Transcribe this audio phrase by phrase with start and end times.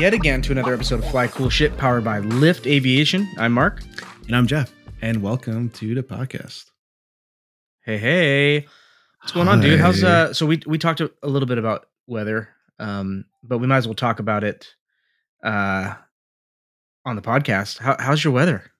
[0.00, 3.28] yet again to another episode of Fly Cool Shit powered by Lift Aviation.
[3.38, 3.82] I'm Mark.
[4.26, 4.72] And I'm Jeff.
[5.02, 6.64] And welcome to the podcast.
[7.84, 8.66] Hey, hey.
[9.20, 9.78] What's going on, dude?
[9.78, 13.66] How's uh so we we talked a, a little bit about weather, um, but we
[13.66, 14.68] might as well talk about it
[15.44, 15.94] uh
[17.04, 17.78] on the podcast.
[17.78, 18.70] How, how's your weather?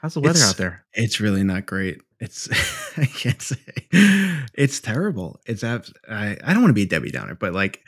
[0.00, 0.84] How's the weather It's- out there?
[0.94, 2.00] It's really not great.
[2.20, 2.48] It's
[2.98, 3.56] I can't say
[3.92, 5.40] it's terrible.
[5.44, 7.82] It's abs- I I don't want to be a Debbie Downer, but like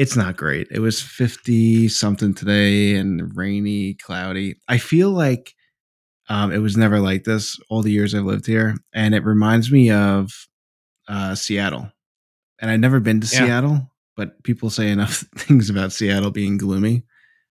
[0.00, 0.66] it's not great.
[0.70, 4.56] It was 50 something today and rainy, cloudy.
[4.66, 5.54] I feel like
[6.30, 9.70] um, it was never like this all the years I've lived here, and it reminds
[9.70, 10.32] me of
[11.06, 11.92] uh, Seattle.
[12.60, 13.44] And I've never been to Yeah.
[13.44, 17.02] Seattle, but people say enough things about Seattle being gloomy.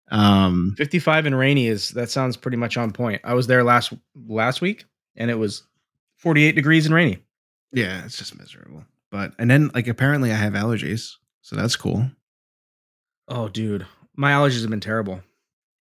[0.09, 3.19] Um, 55 and rainy is that sounds pretty much on point.
[3.25, 3.91] I was there last
[4.25, 4.85] last week
[5.17, 5.63] and it was
[6.19, 7.17] 48 degrees and rainy.
[7.73, 8.85] Yeah, it's just miserable.
[9.11, 12.09] But and then like apparently I have allergies, so that's cool.
[13.27, 13.85] Oh, dude.
[14.15, 15.21] My allergies have been terrible.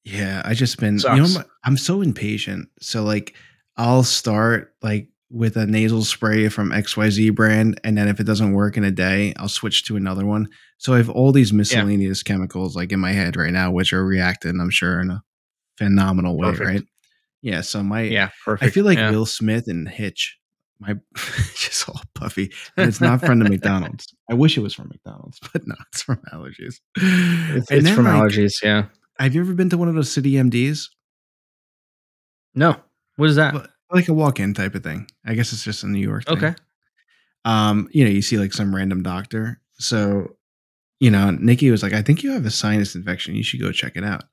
[0.05, 1.49] Yeah, I just been you know Sucks.
[1.65, 2.69] I'm so impatient.
[2.81, 3.35] So like
[3.77, 8.53] I'll start like with a nasal spray from XYZ brand and then if it doesn't
[8.53, 10.49] work in a day, I'll switch to another one.
[10.79, 14.05] So I have all these miscellaneous chemicals like in my head right now which are
[14.05, 15.23] reacting I'm sure in a
[15.77, 16.69] phenomenal way, Perfect.
[16.69, 16.83] right?
[17.43, 18.69] Yeah, so my Yeah, perfect.
[18.69, 19.11] I feel like Yeah.
[19.11, 20.36] Will Smith and Hitch.
[20.79, 20.95] My
[21.55, 24.15] just all puffy, and it's not from the McDonald's.
[24.31, 26.81] I wish it was from McDonald's, but no, it's from allergies.
[26.97, 28.53] It's, it's from like, allergies.
[28.63, 28.87] Yeah.
[29.19, 30.89] Have you ever been to one of those city MDs,
[32.55, 32.77] No.
[33.17, 33.55] What is that?
[33.91, 35.09] Like a walk-in type of thing?
[35.25, 36.27] I guess it's just a New York.
[36.27, 36.37] Thing.
[36.37, 36.55] Okay.
[37.47, 39.61] Um, you know, you see like some random doctor.
[39.79, 40.37] So,
[41.01, 43.35] you know, Nikki was like, "I think you have a sinus infection.
[43.37, 44.25] You should go check it out."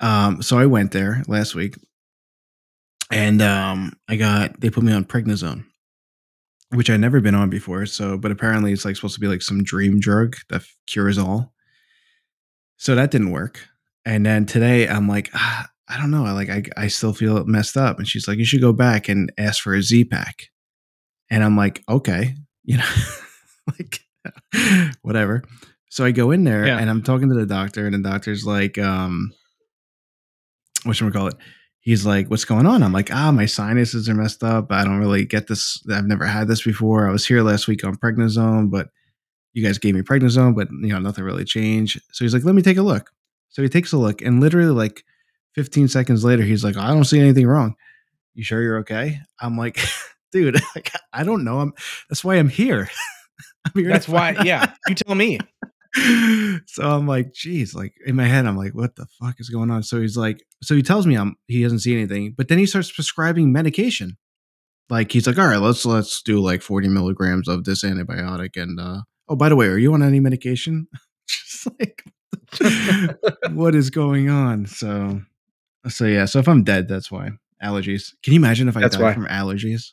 [0.00, 1.76] Um, so I went there last week,
[3.10, 5.64] and um, I got they put me on prednisone,
[6.72, 7.84] which I'd never been on before.
[7.86, 11.52] So, but apparently it's like supposed to be like some dream drug that cures all.
[12.76, 13.60] So that didn't work.
[14.04, 16.24] And then today I'm like, ah, I don't know.
[16.24, 17.98] I like I I still feel messed up.
[17.98, 20.48] And she's like, you should go back and ask for a Z pack.
[21.30, 22.90] And I'm like, okay, you know,
[23.78, 24.00] like
[25.02, 25.42] whatever.
[25.90, 26.78] So I go in there Yeah.
[26.78, 29.32] and I'm talking to the doctor, and the doctor's like, um,
[30.84, 31.34] what should we call it?
[31.80, 32.82] He's like, what's going on?
[32.82, 34.70] I'm like, ah, my sinuses are messed up.
[34.70, 35.82] I don't really get this.
[35.90, 37.08] I've never had this before.
[37.08, 38.88] I was here last week on prednisone, but
[39.54, 42.00] you guys gave me prednisone, but you know, nothing really changed.
[42.12, 43.10] So he's like, let me take a look.
[43.48, 45.04] So he takes a look, and literally like
[45.54, 47.74] 15 seconds later, he's like, I don't see anything wrong.
[48.34, 49.18] You sure you're okay?
[49.40, 49.80] I'm like,
[50.32, 50.60] dude,
[51.12, 51.60] I don't know.
[51.60, 51.74] I'm
[52.08, 52.88] that's why I'm here.
[53.66, 54.36] I'm here That's why.
[54.44, 54.72] Yeah.
[54.88, 55.38] You tell me.
[56.66, 59.70] so I'm like, geez, like in my head, I'm like, what the fuck is going
[59.70, 59.82] on?
[59.82, 62.66] So he's like, so he tells me I'm he doesn't see anything, but then he
[62.66, 64.16] starts prescribing medication.
[64.88, 68.60] Like he's like, all right, let's let's do like 40 milligrams of this antibiotic.
[68.60, 70.86] And uh oh, by the way, are you on any medication?
[71.28, 72.04] Just like
[73.50, 74.66] what is going on?
[74.66, 75.22] So
[75.88, 77.30] so yeah, so if I'm dead, that's why.
[77.62, 78.14] Allergies.
[78.22, 79.14] Can you imagine if I That's died why.
[79.14, 79.92] from allergies?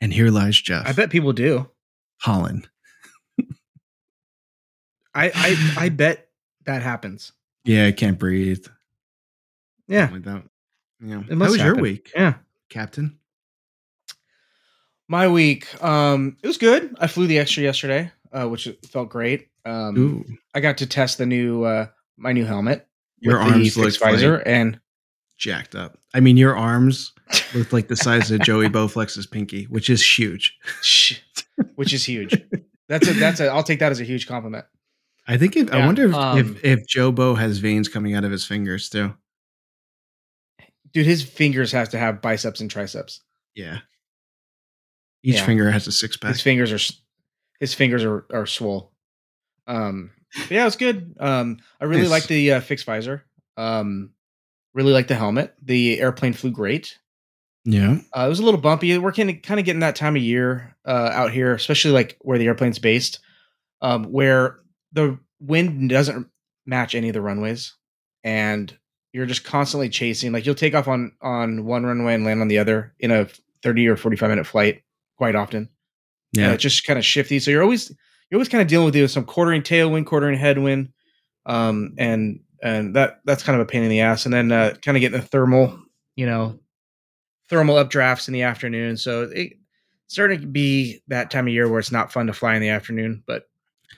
[0.00, 0.86] And here lies Jeff.
[0.86, 1.70] I bet people do.
[2.22, 2.66] pollen.
[5.16, 6.28] I I, I bet
[6.64, 7.32] that happens.
[7.64, 8.66] Yeah, I can't breathe.
[9.88, 10.08] Yeah.
[10.12, 10.42] Like that.
[11.00, 11.20] Yeah.
[11.20, 12.34] It How must was your week, Yeah.
[12.68, 13.18] Captain?
[15.08, 15.82] My week.
[15.82, 16.96] Um, it was good.
[17.00, 19.48] I flew the extra yesterday, uh, which felt great.
[19.64, 20.24] Um, Ooh,
[20.54, 22.86] I got to test the new uh my new helmet.
[23.18, 24.80] your arms look visor, like and
[25.38, 25.98] jacked up.
[26.14, 27.12] I mean, your arms
[27.54, 30.56] look like the size of Joey Bowflex's pinky, which is huge.
[31.76, 32.38] Which is huge.
[32.88, 33.46] That's a that's a.
[33.48, 34.66] I'll take that as a huge compliment.
[35.26, 35.56] I think.
[35.56, 38.44] If, I wonder if, um, if if Joe Bo has veins coming out of his
[38.44, 39.14] fingers too.
[40.92, 43.20] Dude, his fingers have to have biceps and triceps.
[43.54, 43.78] Yeah.
[45.22, 45.44] Each Yeah.
[45.46, 46.30] finger has a six pack.
[46.32, 46.94] His fingers are
[47.60, 48.92] his fingers are are swole.
[49.66, 50.10] Um,
[50.48, 51.16] yeah, it was good.
[51.18, 52.10] Um, I really Nice.
[52.10, 53.24] like the uh, fixed visor.
[53.56, 54.10] Um,
[54.74, 55.54] really like the helmet.
[55.62, 56.98] The airplane flew great.
[57.64, 57.98] Yeah.
[58.16, 58.96] Uh, it was a little bumpy.
[58.96, 62.16] We're kind of kind of getting that time of year uh, out here, especially like
[62.20, 63.18] where the airplane's based,
[63.82, 64.60] um, where
[64.92, 66.28] the wind doesn't
[66.66, 67.74] match any of the runways,
[68.24, 68.76] and
[69.12, 70.32] you're just constantly chasing.
[70.32, 73.28] Like you'll take off on on one runway and land on the other in a
[73.62, 74.82] thirty or forty five minute flight
[75.16, 75.68] quite often.
[76.32, 76.52] Yeah, Yeah.
[76.54, 77.38] it's just kind of shifty.
[77.38, 77.90] So you're always
[78.30, 80.92] you're always kind of dealing with either some quartering tailwind, quartering headwind,
[81.46, 84.24] um, and and that that's kind of a pain in the ass.
[84.24, 85.78] And then uh, kind of getting the thermal,
[86.16, 86.58] you know,
[87.48, 88.96] thermal updrafts in the afternoon.
[88.96, 89.54] So it
[90.08, 92.68] starting to be that time of year where it's not fun to fly in the
[92.68, 93.44] afternoon, but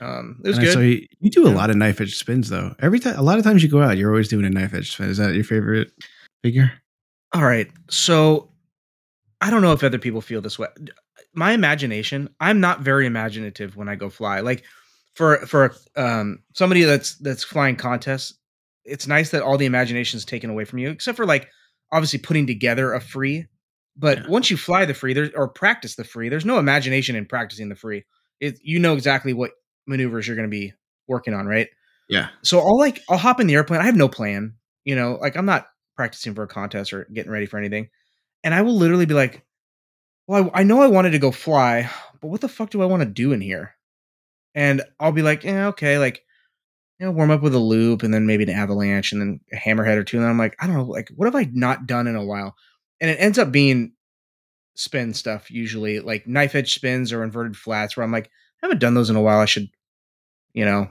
[0.01, 0.73] um, it was And good.
[0.75, 1.57] saw you, you do a Yeah.
[1.57, 2.75] lot of knife edge spins though.
[2.81, 4.93] Every time, a lot of times you go out, you're always doing a knife edge
[4.93, 5.09] spin.
[5.09, 5.91] Is that your favorite
[6.43, 6.73] figure?
[7.33, 7.69] All right.
[7.91, 8.51] So
[9.41, 10.69] I don't know if other people feel this way.
[11.35, 14.41] My imagination, I'm not very imaginative when I go fly.
[14.41, 14.65] Like
[15.15, 18.35] for for um somebody that's that's flying contests,
[18.85, 21.49] it's nice that all the imagination is taken away from you, except for like
[21.93, 23.47] obviously putting together a free.
[23.97, 24.29] But Yeah.
[24.29, 27.69] once you fly the free, there's or practice the free, there's no imagination in practicing
[27.69, 28.05] the free.
[28.41, 29.53] It you know exactly what
[29.89, 30.73] maneuvers you're going to be
[31.07, 31.69] working on, right?
[32.09, 32.29] Yeah.
[32.43, 33.81] So I'll like I'll hop in the airplane.
[33.81, 34.55] I have no plan,
[34.85, 37.89] you know, like I'm not practicing for a contest or getting ready for anything.
[38.45, 39.45] And I will literally be like,
[40.27, 41.91] well, I, I know I wanted to go fly,
[42.21, 43.75] but what the fuck do I want to do in here?
[44.55, 46.23] And I'll be like, yeah, okay, like,
[46.99, 49.57] you know, warm up with a loop and then maybe an avalanche and then a
[49.57, 50.17] hammerhead or two.
[50.17, 52.25] And then I'm like, I don't know, like, what have I not done in a
[52.25, 52.57] while?
[53.01, 53.93] And it ends up being
[54.75, 58.81] spin stuff usually, like knife edge spins or inverted flats, where I'm like, I haven't
[58.81, 59.39] done those in a while.
[59.39, 59.69] I should,
[60.55, 60.89] you know,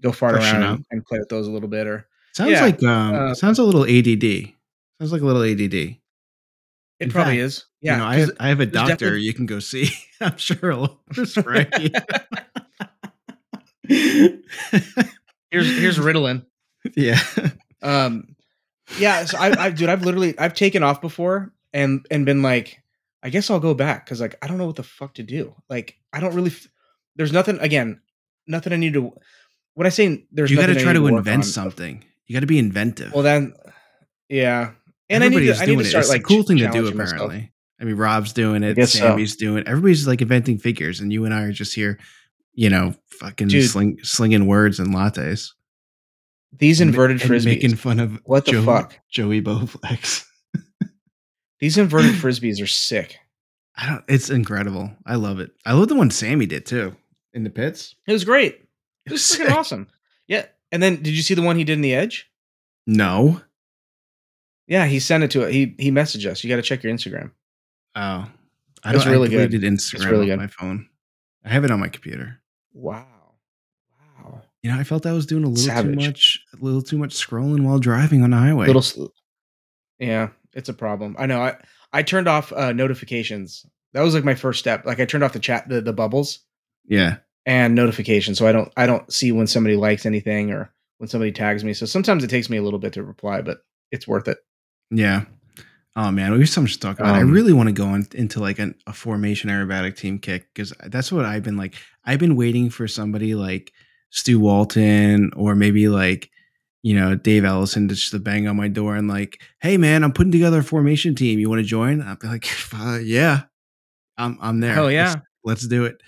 [0.00, 1.86] go fart Freshen around and, and play with those a little bit.
[1.86, 4.52] Or Sounds Yeah, like um, uh, sounds a little ADD.
[5.00, 5.74] Sounds like a little ADD.
[5.74, 5.96] it
[7.00, 7.64] In probably fact, is.
[7.80, 7.92] Yeah.
[7.94, 9.88] you know, I have, I have a doctor definitely- you can go see.
[10.20, 11.90] I'm sure he'll prescribe you.
[15.50, 16.44] here's here's Ritalin.
[16.96, 17.20] yeah.
[17.82, 18.36] Um,
[18.98, 19.24] yeah.
[19.24, 22.82] So I, I, dude, I've literally I've taken off before and and been like,
[23.22, 25.54] I guess I'll go back because like I don't know what the fuck to do.
[25.68, 26.50] Like I don't really.
[26.50, 26.68] F-
[27.16, 28.00] there's nothing again.
[28.46, 29.12] Nothing I need to.
[29.74, 32.04] What I say there's, you got to try to invent something.
[32.26, 33.12] You got to be inventive.
[33.12, 33.54] Well, then,
[34.28, 34.72] yeah.
[35.08, 35.84] And I need Everybody's to, I need to it.
[35.86, 36.72] start It's like a cool thing to do.
[36.72, 37.20] challenging myself.
[37.22, 38.74] Apparently, I mean, Rob's doing it.
[38.76, 38.98] guess so.
[39.00, 39.58] Sammy's doing.
[39.58, 39.68] it.
[39.68, 41.98] Everybody's like inventing figures, and you and I are just here,
[42.54, 43.68] you know, fucking Dude.
[43.68, 45.50] sling, slinging words and lattes.
[46.58, 47.44] These And- inverted and frisbees.
[47.44, 48.98] making fun of What the Joe- fuck?
[49.10, 50.24] Joey Bowflex.
[51.60, 53.16] These inverted frisbees are sick.
[53.76, 54.04] I don't.
[54.08, 54.90] It's incredible.
[55.06, 55.50] I love it.
[55.64, 56.94] I love the one Sammy did too
[57.34, 57.94] in the pits.
[58.06, 58.60] It was great.
[59.06, 59.88] It was freaking awesome.
[60.28, 60.46] Yeah.
[60.70, 62.30] And then did you see the one he did in the edge?
[62.86, 63.40] No.
[64.66, 65.52] Yeah, he sent it to it.
[65.52, 66.42] He he messaged us.
[66.42, 67.32] You got to check your Instagram.
[67.94, 68.26] Oh,
[68.84, 69.06] I don't.
[69.06, 69.50] really I good.
[69.50, 70.40] deleted Instagram really off good.
[70.40, 70.88] my phone.
[71.44, 72.40] I have it on my computer.
[72.72, 73.06] Wow.
[74.22, 74.42] Wow.
[74.62, 75.98] You know, I felt I was doing a little Savage.
[75.98, 78.66] too much, a little too much scrolling while driving on the highway.
[78.68, 79.06] Little sl-
[79.98, 81.16] Yeah, it's a problem.
[81.18, 81.42] I know.
[81.42, 81.56] I
[81.92, 83.66] I turned off uh notifications.
[83.92, 84.86] That was like my first step.
[84.86, 86.40] Like I turned off the chat the, the bubbles
[86.86, 91.08] yeah, and notifications so I don't I don't see when somebody likes anything or when
[91.08, 91.74] somebody tags me.
[91.74, 93.58] So sometimes it takes me a little bit to reply, but
[93.90, 94.38] it's worth it.
[94.90, 95.24] yeah.
[95.94, 97.14] Oh man, we have so much to talk about.
[97.14, 100.46] I Um, really want to go on, into like an, a formation aerobatic team kick
[100.54, 101.74] because that's what I've been like.
[102.06, 103.72] I've been waiting for somebody like
[104.08, 106.30] Stu Walton or maybe like
[106.82, 110.12] you know Dave Ellison to just bang on my door and like, hey man, I'm
[110.14, 111.38] putting together a formation team.
[111.38, 112.00] You want to join?
[112.00, 112.46] I'll be like,
[113.02, 113.42] yeah,
[114.16, 114.72] I'm I'm there.
[114.72, 115.08] Hell yeah.
[115.08, 116.00] let's, let's do it.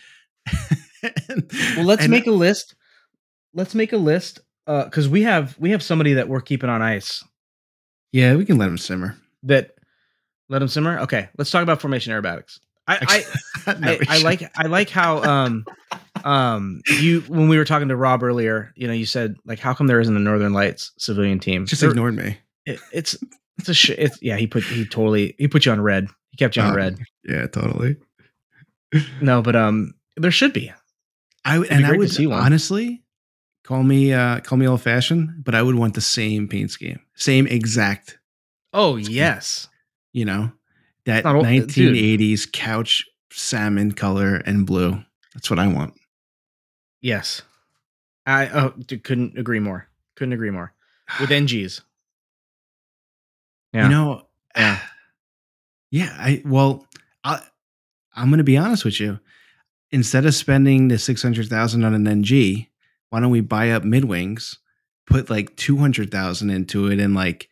[1.28, 2.74] And- Well, let's and- make a list.
[3.52, 6.80] Let's make a list uh cuz we have we have somebody that we're keeping on
[6.80, 7.22] ice
[8.12, 9.16] yeah, we can let him simmer.
[9.42, 9.74] that
[10.48, 11.00] let him simmer.
[11.00, 12.58] Okay, let's talk about formation aerobatics.
[12.86, 13.24] I
[13.66, 15.64] I I, I like I like how um
[16.24, 19.74] um you when we were talking to Rob earlier, you know, you said like how
[19.74, 21.66] come there isn't a Northern Lights civilian team?
[21.66, 22.38] just ignored me.
[22.66, 23.16] it- it's
[23.58, 26.06] it's a sh- it's yeah, he put he totally he put you on red.
[26.30, 26.76] He kept you on Oh.
[26.76, 26.98] red.
[27.24, 27.96] Yeah, totally.
[29.20, 30.72] No, but um there should be.
[31.44, 32.40] I would, It'd be and I would see one.
[32.40, 33.02] honestly
[33.64, 37.00] call me uh call me old fashioned, but I would want the same paint scheme,
[37.14, 38.18] same exact.
[38.72, 39.68] Oh, yes.
[40.12, 40.52] You know
[41.06, 41.94] that Not old- dude.
[41.94, 45.02] 1980s couch salmon color and blue.
[45.34, 45.94] That's what I want.
[47.00, 47.42] Yes.
[48.26, 49.88] I oh dude, couldn't agree more.
[50.16, 50.72] Couldn't agree more.
[51.20, 51.82] With NGs.
[53.72, 53.84] Yeah.
[53.84, 54.22] You know,
[54.56, 54.78] Yeah.
[55.90, 56.14] yeah.
[56.18, 56.86] I well,
[57.24, 57.40] I
[58.14, 59.18] I'm gonna be honest with you.
[59.94, 62.66] Instead of spending the six hundred thousand on an NG,
[63.10, 64.56] why don't we buy up midwings,
[65.06, 67.48] put like two hundred thousand into it, and like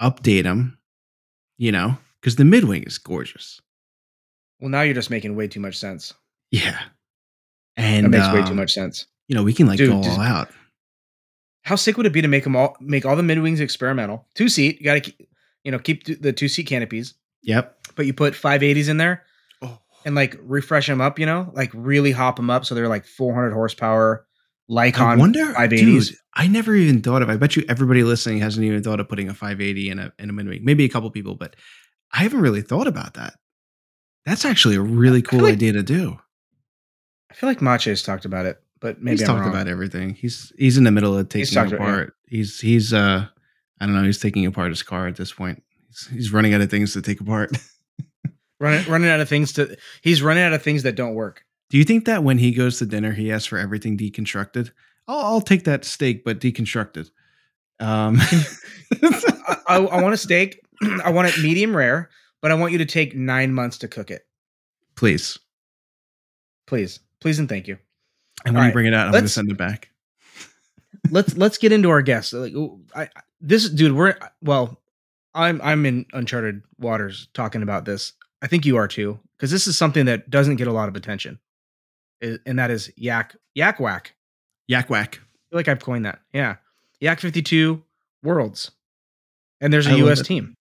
[0.00, 0.78] update them?
[1.58, 3.60] You know, because the midwing is gorgeous.
[4.60, 6.14] Well, now you're just making way too much sense.
[6.52, 6.78] Yeah,
[7.76, 9.06] and That makes way too um, much sense.
[9.26, 10.50] You know, we can like Dude, go just- all out.
[11.64, 14.24] How sick would it be to make them all make all the midwings experimental?
[14.36, 15.12] Two seat, you got to
[15.64, 17.76] you know, keep the two seat canopies, Yep.
[17.96, 19.24] but you put 580s in there
[20.04, 23.04] and like refresh them up, you know, like really hop them up so they're like
[23.06, 24.26] 400 horsepower
[24.70, 26.08] I Lycon wonder, 580s.
[26.08, 26.16] dude.
[26.34, 27.28] I never even thought of.
[27.28, 30.30] I bet you everybody listening hasn't even thought of putting a 580 in a in
[30.30, 30.60] a mid wing.
[30.64, 31.56] Maybe a couple people, but
[32.12, 33.34] I haven't really thought about that.
[34.24, 36.18] That's actually a really cool like- idea to do.
[37.30, 39.54] I feel like Mache's talked about it, but maybe he's I'm talked wrong.
[39.54, 40.14] about everything.
[40.14, 41.90] He's he's in the middle of taking talked about- yeah.
[41.90, 42.14] apart.
[42.26, 43.26] He's he's uh
[43.80, 44.04] I don't know.
[44.04, 45.62] He's taking apart his car at this point.
[45.88, 47.50] He's, he's running out of things to take apart.
[48.62, 51.44] running running out of things to he's running out of things that don't work.
[51.68, 54.70] Do you think that when he goes to dinner, he asks for everything deconstructed?
[55.08, 57.10] I'll, I'll take that steak, but deconstructed.
[57.80, 58.18] Um,
[59.02, 60.60] I, I, I want a steak.
[61.04, 64.10] I want it medium rare, but I want you to take nine months to cook
[64.10, 64.22] it.
[64.96, 65.38] please.
[66.66, 67.00] Please.
[67.20, 67.76] Please and thank you.
[68.44, 69.90] And when All you right, bring it out, I'm going to send it back.
[71.10, 72.32] let's let's get into our guests.
[72.32, 72.54] Like
[72.94, 73.08] I, I-
[73.40, 74.80] this dude, we're well,
[75.34, 78.12] I'm I'm in uncharted waters talking about this.
[78.42, 80.96] I think you are too, because this is something that doesn't get a lot of
[80.96, 81.38] attention,
[82.20, 84.14] and that is yak yak whack.
[84.66, 85.20] Yak whack.
[85.22, 86.20] I feel like I've coined that.
[86.32, 86.56] Yeah,
[87.00, 87.82] yak fifty two
[88.22, 88.72] worlds,
[89.60, 90.22] and there's a I U.S.
[90.22, 90.54] team.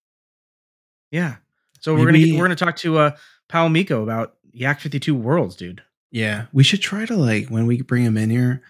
[1.10, 1.38] Yeah,
[1.80, 3.18] so we're gonna get, we're gonna talk to uh,
[3.50, 5.82] Pal Miko about yak fifty two worlds, dude.
[6.12, 8.62] Yeah, we should try to like when we bring him in here.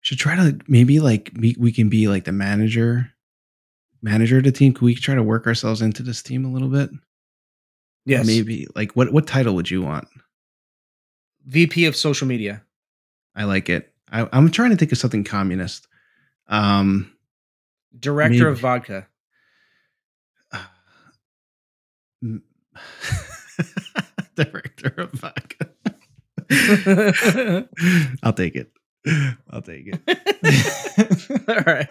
[0.00, 3.10] Should try to maybe like we, we can be like the manager,
[4.02, 4.72] manager of the team.
[4.72, 6.90] Can we try to work ourselves into this team a little bit?
[8.04, 10.08] Yes, maybe like what what title would you want?
[11.46, 12.62] VP of social media.
[13.34, 13.92] I like it.
[14.10, 15.88] I, I'm trying to think of something communist.
[16.48, 17.12] Um,
[17.98, 19.06] Director of vodka.
[24.34, 25.70] director of vodka.
[28.22, 28.70] I'll take it.
[29.50, 30.00] I'll take it.
[31.48, 31.88] All right.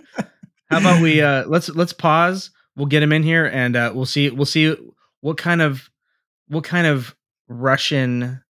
[0.69, 2.51] How about we uh let's let's pause.
[2.75, 4.75] We'll get him in here and uh we'll see we'll see
[5.21, 5.89] what kind of
[6.47, 7.15] what kind of
[7.47, 8.41] Russian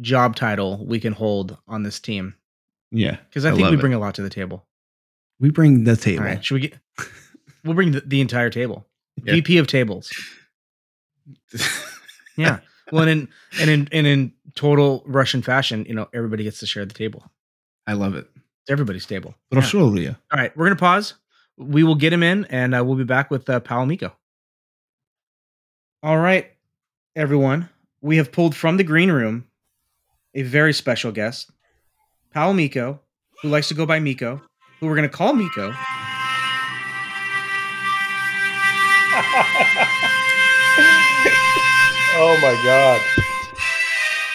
[0.00, 2.34] job title we can hold on this team
[2.92, 3.80] Yeah, because I, I think we it.
[3.80, 4.66] bring a lot to the table.
[5.40, 6.24] we bring the table.
[6.24, 6.44] right.
[6.44, 6.74] Should we get
[7.64, 8.86] We'll bring the, the entire table.
[9.24, 9.34] Yeah.
[9.34, 10.10] VP of tables.
[12.36, 12.60] Yeah.
[12.92, 13.28] Well, and in
[13.60, 17.24] and in and in total Russian fashion, you know, everybody gets to share the table.
[17.86, 18.26] I love it.
[18.36, 19.34] It's everybody's table.
[19.50, 20.14] Yeah.
[20.32, 21.14] All right, we're gonna pause.
[21.56, 23.60] We will get him in, and uh, we'll be back with uh,
[26.02, 26.50] All right,
[27.18, 27.68] everyone,
[28.00, 29.44] we have pulled from the green room
[30.36, 31.50] a very special guest,
[32.32, 33.00] Pal Miko,
[33.42, 34.40] who likes to go by Miko,
[34.78, 35.72] who we're gonna call Miko.
[42.14, 43.00] oh my god.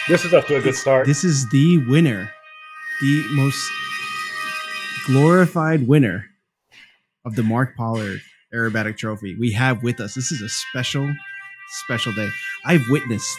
[0.06, 1.06] This is up to a good start.
[1.06, 2.30] This is the winner,
[3.00, 3.66] the most
[5.06, 6.26] glorified winner
[7.24, 8.20] of the Mark Pollard
[8.54, 9.34] Aerobatic Trophy.
[9.40, 10.12] We have with us.
[10.14, 11.10] This is a special,
[11.86, 12.28] special day.
[12.66, 13.38] I've witnessed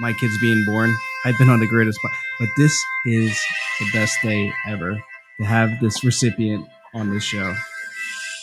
[0.00, 0.92] my kids being born.
[1.24, 1.98] I've been on the greatest
[2.40, 2.76] but this
[3.06, 3.40] is
[3.78, 5.00] the best day ever
[5.38, 7.54] to have this recipient on this show.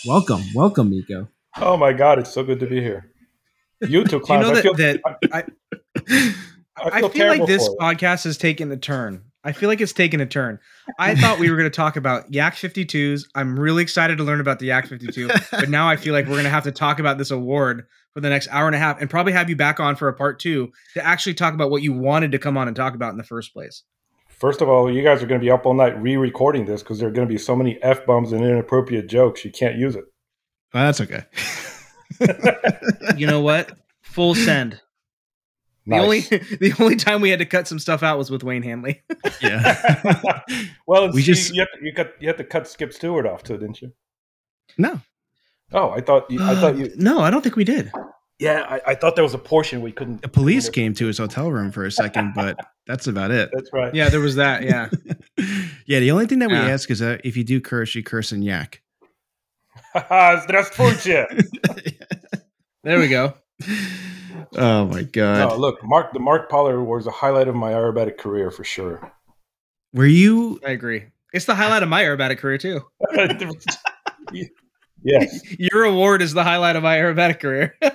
[0.08, 1.28] Welcome, welcome, Miko.
[1.58, 3.12] oh my god, it's so good to be here.
[3.82, 5.02] You too, Do you know I feel, that
[5.34, 6.34] I, I
[6.78, 9.24] I feel, feel like this podcast has taken a turn.
[9.44, 10.60] I feel like it's taken a turn.
[11.00, 13.26] I thought we were going to talk about Yak 52s.
[13.36, 16.34] I'm really excited to learn about the Yak 52, but now I feel like we're
[16.34, 19.00] going to have to talk about this award for the next hour and a half
[19.02, 21.82] and probably have you back on for a part two to actually talk about what
[21.82, 23.84] you wanted to come on and talk about in the first place.
[24.28, 27.00] First of all, you guys are going to be up all night re-recording this because
[27.00, 29.46] there are going to be so many f bombs and inappropriate jokes.
[29.46, 30.06] You can't use it.
[30.74, 31.24] Well, that's okay.
[33.18, 33.72] You know what?
[34.02, 34.80] Full send.
[35.88, 38.62] The only the only time we had to cut some stuff out was with Wayne
[38.62, 39.02] Handley.
[39.42, 40.02] yeah.
[40.88, 43.26] well, We we just- just you, had, you cut you had to cut Skip Stewart
[43.26, 43.92] off too, didn't you?
[44.78, 45.02] no,
[45.74, 46.92] Oh, I thought you, I thought uh, you.
[46.98, 47.92] no, I don't think we did.
[48.40, 50.26] Yeah, I, I thought there was a portion we couldn't.
[50.26, 53.52] A police came to his hotel room for a second, but that's about it.
[53.54, 53.94] That's right.
[53.94, 54.64] Yeah, there was that.
[54.64, 54.90] Yeah,
[55.86, 56.00] yeah.
[56.00, 56.70] The only thing that we yeah.
[56.70, 58.82] ask is that if you do curse, you curse in yak.
[62.84, 63.36] there we go.
[64.58, 65.50] Oh my god!
[65.50, 66.12] No, look, Mark.
[66.14, 69.14] The Mark Pollard was a highlight of my aerobatic career for sure.
[69.94, 70.60] Were you?
[70.66, 71.06] I agree.
[71.32, 72.82] It's the highlight of my aerobatic career too
[75.04, 75.42] yes.
[75.60, 77.76] Your award is the highlight of my aerobatic career.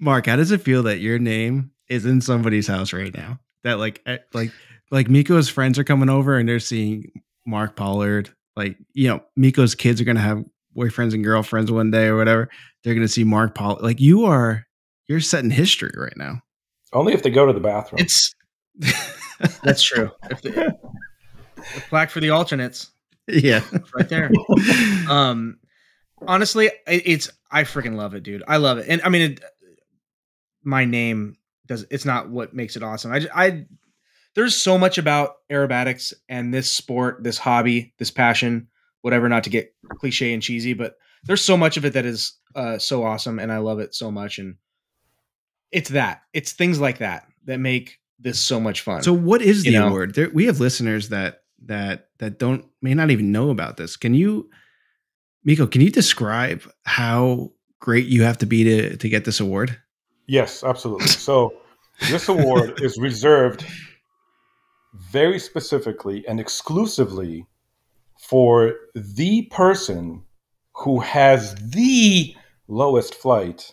[0.00, 3.40] Mark, how does it feel that your name is in somebody's house right now?
[3.64, 4.52] That like eh, like
[4.92, 7.10] like Miko's friends are coming over and they're seeing
[7.44, 8.30] Mark Pollard.
[8.56, 10.44] Like, you know, Miko's kids are gonna have
[10.76, 12.48] boyfriends and girlfriends one day or whatever.
[12.84, 13.82] They're gonna see Mark Pollard.
[13.82, 14.66] Like you are
[15.08, 16.42] you're setting history right now.
[16.92, 18.00] Only if they go to the bathroom.
[18.00, 18.34] it's
[19.62, 20.10] that's true.
[20.30, 20.50] If the,
[21.56, 22.92] the plaque for the alternates
[23.28, 23.62] yeah.
[23.94, 24.30] right there.
[25.08, 25.58] Um,
[26.26, 28.42] honestly, it's I freaking love it, dude.
[28.46, 29.44] I love it, and I mean, it,
[30.62, 31.86] my name does.
[31.90, 33.12] It's not what makes it awesome.
[33.12, 33.66] I I
[34.34, 38.68] there's so much about aerobatics and this sport, this hobby, this passion,
[39.02, 39.28] whatever.
[39.28, 42.78] Not to get cliche and cheesy, but there's so much of it that is uh,
[42.78, 44.38] so awesome, and I love it so much.
[44.38, 44.56] And
[45.72, 46.22] it's that.
[46.32, 49.02] It's things like that that make this so much fun.
[49.02, 49.88] So what is the know?
[49.88, 50.14] award?
[50.14, 53.96] There, we have listeners that that that don't may not even know about this.
[53.96, 54.48] Can you
[55.44, 59.78] Miko, can you describe how great you have to be to to get this award?
[60.26, 61.06] Yes, absolutely.
[61.08, 61.54] So
[62.08, 63.64] this award is reserved
[65.10, 67.46] very specifically and exclusively
[68.18, 70.22] for the person
[70.74, 72.34] who has the
[72.66, 73.72] lowest flight,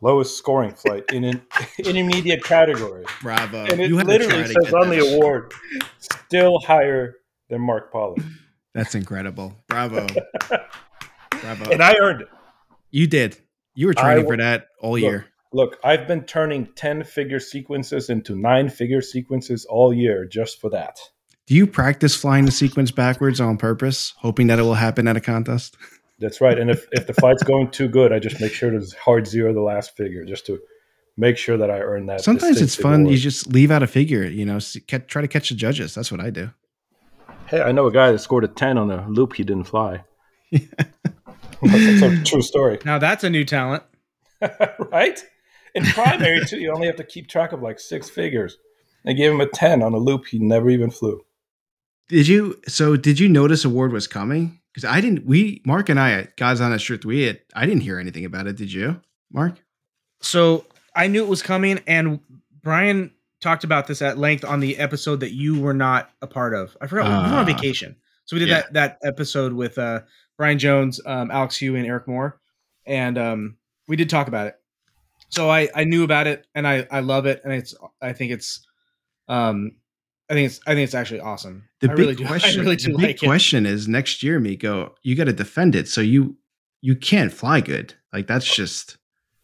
[0.00, 1.42] lowest scoring flight in an
[1.78, 3.04] intermediate category.
[3.22, 3.64] Bravo!
[3.64, 5.52] And it You had to try literally says on the award,
[6.30, 7.16] still higher
[7.48, 8.22] than Mark Pollard.
[8.72, 9.56] That's incredible.
[9.66, 10.06] Bravo!
[11.30, 11.70] Bravo!
[11.72, 12.28] And I earned it.
[12.90, 13.36] you did.
[13.74, 15.26] You were I training w- for that all Look, year.
[15.52, 20.70] Look, I've been turning 10 figure sequences into nine figure sequences all year just for
[20.70, 21.00] that.
[21.48, 25.16] Do you practice flying the sequence backwards on purpose, hoping that it will happen at
[25.16, 25.76] a contest?
[26.20, 26.56] That's right.
[26.56, 29.52] And if, if the fight's going too good, I just make sure to hard zero
[29.52, 30.60] the last figure just to
[31.20, 32.22] make sure that I earn that.
[32.22, 33.02] Sometimes it's fun.
[33.02, 33.12] award.
[33.12, 34.24] You just leave out a figure.
[34.24, 35.94] You know, try to catch the judges.
[35.94, 36.50] That's what I do.
[37.46, 40.02] hey, I know a guy that scored a 10 on a loop he didn't fly.
[41.62, 42.78] That's a true story.
[42.84, 43.82] Now that's a new talent.
[44.90, 45.22] right?
[45.74, 48.56] In primary, too, you only have to keep track of like six figures.
[49.04, 51.20] They gave him a 10 on a loop he never even flew.
[52.08, 52.60] Did you?
[52.66, 54.60] So did you notice award was coming?
[54.72, 55.26] Because I didn't.
[55.26, 57.04] We Mark and I at God's Honest Truth.
[57.04, 57.40] We had.
[57.54, 58.56] I didn't hear anything about it.
[58.56, 59.00] Did you,
[59.30, 59.62] Mark?
[60.20, 62.20] So I knew it was coming, and
[62.62, 66.54] Brian talked about this at length on the episode that you were not a part
[66.54, 66.76] of.
[66.80, 67.44] I forgot we were on Ah.
[67.44, 68.60] vacation, so we did Yeah.
[68.62, 70.00] that that episode with uh,
[70.36, 72.40] Brian Jones, um, Alex Hugh, and Eric Moore,
[72.86, 73.56] and um,
[73.88, 74.56] we did talk about it.
[75.30, 78.32] So I I knew about it, and I I love it, and it's I think
[78.32, 78.66] it's
[79.28, 79.72] um
[80.28, 81.64] I think it's I think it's actually awesome.
[81.80, 82.26] The I big really do.
[82.26, 82.60] question.
[82.62, 83.26] Really the big like it.
[83.26, 84.94] question is next year, Miko.
[85.02, 85.88] You got to defend it.
[85.88, 86.36] So you
[86.82, 87.94] you can't fly good.
[88.12, 88.96] Like that's just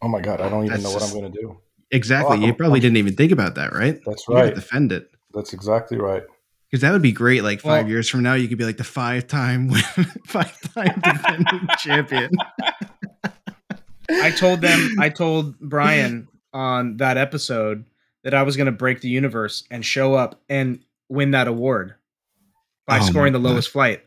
[0.07, 1.59] Oh my God, I don't even That's know what just- I'm going to do.
[1.91, 2.37] exactly.
[2.39, 3.99] Oh, you probably I'm- didn't even think about that, right?
[4.07, 4.55] That's You gotta right.
[4.55, 5.11] defend it.
[5.35, 6.23] That's exactly right.
[6.71, 7.43] Because that would be great.
[7.43, 9.71] Like five Well- years from now, you could be like the five time,
[10.27, 12.31] five time defending champion.
[14.09, 17.85] I told them, I told Brian on that episode
[18.23, 20.79] that I was going to break the universe and show up and
[21.09, 21.95] win that award
[22.87, 23.49] by Oh scoring the God.
[23.51, 24.05] lowest flight.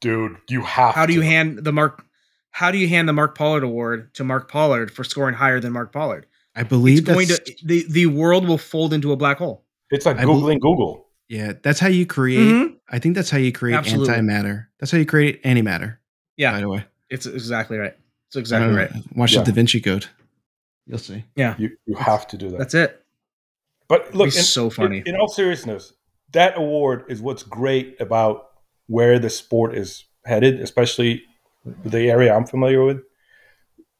[0.00, 1.26] Dude, you have How do you to.
[1.26, 2.04] hand the Mark?
[2.50, 5.72] How do you hand the Mark Pollard award to Mark Pollard for scoring higher than
[5.72, 6.26] Mark Pollard?
[6.56, 9.64] I believe It's going that's, to the the world will fold into a black hole.
[9.90, 11.06] It's like I bel- Googling Google.
[11.28, 12.40] yeah, that's how you create.
[12.40, 12.76] Mhm.
[12.90, 14.12] I think that's how you create Absolutely.
[14.14, 14.66] antimatter.
[14.80, 15.98] That's how you create antimatter.
[16.36, 16.50] Yeah.
[16.52, 17.94] By Yeah, the way, it's exactly right.
[18.28, 18.90] It's exactly right.
[19.14, 19.40] Watch Yeah.
[19.42, 20.06] the Da Vinci Code.
[20.86, 21.24] You'll see.
[21.36, 22.58] Yeah, You, you have to do that.
[22.58, 23.04] that's it.
[23.88, 24.98] But look, It's in, so funny.
[24.98, 25.92] In, in all seriousness,
[26.32, 28.48] that award is what's great about
[28.86, 31.22] where the sport is headed, especially
[31.84, 32.98] the area I'm familiar with.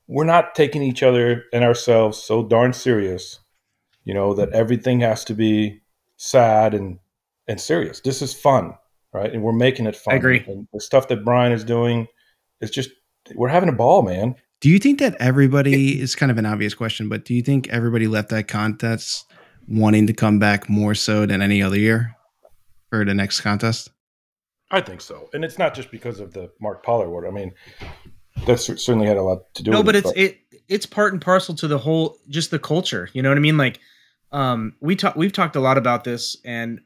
[0.07, 3.41] We're not taking each other and ourselves so darn serious,
[4.05, 5.83] you know, that everything has to be
[6.17, 6.99] sad and
[7.47, 8.01] and serious.
[8.01, 8.75] This is fun,
[9.13, 9.33] right?
[9.33, 10.15] And we're making it fun.
[10.15, 10.45] I agree.
[10.47, 12.07] And the stuff that Brian is doing
[12.61, 12.91] is just
[13.35, 14.35] we're having a ball, man.
[14.61, 17.69] Do you think that everybody is kind of an obvious question, but do you think
[17.69, 19.25] everybody left that contest
[19.69, 22.17] wanting to come back more so than any other year
[22.91, 23.91] for the next contest?
[24.71, 27.27] I think so, and it's not just because of the Mark Pollard award.
[27.27, 27.53] I mean,
[28.47, 29.71] that certainly had a lot to do.
[29.71, 32.59] no with but it, it's it it's part and parcel to the whole just the
[32.59, 33.81] culture you know what i mean like
[34.33, 36.81] um we talk we've talked a lot about this and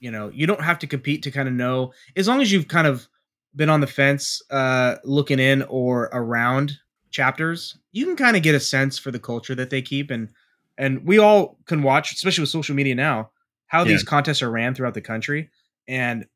[0.00, 2.68] you know you don't have to compete to kind of know as long as you've
[2.68, 3.08] kind of
[3.56, 6.72] been on the fence uh looking in or around
[7.10, 10.28] chapters you can kind of get a sense for the culture that they keep and
[10.76, 13.30] and we all can watch especially with social media now
[13.68, 13.92] how Yeah.
[13.92, 15.48] these contests are ran throughout the country
[15.86, 16.26] and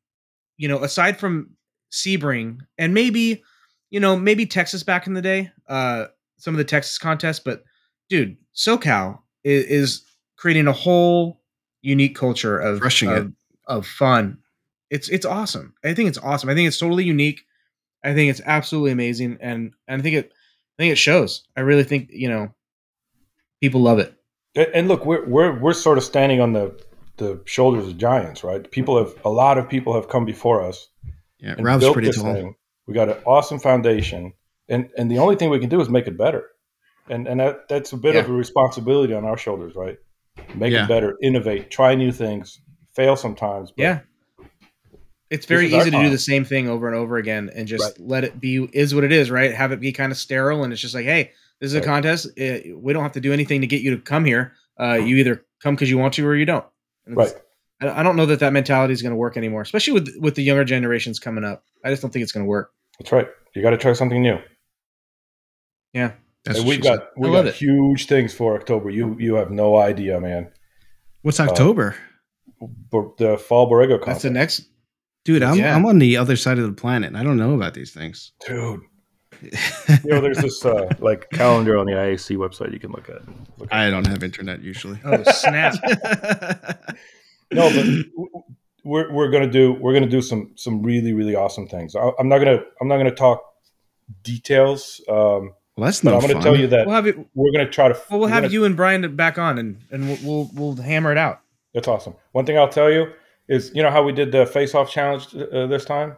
[0.57, 1.49] you know aside from
[1.91, 3.43] sebring and maybe
[3.89, 6.05] you know maybe texas back in the day uh
[6.37, 7.63] some of the texas contests but
[8.09, 10.01] dude socal is, is
[10.37, 11.41] creating a whole
[11.81, 13.17] unique culture of Crushing it.
[13.17, 13.33] of,
[13.67, 14.39] of fun.
[14.89, 15.73] It's it's awesome.
[15.83, 16.49] I think it's awesome.
[16.49, 17.41] I think it's totally unique.
[18.03, 20.33] I think it's absolutely amazing and and i think it
[20.77, 21.47] i think it shows.
[21.55, 22.53] I really think you know
[23.61, 24.13] people love it.
[24.55, 26.77] And, and look, we're we're we're sort of standing on the
[27.17, 28.69] the shoulders of giants, right?
[28.71, 30.87] People have a lot of people have come before us.
[31.39, 32.33] Yeah, built pretty this tall.
[32.33, 32.55] thing.
[32.87, 34.33] We got an awesome foundation,
[34.69, 36.49] and and the only thing we can do is make it better.
[37.09, 39.97] And and that that's a bit of a responsibility on our shoulders, right?
[40.55, 40.85] Make Yeah.
[40.85, 42.59] it better, innovate, try new things,
[42.95, 43.71] fail sometimes.
[43.71, 43.99] but yeah
[45.29, 47.93] it's very easy to do the same thing over and over again and just Right.
[48.07, 50.71] let it be is what it is right have it be kind of sterile and
[50.71, 53.61] it's just like hey this is a contest uh, we don't have to do anything
[53.61, 56.35] to get you to come here uh, you either come because you want to or
[56.35, 56.65] you don't
[57.07, 57.33] Right.
[57.81, 60.35] I I don't know that that mentality is going to work anymore, especially with with
[60.35, 61.63] the younger generations coming up.
[61.83, 62.71] I just don't think it's going to work.
[62.99, 63.27] That's right.
[63.55, 64.37] You got to try something new.
[65.93, 66.13] Yeah,
[66.45, 66.99] That's and we've she said.
[66.99, 67.55] got we I love got it.
[67.55, 68.89] huge things for October.
[68.89, 70.51] You you have no idea, man.
[71.21, 71.95] What's uh, October?
[72.91, 74.65] But the fall Borrego that's the next.
[75.25, 75.75] Dude, I'm Yeah.
[75.75, 77.07] I'm on the other side of the planet.
[77.09, 78.31] and I don't know about these things.
[78.47, 78.81] dude.
[80.03, 83.21] You know, there's this uh, like calendar on the IAC website you can look at.
[83.59, 83.73] Look at.
[83.73, 84.99] I don't have internet usually.
[85.03, 85.75] Oh snap!
[87.51, 88.43] No, but w- w-
[88.83, 91.95] we're we're gonna do we're gonna do some some really really awesome things.
[91.95, 93.43] I, I'm not gonna I'm not gonna talk
[94.23, 96.41] details, um, Well, that's but no I'm gonna fun.
[96.43, 97.17] tell you that we'll have it.
[97.35, 97.93] we're gonna try to.
[98.09, 101.11] Well, we'll have gonna- you and Brian back on, and and we'll we'll, we'll hammer
[101.11, 101.41] it out.
[101.73, 102.15] That's awesome.
[102.31, 103.11] One thing I'll tell you
[103.47, 106.15] is, you know how we did the face-off challenge uh, this time?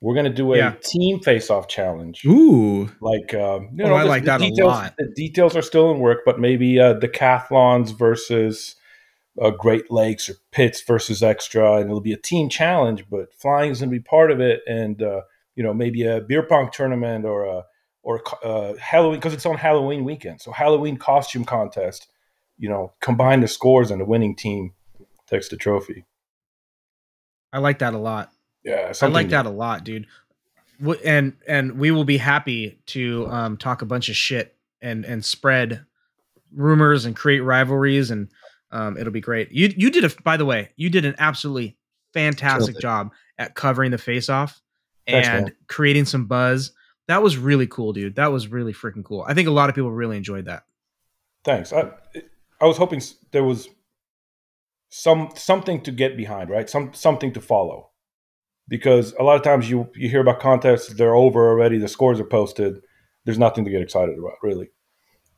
[0.00, 0.74] We're gonna do a Yeah.
[0.82, 2.24] team face-off challenge.
[2.24, 4.94] Ooh, Like, um, you Oh, know, I like that a details, lot.
[4.98, 8.74] The details are still in work, but maybe uh, decathlons versus
[9.40, 13.04] uh, Great Lakes or pits versus extra, and it'll be a team challenge.
[13.08, 15.22] But flying is going to be part of it, and uh,
[15.54, 17.64] you know, maybe a beer pong tournament or a
[18.02, 20.40] or uh, Halloween because it's on Halloween weekend.
[20.40, 22.08] So Halloween costume contest.
[22.60, 24.74] You know, combine the scores and the winning team
[25.28, 26.04] takes the trophy.
[27.52, 28.32] I like that a lot.
[28.64, 30.06] Yeah, I like that a lot, dude.
[31.04, 35.24] And and we will be happy to um, talk a bunch of shit and and
[35.24, 35.84] spread
[36.52, 38.28] rumors and create rivalries and
[38.70, 39.50] um, it'll be great.
[39.50, 41.76] You you did a by the way, you did an absolutely
[42.12, 44.60] fantastic job at covering the face off
[45.06, 45.52] and man.
[45.66, 46.72] creating some buzz.
[47.06, 48.16] That was really cool, dude.
[48.16, 49.24] That was really freaking cool.
[49.26, 50.64] I think a lot of people really enjoyed that.
[51.44, 51.72] Thanks.
[51.72, 51.90] I
[52.60, 53.68] I was hoping there was
[54.90, 56.68] some something to get behind, right?
[56.68, 57.90] Some something to follow,
[58.68, 62.20] because a lot of times you you hear about contests, they're over already, the scores
[62.20, 62.80] are posted.
[63.24, 64.68] There's nothing to get excited about, really.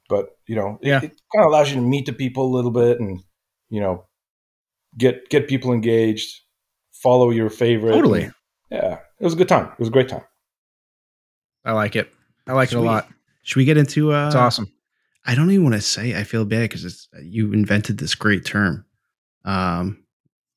[0.08, 0.96] But you know, it, Yeah.
[0.98, 3.20] it kind of allows you to meet the people a little bit, and
[3.68, 4.06] you know,
[4.98, 6.40] get get people engaged,
[6.92, 7.92] follow your favorite.
[7.92, 8.24] Totally.
[8.24, 8.34] and-
[8.70, 9.66] yeah, it was a good time.
[9.72, 10.22] It was a great time.
[11.64, 12.12] I like it.
[12.46, 12.80] I like it Sweet.
[12.82, 13.08] a lot.
[13.42, 14.12] should we get into?
[14.12, 14.66] Uh, It's awesome.
[15.26, 16.16] I don't even want to say.
[16.18, 18.86] I feel bad because it's you invented this great term.
[19.44, 20.04] Um,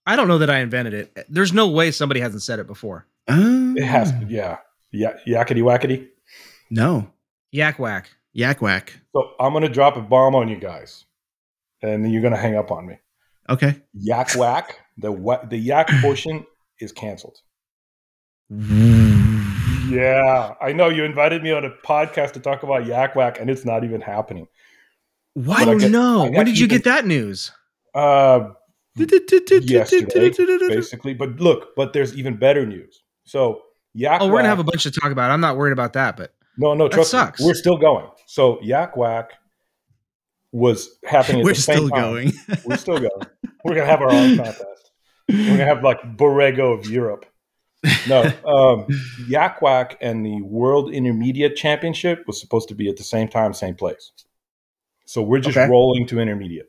[0.06, 1.26] I don't know that I invented it.
[1.30, 3.08] There's no way somebody hasn't said it before.
[3.28, 4.58] uh, It has, yeah,
[4.92, 6.08] yeah, yakety wackety.
[6.70, 7.10] no
[7.52, 8.10] Yak whack.
[8.34, 9.00] yak whack.
[9.16, 11.06] So I'm gonna drop a bomb on you guys,
[11.82, 13.00] and then you're gonna hang up on me.
[13.50, 13.82] Okay.
[13.94, 14.80] Yak whack.
[14.98, 16.46] The wha- the yak portion
[16.80, 17.38] is canceled.
[19.90, 23.50] Yeah, I know you invited me on a podcast to talk about yak whack, and
[23.50, 24.48] it's not even happening.
[25.34, 25.60] What?
[25.60, 26.30] But I Oh get- no!
[26.30, 27.52] When did you actually get that news?
[27.94, 28.50] Uh,
[28.96, 31.14] yesterday, basically.
[31.14, 33.02] But look, but there's even better news.
[33.26, 33.62] So
[33.94, 34.22] yak.
[34.22, 35.32] Oh, we're gonna have a bunch to talk about.
[35.32, 36.86] I'm not worried about that, but no, no.
[36.86, 37.40] that Trust sucks.
[37.40, 38.08] me, we're still going.
[38.28, 39.32] So yak whack
[40.52, 41.42] was happening.
[41.42, 42.34] At We're the same still going.
[42.66, 43.28] We're still going.
[43.66, 44.92] We're gonna have our own contest.
[45.30, 47.26] We're gonna have like Borrego of Europe.
[48.08, 48.88] No, um,
[49.28, 53.54] Yak Whack and the World Intermediate Championship was supposed to be at the same time,
[53.54, 54.12] same place.
[55.06, 55.70] So we're just Okay.
[55.70, 56.68] rolling to intermediate.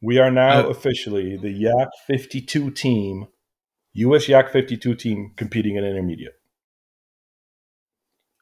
[0.00, 3.26] We are now Uh, officially the Yak 52 team,
[3.94, 6.34] US Yak 52 team competing in intermediate.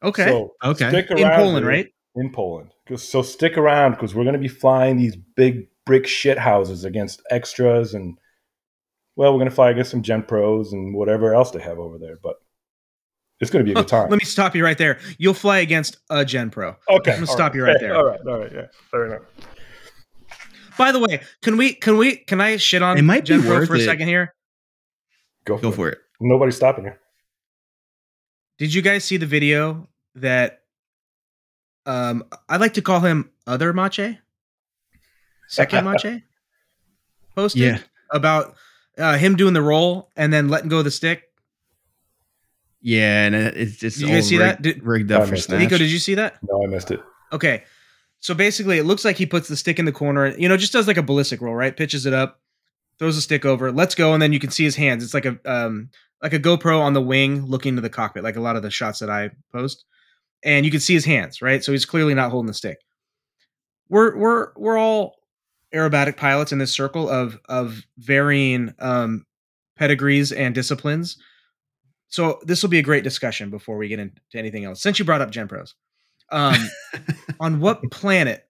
[0.03, 0.25] okay.
[0.25, 0.89] So Okay.
[0.89, 1.67] stick In around Poland, dude.
[1.67, 1.93] right?
[2.15, 2.71] in Poland.
[2.95, 7.21] So stick around because we're going to be flying these big brick shit houses against
[7.29, 8.17] extras and
[9.15, 11.97] well, we're going to fly against some Gen Pros and whatever else they have over
[11.97, 12.17] there.
[12.21, 12.35] But
[13.39, 14.09] it's going to be a good time.
[14.09, 14.99] Let me stop you right there.
[15.19, 16.69] You'll fly against a Gen Pro.
[16.89, 17.95] okay, I'm gonna all stop you right there.
[17.97, 19.21] All right, all right, yeah, fair enough.
[20.77, 23.41] By the way, can we can we can I shit on It might be Gen
[23.41, 23.85] Pro worth for a it.
[23.85, 24.33] second here?
[25.45, 25.75] Go for, Go it.
[25.75, 25.97] for it.
[26.19, 26.93] Nobody's stopping you.
[28.57, 30.63] Did you guys see the video that
[31.85, 34.17] um I like to call him other Mache?
[35.47, 36.21] Second Mache?
[37.35, 37.79] Posted Yeah.
[38.11, 38.55] about
[38.97, 41.23] uh, him doing the roll and then letting go of the stick.
[42.81, 44.61] Yeah, and it's just Did you guys see rigged, that?
[44.61, 45.59] Did- rigged I up for missed snatch.
[45.59, 46.37] Nico, did you see that?
[46.43, 46.99] No, I missed it.
[47.31, 47.63] Okay.
[48.19, 50.73] So basically, it looks like he puts the stick in the corner, you know, just
[50.73, 51.75] does like a ballistic roll, right?
[51.75, 52.41] Pitches it up,
[52.99, 55.03] throws the stick over, let's go, and then you can see his hands.
[55.03, 55.89] It's like a um
[56.21, 58.71] like a GoPro on the wing looking to the cockpit, like a lot of the
[58.71, 59.85] shots that I post.
[60.43, 61.63] And you can see his hands, right?
[61.63, 62.79] So he's clearly not holding the stick.
[63.89, 65.15] We're we're we're all
[65.73, 69.25] aerobatic pilots in this circle of of varying um
[69.77, 71.17] pedigrees and disciplines.
[72.09, 74.81] So this will be a great discussion before we get into anything else.
[74.81, 75.75] Since you brought up Gen Pros.
[76.31, 76.55] Um
[77.39, 78.47] on what planet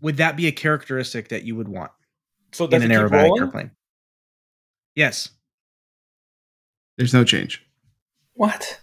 [0.00, 1.90] would that be a characteristic that you would want
[2.52, 3.42] So in an aerobatic rolling?
[3.42, 3.70] airplane?
[4.94, 5.30] Yes,
[6.98, 7.64] There's no change.
[8.34, 8.80] What?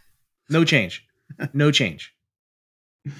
[0.50, 1.06] no change,
[1.54, 2.14] no change.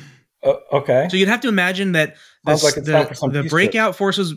[0.44, 1.08] Uh, okay.
[1.10, 3.96] So you'd have to imagine that the, like it's time for some the peace breakout
[3.96, 4.36] forces.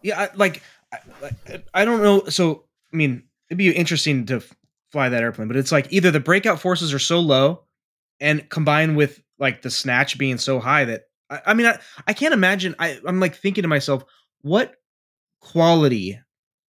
[0.00, 2.24] Yeah, like I, I don't know.
[2.26, 4.40] So I mean, it'd be interesting to
[4.92, 7.64] fly that airplane, but it's like either the breakout forces are so low,
[8.20, 12.12] and combined with like the snatch being so high that I, I mean, I, I
[12.12, 12.74] can't imagine.
[12.78, 14.04] I, I'm like thinking to myself,
[14.42, 14.74] what
[15.40, 16.18] quality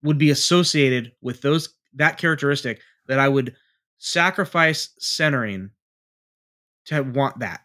[0.03, 3.55] would be associated with those that characteristic that I would
[3.99, 5.71] sacrifice centering
[6.87, 7.61] to want that.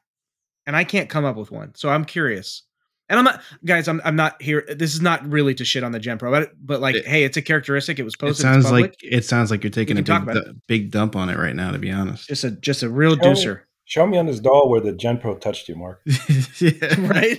[0.65, 1.73] And I can't come up with one.
[1.75, 2.63] So I'm curious.
[3.09, 4.63] And I'm not guys, I'm I'm not here.
[4.69, 7.23] This is not really to shit on the Gen Pro, but but like, It- hey,
[7.25, 7.99] it's a characteristic.
[7.99, 8.33] It was It posted.
[8.33, 8.83] it's sounds public.
[8.91, 11.55] like it sounds like you're taking a big, about du- big dump on it right
[11.55, 11.71] now.
[11.71, 13.61] To be honest, just a just a real Show me- deucer.
[13.91, 16.01] Show me on this doll where the Gen Pro touched you, Mark.
[16.97, 17.37] Right?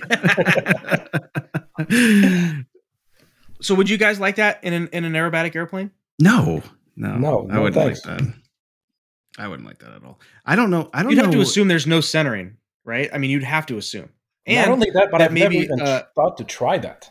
[3.61, 5.89] So would you guys like that in an in an aerobatic airplane?
[6.19, 6.61] no,
[6.97, 8.05] no, No, I no wouldn't thanks.
[8.05, 8.33] like that.
[9.37, 10.19] I wouldn't like that at all.
[10.45, 10.89] I don't know.
[10.93, 11.23] I don't You'd know.
[11.23, 13.09] have to assume there's no centering, right?
[13.13, 14.09] I mean, you'd have to assume.
[14.45, 17.09] Not And only that, but that I've never maybe, even uh, thought to try that.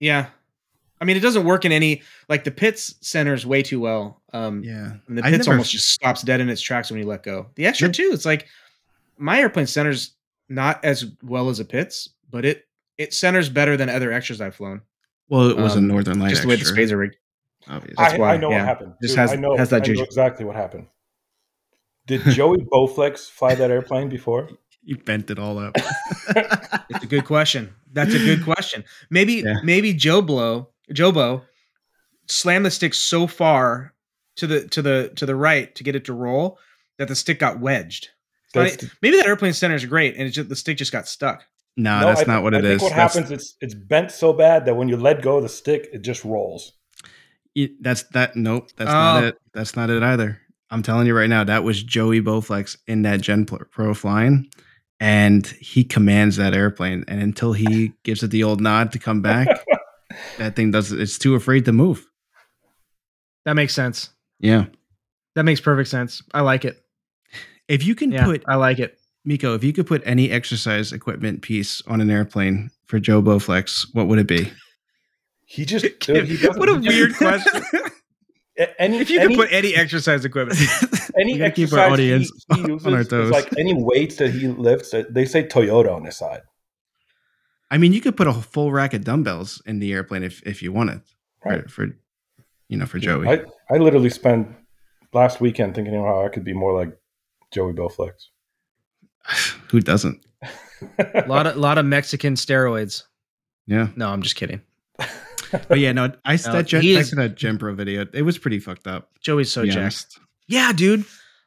[0.00, 0.26] yeah,
[1.00, 4.22] I mean, it doesn't work in any like the pits centers way too well.
[4.32, 7.06] Um, Yeah, and the pits never- almost just stops dead in its tracks when you
[7.06, 7.50] let go.
[7.56, 7.94] The extra Yep.
[7.96, 8.46] too, it's like
[9.18, 10.12] my airplane centers
[10.48, 14.54] not as well as a pits, but it it centers better than other extras I've
[14.54, 14.82] flown.
[15.28, 17.16] Well, it was a Um, Northern Light just the way the extra, spades are rigged.
[17.66, 17.94] obviously.
[17.98, 18.58] That's I, why, I know yeah.
[18.58, 18.92] what happened.
[19.02, 20.86] Just Dude, has- I know, has that I know exactly what happened.
[22.06, 24.48] Did Joey Bowflex fly that airplane before?
[24.84, 25.76] you bent it all up.
[26.90, 27.74] It's a good question.
[27.92, 28.84] That's a good question.
[29.10, 29.54] Maybe Yeah.
[29.64, 31.42] maybe Joe Blow Jobo
[32.28, 33.94] slammed the stick so far
[34.36, 36.58] to the to the to the right to get it to roll
[36.98, 38.08] that the stick got wedged.
[38.54, 41.08] It's not- maybe that airplane center is great and it's just the stick just got
[41.08, 41.44] stuck.
[41.76, 42.82] no, No, that's I not what I it think is.
[42.82, 43.30] What That's- happens?
[43.32, 46.24] It's it's bent so bad that when you let go of the stick, it just
[46.24, 46.72] rolls.
[47.56, 48.34] it- that's that.
[48.36, 48.94] Nope, that's Oh.
[48.94, 49.36] not it.
[49.52, 50.40] That's not it either.
[50.70, 54.48] I'm telling you right now, that was Joey Bowflex in that Gen Pro- Pro flying,
[54.98, 57.04] and he commands that airplane.
[57.06, 59.46] And until he gives it the old nod to come back,
[60.38, 60.92] that thing does.
[60.92, 62.06] It's too afraid to move.
[63.44, 64.10] That makes sense.
[64.40, 64.66] Yeah.
[65.34, 66.22] That makes perfect sense.
[66.32, 66.80] I like it.
[67.68, 68.98] If you can Yeah, put I like it.
[69.24, 73.86] Miko, if you could put any exercise equipment piece on an airplane for Joe Bowflex,
[73.94, 74.52] what would it be?
[75.46, 77.62] He just dude, he doesn't- what a weird question.
[78.58, 80.58] a- Any if you any, could put any exercise equipment,
[81.18, 83.30] any We gotta keep exercise our audience he, he on our toes.
[83.30, 84.94] like any weights that he lifts.
[85.10, 86.42] They say Toyota on his side.
[87.74, 90.62] I mean, you could put a full rack of dumbbells in the airplane if if
[90.62, 91.00] you wanted,
[91.44, 91.62] Right.
[91.64, 91.98] for, for
[92.68, 93.26] you know for Joey.
[93.28, 94.48] I, I literally spent
[95.12, 96.96] last weekend thinking of how I could be more like
[97.52, 98.12] Joey Bowflex.
[99.70, 100.24] Who doesn't?
[100.98, 103.02] a lot of lot of Mexican steroids.
[103.66, 104.60] Yeah, No, I'm just kidding.
[105.68, 108.06] but yeah, no, I No, that Gen, he back is- to that Gen Pro video.
[108.12, 109.10] It was pretty fucked up.
[109.20, 109.78] Joey's so to jacked.
[109.80, 110.20] honest.
[110.46, 111.04] Yeah, dude.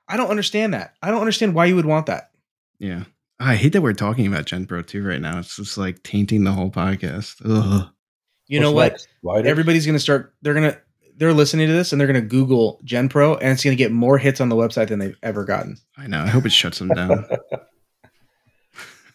[0.09, 0.93] I don't understand that.
[1.01, 2.31] I don't understand why you would want that.
[2.79, 3.03] Yeah,
[3.39, 5.39] I hate that we're talking about Gen Pro too right now.
[5.39, 7.41] It's just like tainting the whole podcast.
[7.45, 7.87] Ugh.
[8.47, 9.35] You know What's what?
[9.35, 9.47] next?
[9.47, 10.33] Everybody's gonna start.
[10.41, 10.77] They're gonna.
[11.17, 14.17] They're listening to this and they're gonna Google Gen Pro and it's gonna get more
[14.17, 15.77] hits on the website than they've ever gotten.
[15.97, 16.21] I know.
[16.21, 17.25] I hope it shuts them down.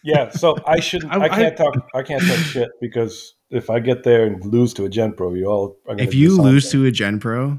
[0.05, 1.13] Yeah, so I shouldn't.
[1.13, 1.75] I- I, can't talk.
[1.95, 5.33] I can't talk shit because if I get there and lose to a Gen Pro,
[5.33, 6.71] you all are gonna if you lose me.
[6.81, 7.57] to a Gen Pro,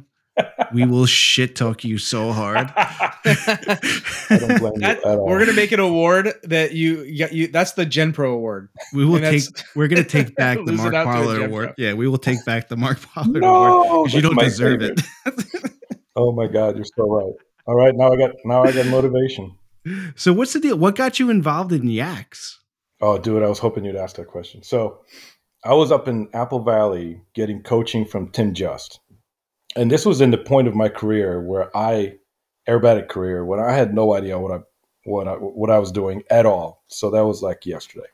[0.72, 2.72] we will shit talk you so hard.
[2.76, 5.26] I don't blame you That- at all.
[5.26, 8.68] we're gonna make an award that you, you, you that's the Gen Pro award.
[8.92, 9.42] We will take.
[9.74, 11.64] We're gonna take back the Mark out to a Pollard Gen award.
[11.76, 11.84] Pro.
[11.86, 15.02] Yeah, we will take back the Mark Pollard award no, because you don't deserve favorite.
[15.26, 15.70] it.
[16.16, 17.32] Oh my god, you're so right.
[17.66, 19.56] All right, now I got now I got motivation.
[20.14, 20.78] so what's the deal?
[20.78, 22.60] What got you involved in Yaks?
[23.00, 24.62] Oh, dude, I was hoping you'd ask that question.
[24.62, 25.00] So,
[25.64, 29.00] I was up in Apple Valley getting coaching from Tim Just,
[29.76, 32.16] and this was in the point of my career where I,
[32.68, 34.60] aerobatic career, when I had no idea what I
[35.04, 36.82] what I what I was doing at all.
[36.88, 38.06] So that was like yesterday.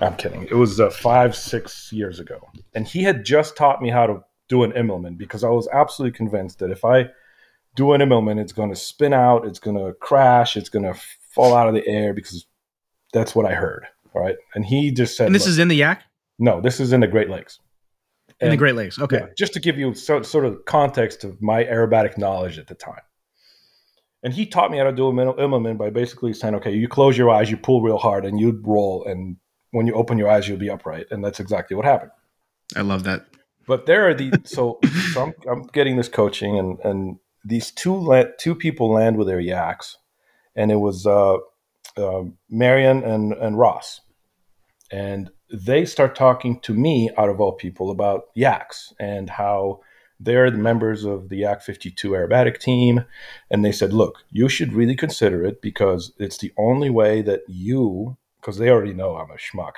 [0.00, 0.44] I'm kidding.
[0.44, 2.40] It was uh, five six years ago,
[2.74, 6.16] and he had just taught me how to do an Immelman because I was absolutely
[6.16, 7.10] convinced that if I
[7.74, 10.98] do an Immelman, it's going to spin out, it's going to crash, it's going to
[11.34, 12.46] fall out of the air because
[13.12, 13.86] that's what I heard.
[14.14, 14.36] Right.
[14.54, 16.02] And he just said, And this is in the Yak
[16.38, 17.58] no, this is in the Great Lakes.
[18.40, 18.98] In the Great Lakes.
[18.98, 19.18] Okay.
[19.18, 22.74] yeah, just to give you so, sort of context of my aerobatic knowledge at the
[22.74, 23.00] time.
[24.22, 27.16] And he taught me how to do a Immelman by basically saying, okay, you close
[27.16, 29.04] your eyes, you pull real hard, and you roll.
[29.04, 29.36] And
[29.70, 31.06] when you open your eyes, you'll be upright.
[31.10, 32.10] And that's exactly what happened.
[32.74, 33.26] I love that.
[33.66, 34.80] But there are the so,
[35.12, 39.28] so I'm, I'm getting this coaching, and and these two la- two people land with
[39.28, 39.98] their yaks,
[40.56, 41.36] and it was uh,
[41.96, 44.00] uh, Marion and and Ross,
[44.90, 49.80] and they start talking to me out of all people about yaks and how
[50.20, 53.04] they're the members of the Yak 52 aerobatic team,
[53.50, 57.42] and they said, look, you should really consider it because it's the only way that
[57.46, 59.74] you, because they already know I'm a schmuck,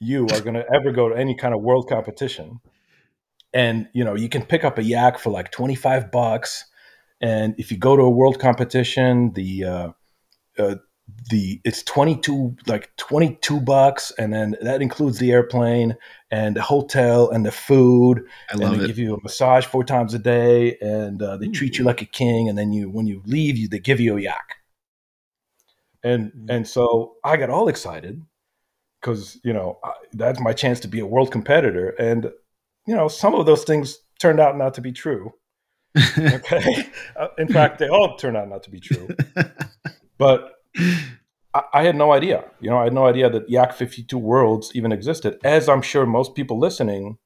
[0.00, 2.60] you are going to ever go to any kind of world competition.
[3.52, 6.66] And you know you can pick up a yak for like 25 bucks.
[7.20, 9.88] And if you go to a world competition the uh,
[10.56, 10.76] uh,
[11.30, 15.96] the it's 22 like 22 bucks and then that includes the airplane
[16.30, 18.22] and the hotel and the food.
[18.50, 18.86] I and they it.
[18.86, 22.06] give you a massage four times a day and uh, they treat you like a
[22.06, 24.56] king and then you when you leave you they give you a yak.
[26.02, 26.46] And Mm.
[26.48, 28.22] and so i got all excited
[29.00, 32.30] because you know I, that's my chance to be a world competitor and
[32.86, 35.32] you know some of those things turned out not to be true.
[36.18, 36.86] Okay?
[37.16, 39.08] Uh, in fact they all turned out not to be true.
[40.18, 42.44] But I, I had no idea.
[42.60, 46.06] You know, I had no idea that Yak 52 Worlds even existed, as I'm sure
[46.06, 47.18] most people listening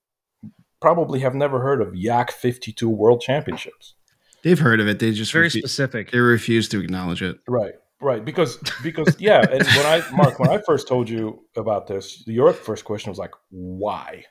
[0.80, 3.94] probably have never heard of Yak 52 World Championships.
[4.42, 4.98] They've heard of it.
[4.98, 6.10] They just Very refu- specific.
[6.10, 7.38] they refuse to acknowledge it.
[7.48, 8.22] Right, right.
[8.24, 12.52] Because, because yeah, and when I, Mark, when I first told you about this, your
[12.52, 14.24] first question was like, why?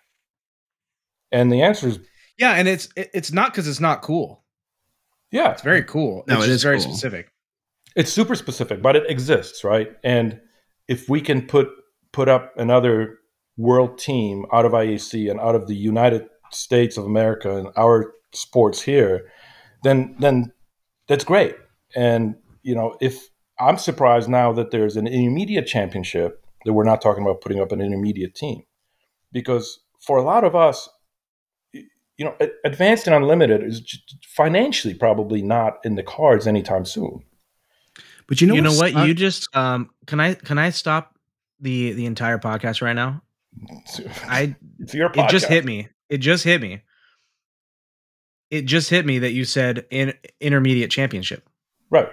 [1.31, 1.99] And the answer is,
[2.37, 4.43] Yeah, and it's it's not because it's not cool.
[5.31, 6.23] yeah, It's very cool.
[6.27, 6.91] No, it's it just is very cool.
[6.93, 7.32] specific.
[7.95, 9.91] It's super specific, but it exists, right?
[10.03, 10.39] And
[10.87, 11.69] if we can put
[12.11, 13.17] put up another
[13.57, 18.13] world team out of IAC and out of the United States of America and our
[18.33, 19.29] sports here,
[19.83, 20.51] then then
[21.07, 21.55] that's great.
[21.95, 23.29] And you know, if
[23.59, 27.71] I'm surprised now that there's an intermediate championship that we're not talking about putting up
[27.71, 28.63] an intermediate team,
[29.31, 30.89] because for a lot of us,
[31.73, 33.81] you know, advanced and unlimited is
[34.27, 37.23] financially probably not in the cards anytime soon.
[38.27, 38.93] But you know you know what?
[38.93, 41.15] not- You just um can I can I stop
[41.59, 43.21] the the entire podcast right now?
[44.25, 45.89] I It's your it just hit me.
[46.09, 46.81] It just hit me.
[48.51, 51.47] It just hit me that you said in intermediate championship.
[51.89, 52.09] Right,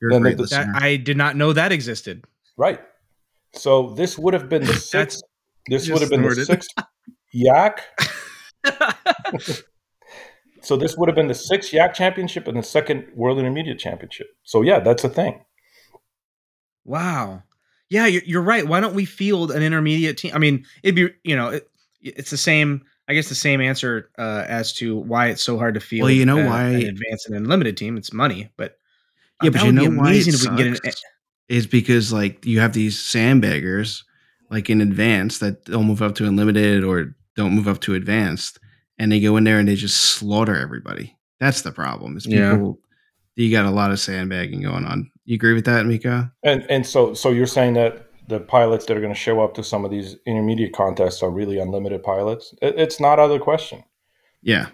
[0.00, 0.68] you're a then great the- That.
[0.74, 2.24] I did not know that existed.
[2.56, 2.80] right.
[3.54, 5.22] So this would have been the sixth.
[5.68, 6.68] This would have been the sixth
[7.32, 7.82] yak.
[10.66, 14.26] So this would have been the sixth yak championship and the second world intermediate championship.
[14.42, 15.44] So yeah, that's a thing.
[16.84, 17.44] wow.
[17.88, 18.66] Yeah, you're, you're right.
[18.66, 20.32] Why don't we field an intermediate team?
[20.34, 21.70] I mean, it'd be you know it,
[22.02, 22.84] it's the same.
[23.08, 26.06] I guess the same answer uh, as to why it's so hard to field.
[26.06, 27.96] Well, you know uh, why- an advanced and unlimited team.
[27.96, 28.72] It's money, but
[29.40, 30.76] uh, yeah, but you know why amazing it if we can get an.
[30.76, 31.02] sucks?
[31.48, 34.02] is because like you have these sandbaggers
[34.50, 38.58] like in advance that don't move up to unlimited or don't move up to advanced
[38.98, 42.56] and they go in there and they just slaughter everybody that's the problem is Yeah.
[43.34, 46.86] you got a lot of sandbagging going on you agree with that mika And and
[46.86, 49.84] so so you're saying that the pilots that are going to show up to some
[49.84, 52.52] of these intermediate contests are really unlimited pilots?
[52.60, 53.84] It, it's not out of the question.
[54.42, 54.66] yeah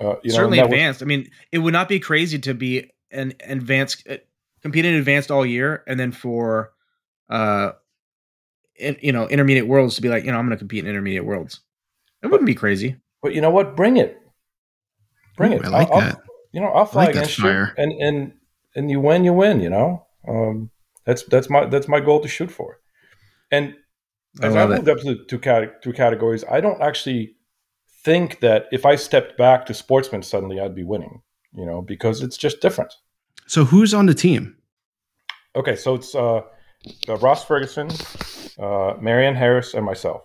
[0.00, 1.02] Uh, you know, certainly and that was- advanced.
[1.02, 4.16] I mean, it would not be crazy to be an advanced, uh,
[4.62, 6.72] compete in advanced all year, and then for,
[7.30, 7.70] uh,
[8.76, 10.90] in, you know, intermediate worlds to be like, you know, I'm going to compete in
[10.90, 11.60] intermediate worlds.
[12.24, 12.96] It wouldn't be crazy.
[13.22, 13.76] But you know what?
[13.76, 14.18] Bring it.
[15.36, 15.64] Bring Ooh, it.
[15.64, 16.16] I like I'll, that.
[16.16, 18.32] I'll, you know, I'll fly like against you, and and
[18.74, 19.60] and you win, you win.
[19.60, 20.70] You know, um,
[21.04, 22.80] that's that's my that's my goal to shoot for.
[23.52, 23.74] And
[24.42, 24.76] I as I, love it.
[24.76, 27.36] moved up to two, cate- two categories, I don't actually
[28.04, 31.22] think that if I stepped back to sportsman suddenly I'd be winning.
[31.52, 32.92] You know, because it's just different.
[33.46, 34.56] so who's on the team
[35.56, 36.40] Okay, so it's uh,
[37.08, 37.88] uh, Ross Ferguson,
[38.58, 40.22] uh, Marianne Harris, and myself.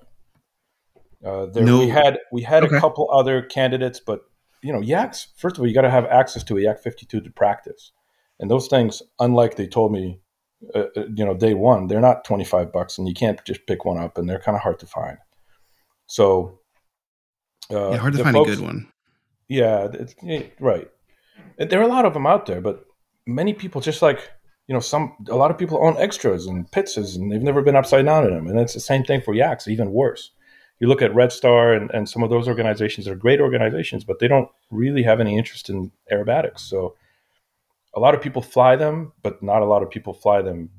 [1.25, 2.77] Uh, there No- we had we had Okay.
[2.77, 4.21] a couple other candidates, but
[4.62, 5.27] you know, yaks.
[5.38, 7.91] First of all, you got to have access to a yak fifty two to practice,
[8.39, 10.21] and those things, unlike they told me,
[10.75, 13.65] uh, uh, you know, day one, they're not twenty five bucks, and you can't just
[13.67, 15.17] pick one up, and they're kind of hard to find.
[16.08, 16.60] So,
[17.71, 18.88] uh, yeah hard to find folks- a good one
[19.51, 20.88] yeah, it's, yeah, right.
[21.58, 22.86] And there are a lot of them out there, but
[23.25, 24.29] many people just like
[24.67, 27.75] you know some a lot of people own extras and Pittses and they've never been
[27.75, 30.32] upside down in them, and it's the same thing for yaks, even worse.
[30.79, 34.19] You look at Red Star and, and some of those organizations are great organizations, but
[34.19, 36.59] they don't really have any interest in aerobatics.
[36.59, 36.95] So
[37.93, 40.69] a lot of people fly them, but not a lot of people fly them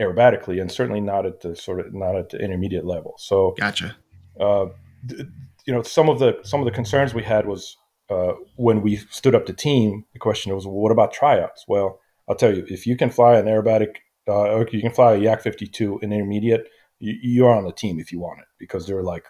[0.00, 3.14] aerobatically, and certainly not at the sort of not at the intermediate level.
[3.18, 3.96] So gotcha
[4.40, 4.66] uh,
[5.08, 5.26] th-
[5.66, 7.76] you know some of the some of the concerns we had was
[8.10, 12.00] uh, when we stood up the team the question was well, what about tryouts well
[12.28, 13.96] i'll tell you if you can fly an aerobatic
[14.28, 16.68] uh, you can fly a yak 52 in intermediate
[16.98, 19.24] you, you're on the team if you want it because there are like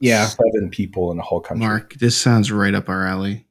[0.00, 0.26] Yeah.
[0.26, 3.46] seven people in the whole country mark this sounds right up our alley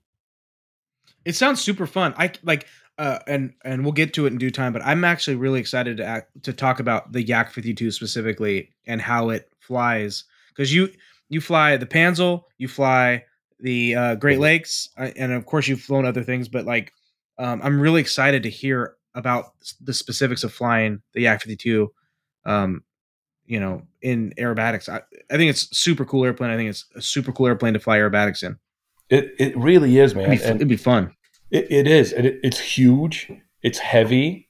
[1.26, 2.14] It sounds super fun.
[2.18, 4.74] I like, uh, and and we'll get to it in due time.
[4.74, 9.02] But I'm actually really excited to act, to talk about the Yak 52 specifically and
[9.02, 10.90] how it flies because you
[11.30, 13.24] you fly the Panzl, you fly
[13.60, 16.50] the uh, Great Lakes, uh, and of course you've flown other things.
[16.50, 16.92] But like,
[17.38, 21.90] um, I'm really excited to hear about the specifics of flying the Yak 52.
[22.46, 22.84] Um,
[23.46, 26.50] you know, in aerobatics, I, I think it's super cool airplane.
[26.52, 28.58] I think it's a super cool airplane to fly aerobatics in.
[29.10, 31.14] it, it really is man It'd be, and it'd be fun.
[31.52, 32.14] It, it is.
[32.14, 33.32] It, it's huge.
[33.62, 34.50] it's heavy.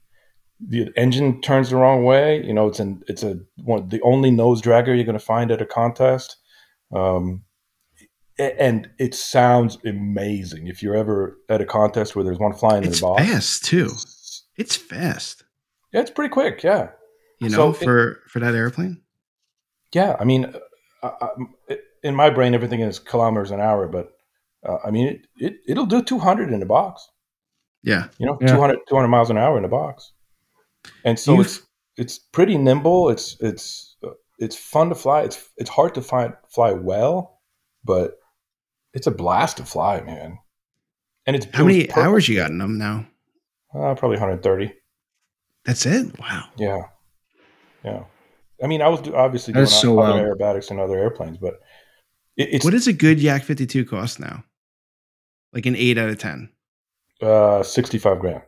[0.66, 2.42] The engine turns the wrong way.
[2.46, 5.52] You know, it's an it's a one the only nose dragger you're going to find
[5.52, 6.38] at a contest.
[6.96, 7.44] Um,
[8.40, 10.68] and it sounds amazing.
[10.68, 13.66] If you're ever at a contest where there's one flying in It's the box, fast
[13.66, 13.90] too.
[14.58, 15.44] It's fast.
[15.92, 16.64] yeah, it's pretty quick.
[16.64, 16.90] Yeah,
[17.40, 19.02] You So know, it- for for that airplane.
[19.94, 20.16] yeah.
[20.20, 20.46] I mean,
[21.02, 21.28] uh, I,
[21.70, 24.12] I, in my brain, everything is kilometers an hour, but
[24.68, 27.08] uh, I mean, it, it it'll do 200 in the box.
[27.84, 28.08] Yeah.
[28.18, 28.48] You know, Yeah.
[28.48, 30.14] 200, 200 miles an hour in the box,
[31.04, 31.62] and so You- it's
[31.98, 33.10] it's pretty nimble.
[33.10, 34.10] It's it's uh,
[34.40, 35.22] it's fun to fly.
[35.24, 37.42] It's it's hard to find fly well,
[37.84, 38.18] but
[38.94, 40.40] it's a blast to fly, man.
[41.26, 41.98] And it's How many perfect.
[41.98, 43.06] hours you got in them now?
[43.74, 44.74] Uh, probably 130.
[45.66, 46.20] That's it.
[46.20, 46.50] Wow.
[46.58, 46.82] Yeah,
[47.84, 48.04] yeah.
[48.64, 50.40] I mean, I was do- obviously doing so other wild.
[50.40, 51.56] aerobatics and other airplanes, but
[52.38, 54.44] it, it's What does a good Yak 52 cost now?
[55.54, 56.50] Like an eight out of ten.
[57.22, 58.42] uh, 65 grand.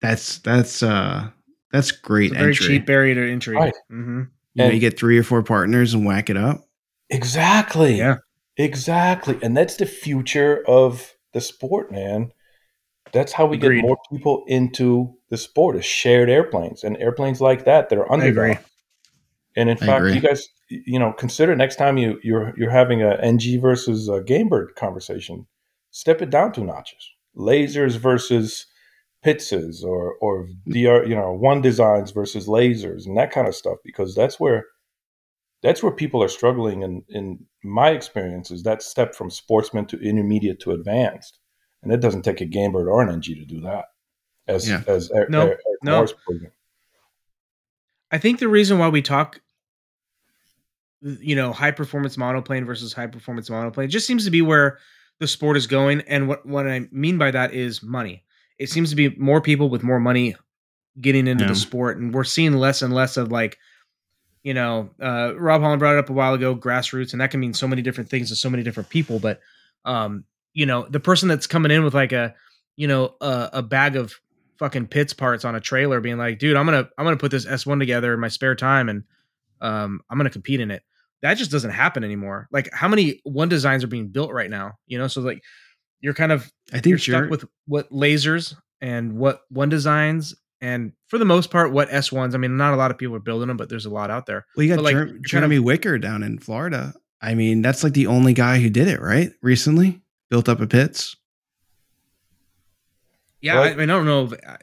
[0.00, 1.28] That's that's uh
[1.72, 2.66] that's great It's a very entry.
[2.66, 3.56] cheap barrier to entry.
[3.56, 3.74] Right.
[3.88, 4.22] hmm
[4.54, 6.64] You, know, you get three or four partners and whack it up.
[7.10, 7.96] Exactly.
[7.96, 8.16] Yeah.
[8.56, 9.38] Exactly.
[9.42, 12.32] And that's the future of the sport, man.
[13.12, 13.80] That's how we Agreed.
[13.80, 18.04] get more people into the sport is shared airplanes and airplanes like that that are
[18.12, 18.28] I agree.
[18.28, 18.64] underground.
[19.56, 20.14] And in I fact, agree.
[20.14, 24.20] you guys, you know, consider next time you you're you're having a NG versus a
[24.20, 25.48] Gamebird conversation,
[25.90, 27.10] step it down two notches.
[27.36, 28.66] Lasers versus
[29.24, 33.78] Pittses or or DR, you know, one designs versus lasers and that kind of stuff
[33.84, 34.66] because that's where
[35.64, 39.98] that's where people are struggling and in my experience is that step from sportsman to
[39.98, 41.40] intermediate to advanced.
[41.82, 43.86] And it doesn't take a Gamebird or an NG to do that.
[44.46, 44.82] As Yeah.
[44.86, 46.06] as Eric- No, Eric no.
[48.10, 49.40] I think the reason why we talk,
[51.00, 54.78] you know, high performance monoplane versus high performance monoplane just seems to be where
[55.18, 56.00] the sport is going.
[56.02, 58.22] And what, what I mean by that is money.
[58.58, 60.36] It seems to be more people with more money
[61.00, 61.48] getting into Yeah.
[61.50, 61.98] the sport.
[61.98, 63.58] And we're seeing less and less of like,
[64.42, 67.40] you know, uh, Rob Holland brought it up a while ago, grassroots, and that can
[67.40, 69.18] mean so many different things to so many different people.
[69.18, 69.40] But,
[69.84, 72.34] um, you know, the person that's coming in with like a,
[72.76, 74.14] you know, a, a bag of
[74.58, 77.46] fucking Pitts parts on a trailer being like dude i'm gonna i'm gonna put this
[77.46, 79.02] s1 together in my spare time and
[79.60, 80.82] um i'm gonna compete in it
[81.22, 84.72] that just doesn't happen anymore like how many one designs are being built right now
[84.86, 85.42] you know so like
[86.00, 90.34] you're kind of I you're think stuck you're with what lasers and what one designs
[90.60, 93.20] and for the most part what s1s i mean not a lot of people are
[93.20, 95.22] building them but there's a lot out there well, you got like, Jer- you're of-
[95.24, 96.94] Jeremy Wicker down in Florida.
[97.20, 99.32] I mean, that's like the only guy who did it, right?
[99.40, 101.16] Recently built up a Pitts.
[103.44, 104.56] Yeah Well, I, I mean i don't know if, I,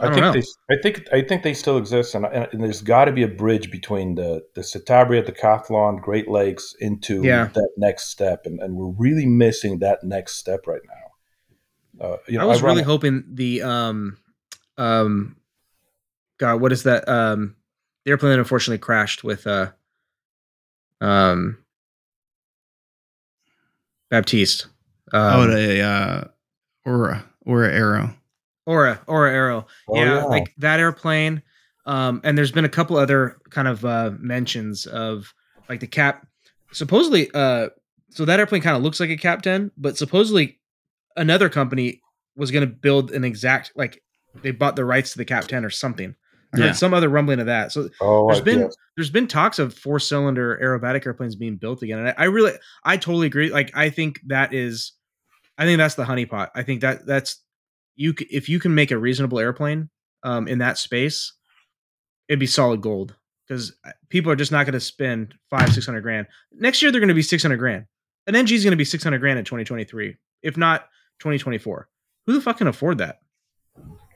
[0.00, 0.32] I I, don't think know.
[0.32, 0.42] they,
[0.78, 3.28] I think I think they still exist, and, and, and there's got to be a
[3.42, 7.48] bridge between the the Citabria, Decathlon, Great Lakes into Yeah.
[7.52, 12.06] that next step, and, and we're really missing that next step right now.
[12.06, 14.18] Uh, you know, I was run really a- hoping the um
[14.76, 15.36] um
[16.38, 17.08] God, what is that?
[17.08, 17.56] Um
[18.04, 19.72] the airplane that unfortunately crashed with uh
[21.00, 21.58] um
[24.10, 24.66] Baptiste.
[25.12, 26.24] Um, oh, the uh,
[26.88, 28.14] Aura, Aura Aero.
[28.66, 29.66] Aura, Aura Aero.
[29.88, 30.24] Oh, yeah, yeah.
[30.24, 31.42] like that airplane.
[31.86, 35.32] Um, and there's been a couple other kind of uh mentions of
[35.68, 36.26] like the cap
[36.72, 37.68] supposedly uh
[38.10, 40.58] so that airplane kind of looks like a cap 10, but supposedly
[41.16, 42.00] another company
[42.36, 44.02] was gonna build an exact like
[44.42, 46.14] they bought the rights to the cap 10 or something.
[46.54, 46.66] I Yeah.
[46.66, 47.72] heard some other rumbling of that.
[47.72, 48.76] So oh, there's I been guess.
[48.96, 52.52] there's been talks of four cylinder aerobatic airplanes being built again, and I, I really
[52.84, 53.50] I totally agree.
[53.50, 54.92] Like I think that is,
[55.58, 56.50] I think that's the honeypot.
[56.54, 57.42] I think that that's
[57.96, 59.90] you if you can make a reasonable airplane
[60.22, 61.32] um, in that space,
[62.28, 63.14] it'd be solid gold
[63.46, 63.74] because
[64.08, 66.92] people are just not going to spend five six hundred grand next year.
[66.92, 67.86] They're going to be six hundred grand.
[68.26, 70.88] An NG is going to be six hundred grand in twenty twenty three, if not
[71.18, 71.88] twenty twenty four.
[72.26, 73.20] Who the fuck can afford that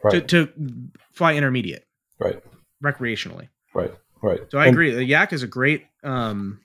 [0.05, 1.87] right, to to fly intermediate
[2.21, 2.41] right,
[2.85, 3.49] recreationally?
[3.75, 4.41] right, right.
[4.51, 4.93] So I And- agree.
[4.93, 6.61] The Yak is a great, um,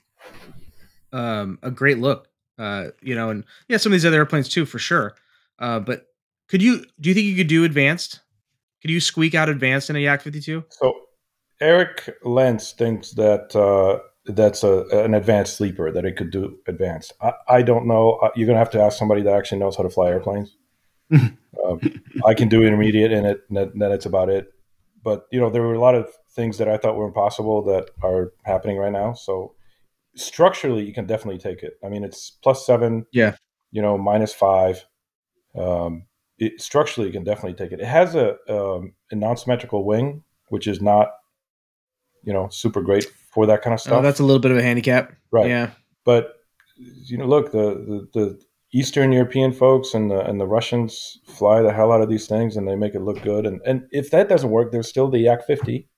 [1.12, 2.27] um, a great look.
[2.58, 5.14] Uh, you know, and yeah, some of these other airplanes too, for sure.
[5.58, 6.06] Uh, but
[6.48, 6.84] could you?
[7.00, 8.20] Do you think you could do advanced?
[8.82, 10.64] Could you squeak out advanced in a Yak fifty two?
[10.70, 10.94] So
[11.60, 17.12] Eric Lentz thinks that uh, that's a, an advanced sleeper that it could do advanced.
[17.20, 18.12] I, I don't know.
[18.22, 20.56] Uh, You're gonna have to ask somebody that actually knows how to fly airplanes.
[21.12, 21.80] um,
[22.26, 24.52] I can do intermediate in it, and that- then it's about it.
[25.02, 27.90] But you know, there were a lot of things that I thought were impossible that
[28.02, 29.12] are happening right now.
[29.14, 29.54] So
[30.16, 31.74] structurally, you can definitely take it.
[31.84, 33.06] I mean, it's plus seven.
[33.12, 33.36] Yeah.
[33.70, 34.84] You know, minus five.
[35.56, 36.04] Um,
[36.38, 37.80] it, structurally, you can definitely take it.
[37.80, 41.08] It has a um, a non-symmetrical wing, which is not,
[42.22, 43.98] you know, super great for that kind of stuff.
[43.98, 45.12] Oh, that's a little bit of a handicap.
[45.30, 45.48] right.
[45.48, 45.70] Yeah,
[46.04, 46.34] But
[46.76, 48.40] you know, look, the the, the
[48.72, 52.56] Eastern European folks and the and the Russians fly the hell out of these things
[52.56, 53.46] and they make it look good.
[53.46, 55.88] And and if that doesn't work, there's still the Yak 50.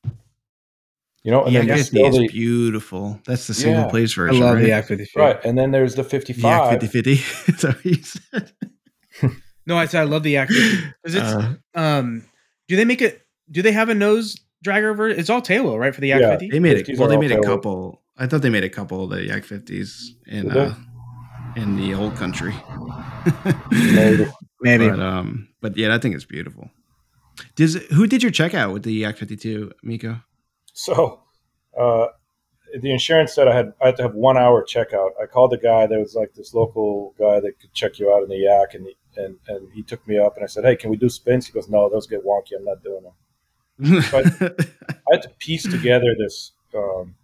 [1.23, 3.21] You know, and Yak then there's 50 still is the beautiful.
[3.27, 3.89] That's the single Yeah.
[3.91, 4.41] place I version.
[4.41, 4.63] love right?
[4.63, 5.07] the Yak 50.
[5.17, 6.73] right, and then there's the The 55.
[6.73, 7.15] Yak 50 50.
[7.53, 8.53] That's what said.
[9.67, 12.25] No, I said I love the Yak 50 because it's Uh, um.
[12.69, 13.21] Do they make it?
[13.51, 15.21] Do they have a nose dragger version?
[15.21, 15.95] It's all tailwheel, right?
[15.95, 16.31] For the Yak Yeah.
[16.31, 16.51] 50.
[16.51, 16.99] they made it.
[16.99, 18.01] Well, they all made a couple.
[18.17, 20.75] I thought they made a couple of the Yak 50s in uh,
[21.57, 22.55] in the old country.
[23.71, 24.27] Maybe.
[24.63, 24.89] Maybe.
[24.89, 26.71] But um, but yeah, I think it's beautiful.
[27.57, 30.21] Does who did your checkout with the Yak 52, Miko?
[30.81, 31.21] So,
[31.79, 32.07] uh,
[32.81, 35.11] the insurance said I had I had to have one hour checkout.
[35.23, 35.87] I called the guy.
[35.87, 38.87] There was like this local guy that could check you out in the yak, and
[38.87, 41.47] he, and and he took me up, and I said, "Hey, can we do spins?"
[41.47, 42.57] He goes, "No, those get wonky.
[42.57, 43.13] I'm not doing them."
[44.15, 47.15] I had to piece together this um,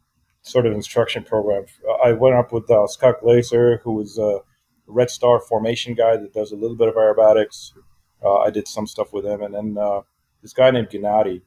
[0.43, 1.65] sort of instruction program.
[2.05, 4.41] I went up with uh, Scott Glazer, who was a
[4.87, 7.73] Red Star formation guy that does a little bit of aerobatics.
[8.23, 10.03] Uh, I did some stuff with him, and then uh,
[10.43, 11.41] this guy named Gennady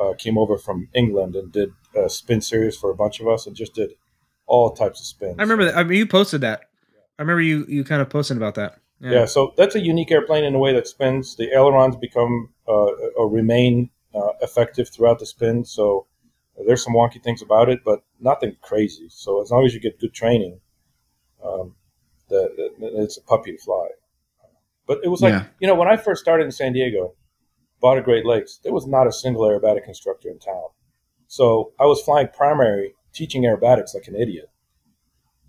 [0.00, 3.46] uh, came over from England and did a spin series for a bunch of us,
[3.46, 3.92] and just did
[4.46, 5.36] all types of spins.
[5.38, 5.76] I remember that.
[5.76, 6.62] I mean, you posted that.
[7.18, 8.78] I remember you you kind of posted about that.
[9.00, 9.26] Yeah.
[9.26, 11.36] so that's a unique airplane in a way that spins.
[11.36, 15.64] The ailerons become uh, or remain uh, effective throughout the spin.
[15.64, 16.06] So
[16.66, 19.06] there's some wonky things about it, but nothing crazy.
[19.10, 20.60] So as long as you get good training,
[21.44, 21.74] um,
[22.28, 23.88] the, the, it's a puppy to fly.
[24.86, 25.44] But it was like Yeah.
[25.60, 27.14] you know when I first started in San Diego,
[27.84, 30.68] bought at Great Lakes, there was not a single aerobatic instructor in town.
[31.26, 34.48] So I was flying primary, teaching aerobatics like an idiot.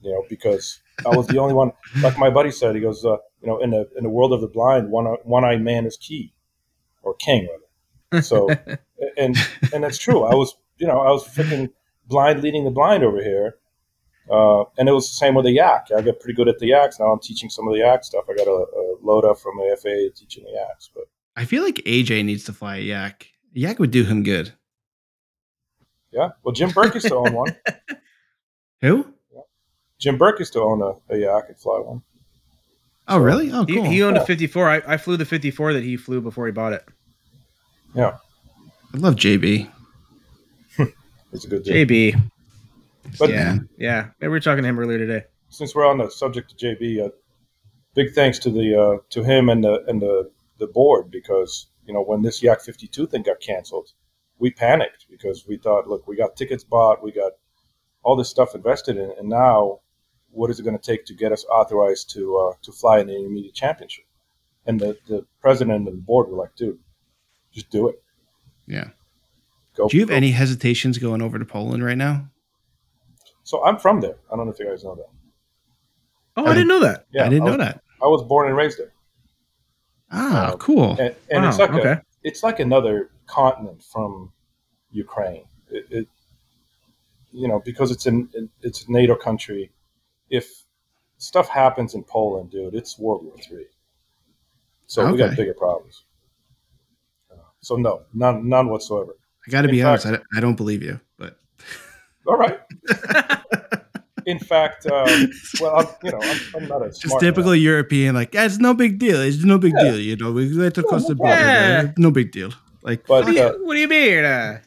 [0.01, 1.71] You know because I was the only one.
[2.01, 4.41] Like my buddy said, he goes, uh, you know, in the in the world of
[4.41, 6.33] the blind, one one eyed man is key,
[7.03, 8.21] or king rather.
[8.21, 8.49] So,
[9.17, 9.37] and
[9.73, 10.25] and that's true.
[10.25, 11.71] I was, you know, I was freaking
[12.05, 13.55] blind leading the blind over here,
[14.29, 15.87] uh, and it was the same with the yak.
[15.97, 16.99] I got pretty good at the yaks.
[16.99, 18.25] Now I'm teaching some of the yak stuff.
[18.29, 21.05] I got a, a load up from the FAA teaching the yaks, but
[21.35, 23.27] I feel like AJ needs to fly a Yak.
[23.55, 24.53] A Yak would do him good.
[26.11, 26.29] yeah.
[26.43, 27.55] Well, Jim Burke used to own one.
[28.81, 29.13] Who?
[29.99, 32.01] Jim Burke used to own a, a yak and fly one.
[33.07, 33.49] Oh, really?
[33.51, 33.85] Oh, He, cool.
[33.85, 34.23] he owned Yeah.
[34.23, 34.69] a 54.
[34.69, 36.83] I, I flew the 54 that he flew before he bought it.
[37.93, 38.17] Yeah,
[38.93, 39.69] I love JB.
[41.31, 41.73] it's a good deal.
[41.73, 42.21] JB.
[43.17, 44.07] But yeah, yeah.
[44.19, 45.23] We were talking to him earlier today.
[45.49, 47.09] since we're on the subject of JB, uh,
[47.93, 51.93] big thanks to the uh, to him and the and the the board because you
[51.93, 53.89] know when this Yak 52 thing got canceled,
[54.39, 57.33] we panicked because we thought, look, we got tickets bought, we got
[58.03, 59.79] all this stuff invested in, and now
[60.31, 63.07] what is it going to take to get us authorized to uh, to fly in
[63.07, 64.05] the intermediate championship?
[64.67, 66.79] And the, the president and the board were like, dude,
[67.53, 68.01] just do it.
[68.67, 68.89] Yeah.
[69.75, 69.87] Go.
[69.87, 70.15] Do you have go.
[70.15, 72.29] any hesitations going over to Poland right now?
[73.43, 74.17] So I'm from there.
[74.31, 75.09] I don't know if you guys know that.
[76.37, 77.05] Oh, I didn't know that.
[77.13, 77.81] Yeah, I didn't was, know that.
[78.01, 78.91] I was born and raised there.
[80.11, 80.91] Ah, Um, cool.
[80.99, 82.01] and, and it's Wow, like a, okay.
[82.23, 84.31] it's like another continent from
[84.91, 85.45] Ukraine.
[85.69, 86.07] It, it
[87.31, 88.29] you know because it's in
[88.61, 89.71] it's a NATO country.
[90.29, 90.63] If
[91.17, 93.67] stuff happens in Poland, dude, it's World War Three.
[94.87, 96.03] So we got bigger problems.
[97.31, 99.15] Uh, So no, none none whatsoever.
[99.47, 100.23] I got to be fact- honest.
[100.33, 101.39] I, I don't believe you, but
[102.27, 102.59] All right.
[104.25, 107.61] In fact, um, well, I'm, you know, I'm, I'm not a just smart typical man.
[107.61, 108.15] European.
[108.15, 109.21] Like, "Yeah, it's no big deal.
[109.21, 109.83] It's no big Yeah.
[109.91, 109.99] deal.
[109.99, 111.35] You know, we let it cross the border.
[111.35, 111.83] Yeah.
[111.83, 111.93] man.
[111.97, 112.51] No big deal.
[112.81, 114.25] Like, But What do you, uh, what do you mean?
[114.25, 114.59] Uh,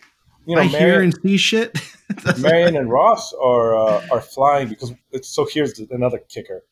[0.47, 1.79] you know, I hear and see shit.
[2.39, 5.47] Marion and Ross are uh, are flying because it's so.
[5.51, 6.65] Here's another kicker: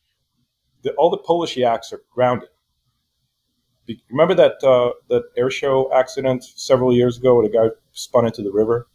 [0.82, 2.48] the, all the Polish yaks are grounded.
[3.86, 8.26] Be- Remember that uh, that air show accident several years ago where the guy spun
[8.26, 8.88] into the river?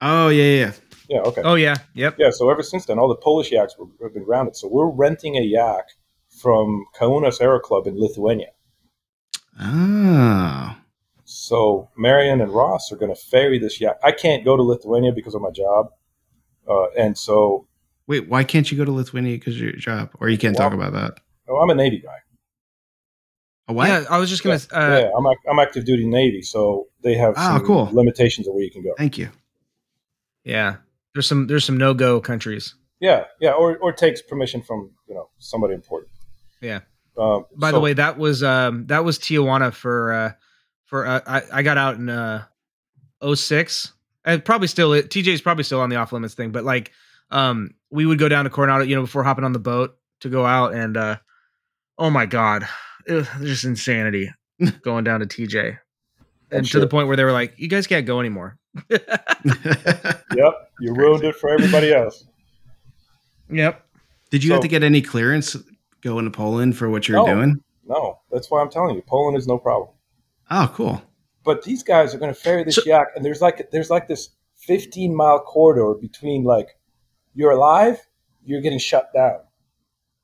[0.00, 0.72] oh yeah, yeah,
[1.08, 1.16] yeah.
[1.16, 1.42] Yeah, okay.
[1.44, 1.76] oh, yeah.
[1.94, 2.16] Yep.
[2.18, 4.56] Yeah, so ever since then, all the Polish yaks were, have been grounded.
[4.56, 5.84] So we're renting a yak
[6.28, 8.48] from Kaunas Aero Club in Lithuania.
[9.58, 10.80] Ah,
[11.24, 13.98] So Marion and Ross are going to ferry this yak.
[14.02, 15.88] I can't go to Lithuania because of my job,
[16.68, 17.66] uh, and so
[18.06, 18.28] wait.
[18.28, 20.92] Why can't you go to Lithuania because of your job, or you can't talk about
[20.94, 21.20] that?
[21.48, 22.16] oh, I'm a Navy guy.
[23.68, 23.88] A what?
[23.88, 24.76] Yeah, I was just going to.
[24.76, 27.90] Uh, yeah, I'm, I'm active duty Navy, so they have Ah, some cool.
[27.92, 28.92] limitations of where you can go.
[28.96, 29.28] Thank you.
[30.44, 30.76] yeah.
[31.14, 32.74] There's some there's some no go countries.
[33.00, 36.12] Yeah, yeah, or, or takes permission from you know somebody important.
[36.60, 36.80] Yeah.
[37.18, 40.32] Um, By so- the way, that was um that was Tijuana for uh
[40.84, 42.44] for uh, I I got out in uh
[43.34, 43.92] 06.
[44.24, 46.92] And probably still TJ's probably still on the off limits thing, but like
[47.30, 50.28] um we would go down to Coronado, you know, before hopping on the boat to
[50.28, 51.16] go out and uh
[51.98, 52.66] oh my god,
[53.06, 54.30] it was just insanity
[54.82, 55.78] going down to TJ.
[56.52, 58.58] And to the point where they were like, "You guys can't go anymore."
[58.90, 62.24] yep, you ruined it for everybody else.
[63.50, 63.84] Yep.
[64.30, 65.56] Did you So- have to get any clearance
[66.00, 67.34] going to Poland for what you're No.
[67.34, 67.62] doing?
[67.86, 69.90] No, that's why I'm telling you, Poland is no problem.
[70.50, 71.02] Oh, cool.
[71.44, 74.08] But these guys are going to ferry this So- yak, and there's like there's like
[74.08, 76.68] this 15 mile corridor between like
[77.34, 77.98] you're alive,
[78.44, 79.38] you're getting shut down.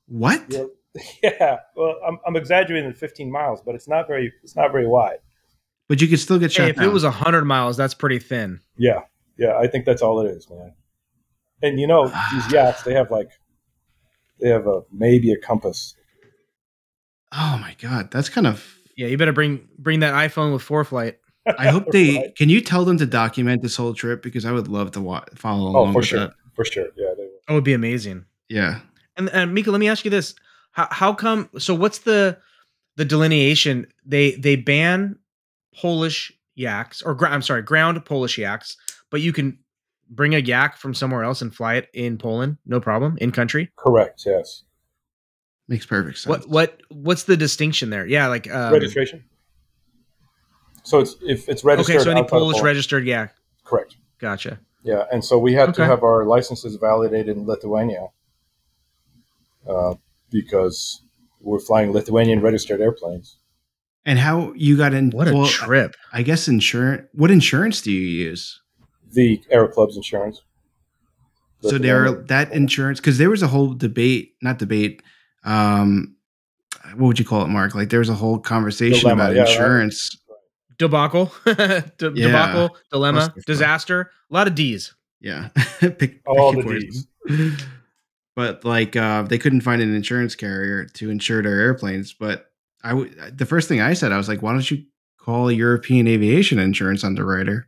[0.07, 0.51] What?
[0.53, 0.70] You're,
[1.22, 4.87] yeah, well, I'm, I'm exaggerating the 15 miles, but it's not very it's not very
[4.87, 5.18] wide.
[5.89, 6.86] But you could still get shut Hey, if down.
[6.86, 8.61] it was hundred miles, that's pretty thin.
[8.76, 9.01] Yeah,
[9.39, 10.74] yeah, I think that's all it is, man.
[11.62, 13.30] And you know these yachts, they have like
[14.41, 15.95] they have a maybe a compass.
[17.32, 18.74] oh my god, that's kind of.
[18.97, 21.14] Yeah, you better bring bring that iPhone with ForeFlight.
[21.59, 22.16] I hope they.
[22.16, 22.36] Right?
[22.36, 25.24] Can you tell them to document this whole trip because I would love to wa-
[25.34, 25.89] follow oh, along.
[25.89, 26.32] Oh, for with sure, that.
[26.55, 26.89] for sure.
[26.97, 27.39] Yeah, they will.
[27.47, 28.24] That would be amazing.
[28.49, 28.80] Yeah.
[29.16, 30.34] And and Mika, let me ask you this:
[30.72, 31.49] how how come?
[31.59, 32.39] So what's the
[32.97, 33.86] the delineation?
[34.05, 35.16] They they ban
[35.76, 38.76] Polish yaks, or gra- I'm sorry, ground Polish yaks,
[39.10, 39.58] but you can
[40.10, 43.70] bring a yak from somewhere else and fly it in Poland, no problem, in country.
[43.76, 44.22] correct.
[44.26, 44.64] Yes,
[45.68, 46.28] Makes perfect sense.
[46.28, 48.06] What what what's the distinction there?
[48.06, 49.24] Yeah, like um, registration.
[50.82, 51.96] So it's if it's registered.
[51.96, 53.34] Okay, so any Polish Poland- registered yak.
[53.64, 53.96] Correct.
[54.18, 54.58] Gotcha.
[54.82, 58.06] Yeah, and so we had to have our licenses validated in Lithuania
[59.68, 59.94] uh,
[60.30, 61.02] because
[61.40, 63.36] we're flying Lithuanian registered airplanes.
[64.09, 65.11] And how you got in?
[65.11, 65.94] What a well, trip!
[66.14, 67.06] I guess insurance.
[67.12, 68.59] What insurance do you use?
[69.12, 70.40] The Aero Club's insurance.
[71.61, 72.26] so there, Lithuanian.
[72.28, 75.02] that insurance because there was a whole debate, not debate.
[75.44, 76.16] Um,
[76.96, 77.74] what would you call it, Mark?
[77.74, 79.50] Like there was a whole conversation Dilemma, about yeah, right.
[79.50, 80.16] insurance.
[80.78, 82.28] Debacle, De- Yeah.
[82.28, 84.11] debacle, dilemma, disaster.
[84.30, 84.94] A lot of D's.
[85.20, 85.48] Yeah,
[85.80, 87.04] Pick, All picky the.
[87.26, 87.66] Ds.
[88.34, 92.14] But like, uh, they couldn't find an insurance carrier to insure their airplanes.
[92.14, 92.47] But
[92.85, 94.85] I, w- the first thing I said, I was like, why don't you
[95.18, 97.66] call a European aviation insurance underwriter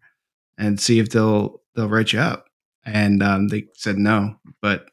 [0.59, 2.47] and see if they'll they'll write you up?
[2.85, 4.37] And um, they said no.
[4.63, 4.87] But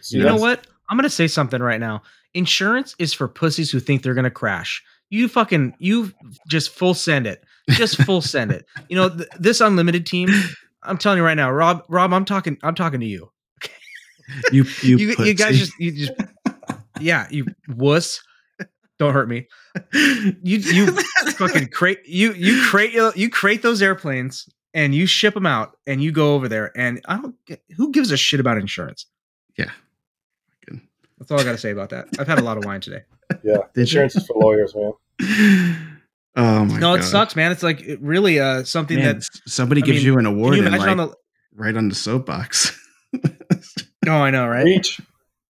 [0.00, 0.66] See, You know that's- what?
[0.90, 2.02] I'm gonna say something right now.
[2.34, 4.82] Insurance is for pussies who think they're gonna crash.
[5.10, 6.12] You fucking you
[6.48, 7.42] just full send it.
[7.70, 8.64] Just full send it.
[8.88, 10.28] You know th- this unlimited team.
[10.82, 11.84] I'm telling you right now, Rob.
[11.88, 12.56] Rob, I'm talking.
[12.62, 13.30] I'm talking to you.
[14.52, 16.12] you you You, you, guys just you just
[17.00, 18.22] yeah you wuss.
[18.98, 19.46] Don't hurt me.
[19.92, 20.86] You you
[21.36, 26.02] fucking create you you create you create those airplanes and you ship them out and
[26.02, 29.06] you go over there and I don't get who gives a shit about insurance.
[29.56, 29.70] Yeah.
[31.18, 32.06] That's all I got to say about that.
[32.18, 33.02] I've had a lot of wine today.
[33.42, 34.92] Yeah, Did insurance is for lawyers, man.
[36.36, 36.80] oh my god.
[36.80, 37.00] no, god!
[37.00, 37.50] it sucks, man.
[37.50, 40.56] It's like it really uh something Man, that somebody I gives mean, you an award
[40.56, 41.14] you and like, on the
[41.54, 42.78] right on the soapbox.
[44.06, 44.64] Oh, I know, right?
[44.64, 45.00] Reach.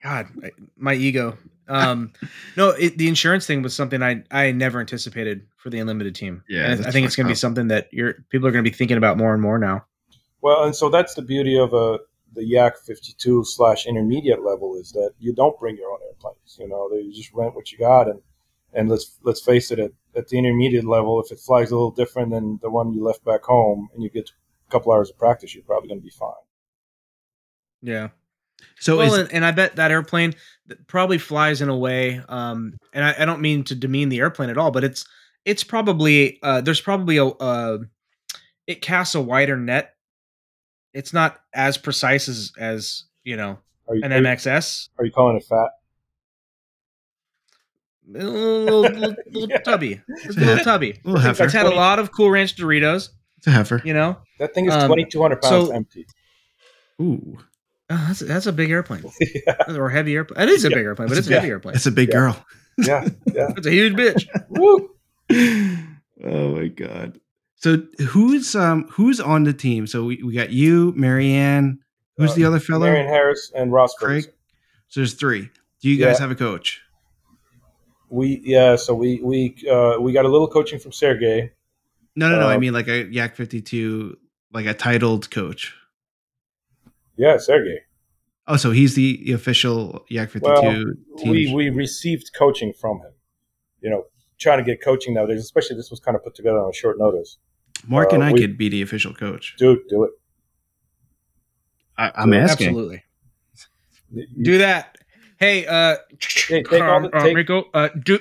[0.02, 1.36] God, I- my ego.
[1.68, 2.12] Um,
[2.56, 6.42] no, it, the insurance thing was something I I never anticipated for the unlimited team.
[6.48, 8.64] Yeah, and I- I think it's going to be something that you're people are going
[8.64, 9.84] to be thinking about more and more now.
[10.40, 11.98] Well, and so that's the beauty of a
[12.34, 16.56] the Yak 52 slash intermediate level is that you don't bring your own airplanes.
[16.58, 18.20] You know, you just rent what you got, and
[18.72, 21.90] and let's let's face it, at, at the intermediate level, if it flies a little
[21.90, 24.30] different than the one you left back home, and you get
[24.68, 26.32] a couple hours of practice, you're probably going to be fine.
[27.82, 28.08] Yeah.
[28.80, 30.34] So well, is, and, and I bet that airplane
[30.86, 32.20] probably flies in a way.
[32.28, 35.04] Um, and I, I don't mean to demean the airplane at all, but it's
[35.44, 37.78] it's probably uh, there's probably a uh,
[38.66, 39.94] it casts a wider net.
[40.94, 43.58] It's not as precise as as you know
[43.90, 44.88] you, an are, you, MXS.
[44.98, 45.70] are you calling it fat?
[48.14, 49.58] A little, little, little Yeah.
[49.58, 50.00] tubby.
[50.08, 50.98] It's a little tubby.
[51.04, 51.44] little heifer.
[51.44, 53.10] It's had a lot of Cool Ranch Doritos.
[53.36, 53.82] It's a heifer.
[53.84, 56.06] You know, That thing is Um, 2,200 pounds so- empty.
[57.00, 57.38] Ooh,
[57.90, 59.04] oh, that's that's a big airplane
[59.46, 60.40] yeah, or heavy airplane.
[60.42, 60.76] It is a Yeah.
[60.76, 61.74] big airplane, but It's it's a a- heavy airplane.
[61.76, 62.14] it's a big Yeah.
[62.14, 62.46] girl.
[62.78, 63.48] yeah, yeah.
[63.56, 64.26] It's a huge bitch.
[64.50, 64.90] Woo!
[66.24, 67.20] oh my god.
[67.56, 69.86] So who's um who's on the team?
[69.86, 71.80] So we, we got you, Marianne.
[72.16, 72.86] Who's Uh, the other fellow?
[72.86, 74.24] Marianne Harris and Ross Craig?
[74.24, 74.32] Ferguson.
[74.88, 75.50] So there's three.
[75.82, 76.22] Do you guys Yeah.
[76.22, 76.80] have a coach?
[78.10, 81.50] We yeah, so we we uh, we got a little coaching from Sergey.
[82.16, 82.48] No, no, no.
[82.48, 84.16] I Uh, mean like a Yak 52,
[84.52, 85.74] like a titled coach.
[87.18, 87.80] Yeah, Sergey.
[88.46, 90.62] Oh, so he's the, the official Yak 52 Well,
[91.18, 91.30] team.
[91.30, 93.12] we we received coaching from him.
[93.82, 94.04] You know,
[94.38, 96.98] trying to get coaching nowadays, especially this was kind of put together on a short
[96.98, 97.36] notice.
[97.86, 99.54] Mark and uh, I we- could be the official coach.
[99.58, 100.10] Dude, do it.
[101.98, 102.68] I, I'm asking.
[102.68, 103.02] Absolutely.
[104.42, 104.96] Do that.
[105.38, 105.96] Hey, uh,
[106.48, 108.18] Hey, take all the- uh, Rico, uh, do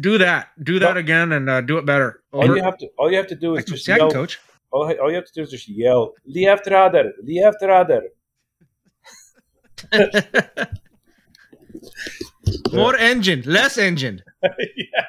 [0.00, 0.48] do that.
[0.62, 2.22] Do that Well- again and uh, do it better.
[2.32, 2.56] all Over.
[2.56, 4.12] you have to all you have to do is can, just see, I can yell.
[4.12, 4.40] coach.
[4.72, 6.14] All, all you have to do is just yell.
[6.26, 8.02] Left radar, left radar.
[12.72, 14.22] More engine, less engine.
[14.42, 15.04] yeah.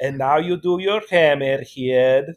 [0.00, 2.34] And now you do your hammerhead.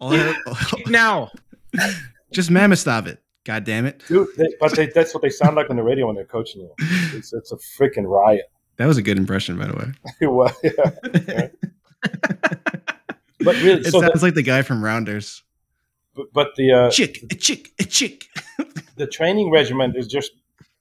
[0.00, 0.34] All I-
[0.86, 1.30] Now,
[2.32, 3.22] just mammoth stop it.
[3.44, 4.02] God damn it.
[4.08, 4.28] dude.
[4.36, 6.72] They, but they, that's what they sound like on the radio when they're coaching you.
[7.14, 8.44] It's, it's a freaking riot.
[8.76, 9.92] That was a good impression, by the way.
[10.28, 11.48] Well, yeah.
[13.40, 15.42] But really, it so sounds the, like the guy from Rounders.
[16.18, 18.26] But, but the uh, Chick, a chick, a chick.
[18.96, 20.32] the training regimen is just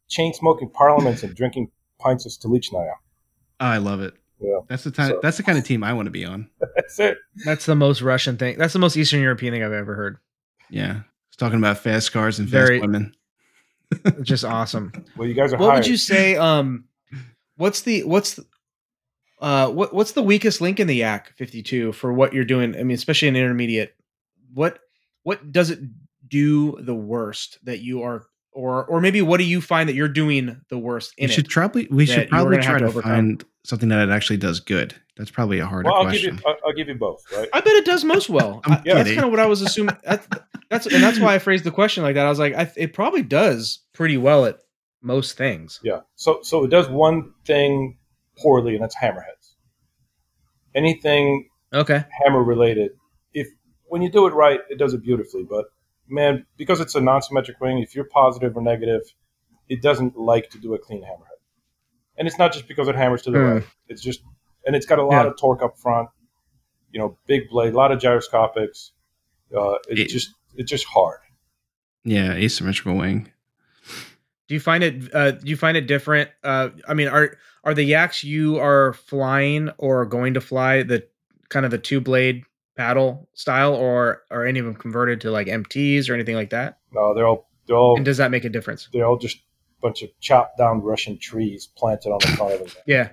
[0.10, 1.70] chain smoking parliaments and drinking
[2.00, 2.94] pints of Stolichnaya.
[3.60, 4.16] I love it.
[4.40, 4.60] Yeah.
[4.68, 5.10] That's the time.
[5.10, 6.50] So- that's the kind of team I want to be on.
[6.76, 7.18] That's it.
[7.46, 8.58] That's the most Russian thing.
[8.58, 10.18] That's the most Eastern European thing I've ever heard.
[10.70, 13.16] Yeah, it's talking about fast cars and fast Very- women.
[14.22, 14.92] Just awesome.
[15.16, 15.78] Well, you guys are what hired.
[15.84, 16.36] would you say?
[16.36, 16.86] Um,
[17.56, 18.46] what's the what's the,
[19.40, 22.76] uh what what's the weakest link in the Yak 52 for what you're doing?
[22.76, 23.96] I mean, especially in intermediate.
[24.54, 24.80] What
[25.28, 25.80] what does it
[26.28, 30.08] do the worst that you are, or or maybe what do you find that you're
[30.08, 31.52] doing the worst in We in should it?
[31.52, 33.12] probably we should probably try to to, overcome?
[33.12, 34.96] find something that it actually does good.
[35.18, 36.36] That's probably a harder Well, I'll give question.
[36.38, 36.44] you.
[36.46, 37.24] I'll, I'll give you both.
[37.36, 37.50] Right.
[37.52, 38.62] I bet it does most well.
[38.66, 39.98] I'm I- that's kind of what I was assuming.
[40.04, 40.28] That's,
[40.70, 42.26] that's and that's why I phrased the question like that.
[42.26, 44.60] I was like, I, it probably does pretty well at
[45.02, 45.80] most things.
[45.84, 46.02] Yeah.
[46.16, 47.98] So so it does one thing
[48.38, 49.56] poorly, and that's hammerheads.
[50.76, 52.04] Anything Okay.
[52.24, 52.98] hammer related, if
[53.90, 55.44] when you do it right, it does it beautifully.
[55.44, 55.66] But
[56.08, 59.02] man, because it's a non-symmetric wing, if you're positive or negative,
[59.70, 61.40] it doesn't like to do a clean hammerhead.
[62.18, 63.46] And it's not just because it hammers to the Hmm.
[63.46, 63.64] right.
[63.88, 64.22] It's just
[64.66, 65.32] and it's got a lot Yeah.
[65.32, 66.10] of torque up front.
[66.92, 68.92] You know, big blade, a lot of gyroscopics.
[69.56, 71.20] Uh, it's It- just it's just hard.
[72.04, 73.32] Yeah, asymmetrical wing.
[74.48, 75.14] Do you find it?
[75.14, 76.30] Uh, do you find it different?
[76.44, 77.36] Uh, I mean, are
[77.66, 81.06] are the yaks you are flying or going to fly the
[81.50, 82.44] kind of the two blade
[82.78, 86.78] paddle style, or are any of them converted to like MTs or anything like that?
[86.94, 88.88] No, they're all they're all And does that make a difference?
[88.94, 92.60] they're all just a bunch of chopped down Russian trees planted on the front of
[92.60, 92.70] them.
[92.86, 93.10] Yeah.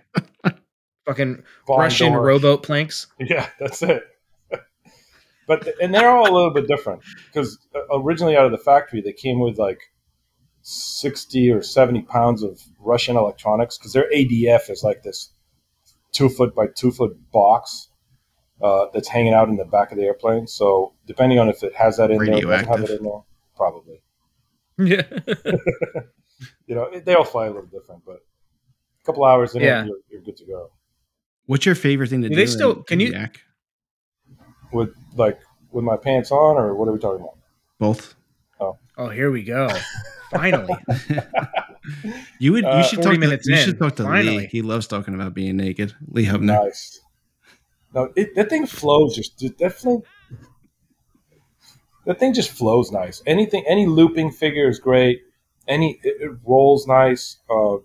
[1.07, 2.23] Fucking Barn Russian door.
[2.23, 3.07] rowboat planks.
[3.19, 4.03] Yeah, that's it.
[5.47, 9.01] but and they're all a little bit different because uh, originally out of the factory
[9.03, 9.81] they came with like
[10.63, 15.31] sixty or seventy pounds of Russian electronics because their ADF is like this
[16.13, 17.89] two foot by two foot box
[18.65, 20.47] uh, that's hanging out in the back of the airplane.
[20.47, 23.23] So depending on if it has that in there, it doesn't have it in there,
[23.57, 24.01] probably.
[24.79, 25.03] Yeah.
[26.67, 29.83] You know, they all fly a little different, but a couple hours in Yeah.
[29.83, 30.71] it, you're, you're good to go.
[31.47, 32.41] What's your favorite thing to Do do?
[32.41, 33.41] they still- in- can in you- Yak?
[34.73, 35.39] With like
[35.71, 37.37] with my pants on, or what are we talking about?
[37.79, 38.15] both?
[38.61, 39.69] oh, oh, here we go.
[40.33, 40.75] Finally.
[42.41, 42.65] you would.
[42.65, 43.41] Uh, you should 40 talk.
[43.43, 44.47] To, you should talk to Lee.
[44.51, 45.95] He loves talking about being naked.
[46.09, 46.65] Lee Hubner.
[46.65, 47.01] Nice.
[47.95, 50.03] No, it, that thing flows just that thing.
[52.07, 53.23] That thing just flows nice.
[53.25, 55.21] Anything, any looping figure is great.
[55.69, 57.39] Any it, it rolls nice.
[57.49, 57.77] Uh,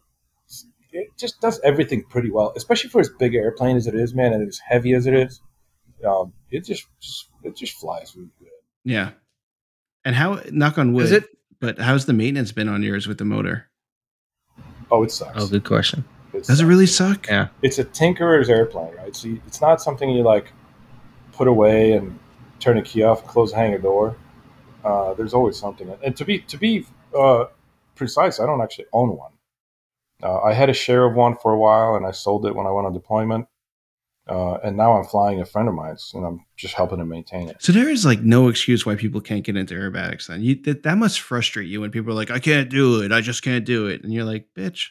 [0.92, 4.16] it just does everything pretty well, especially for as big an airplane as it is,
[4.16, 5.40] man, and as heavy as it is.
[6.06, 8.50] Um, it just, just it just flies really good.
[8.84, 9.12] Yeah.
[10.04, 10.42] And how?
[10.52, 11.06] Knock on wood.
[11.06, 11.26] Is it?
[11.60, 13.70] But how's the maintenance been on yours with the motor?
[14.90, 15.34] Oh, it sucks.
[15.36, 16.04] Oh, good question.
[16.34, 17.28] It Does it really suck?
[17.28, 17.48] Yeah.
[17.62, 19.16] it's a tinkerer's airplane, right?
[19.16, 20.54] So you, it's not something you like
[21.32, 22.20] put away and
[22.60, 24.16] turn a key off, close, hang a door.
[24.84, 25.92] Uh, there's always something.
[26.04, 26.86] And to be to be
[27.18, 27.46] uh,
[27.96, 29.32] precise, I don't actually own one.
[30.22, 32.68] Uh, I had a share of one for a while, and I sold it when
[32.68, 33.48] I went on deployment.
[34.28, 37.50] Uh, and now I'm flying a friend of mine's, and I'm just helping him maintain
[37.50, 37.58] it.
[37.60, 40.28] So there is like no excuse why people can't get into aerobatics.
[40.28, 43.12] Then you that, that must frustrate you when people are like, "I can't do it.
[43.12, 44.90] I just can't do it," and you're like, "Bitch."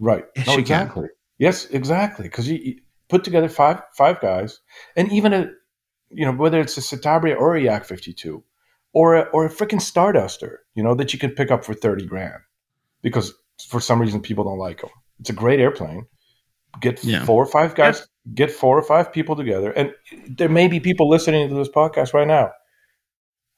[0.00, 0.24] Right.
[0.34, 0.80] Yes, no, you can.
[0.82, 1.08] exactly.
[1.38, 2.24] Yes, exactly.
[2.24, 4.60] Because you, you put together five five guys,
[4.96, 5.50] and even a,
[6.10, 8.42] you know, whether it's a Citabria or a Yak 52,
[8.92, 12.06] or a, or a freaking Starduster, you know, that you can pick up for thirty
[12.06, 12.40] grand,
[13.02, 13.32] because
[13.68, 14.90] for some reason people don't like them.
[15.20, 16.06] It's a great airplane.
[16.80, 17.24] Get Yeah.
[17.24, 18.06] four or five guys.
[18.34, 19.92] Get four or five people together, and
[20.28, 22.52] there may be people listening to this podcast right now.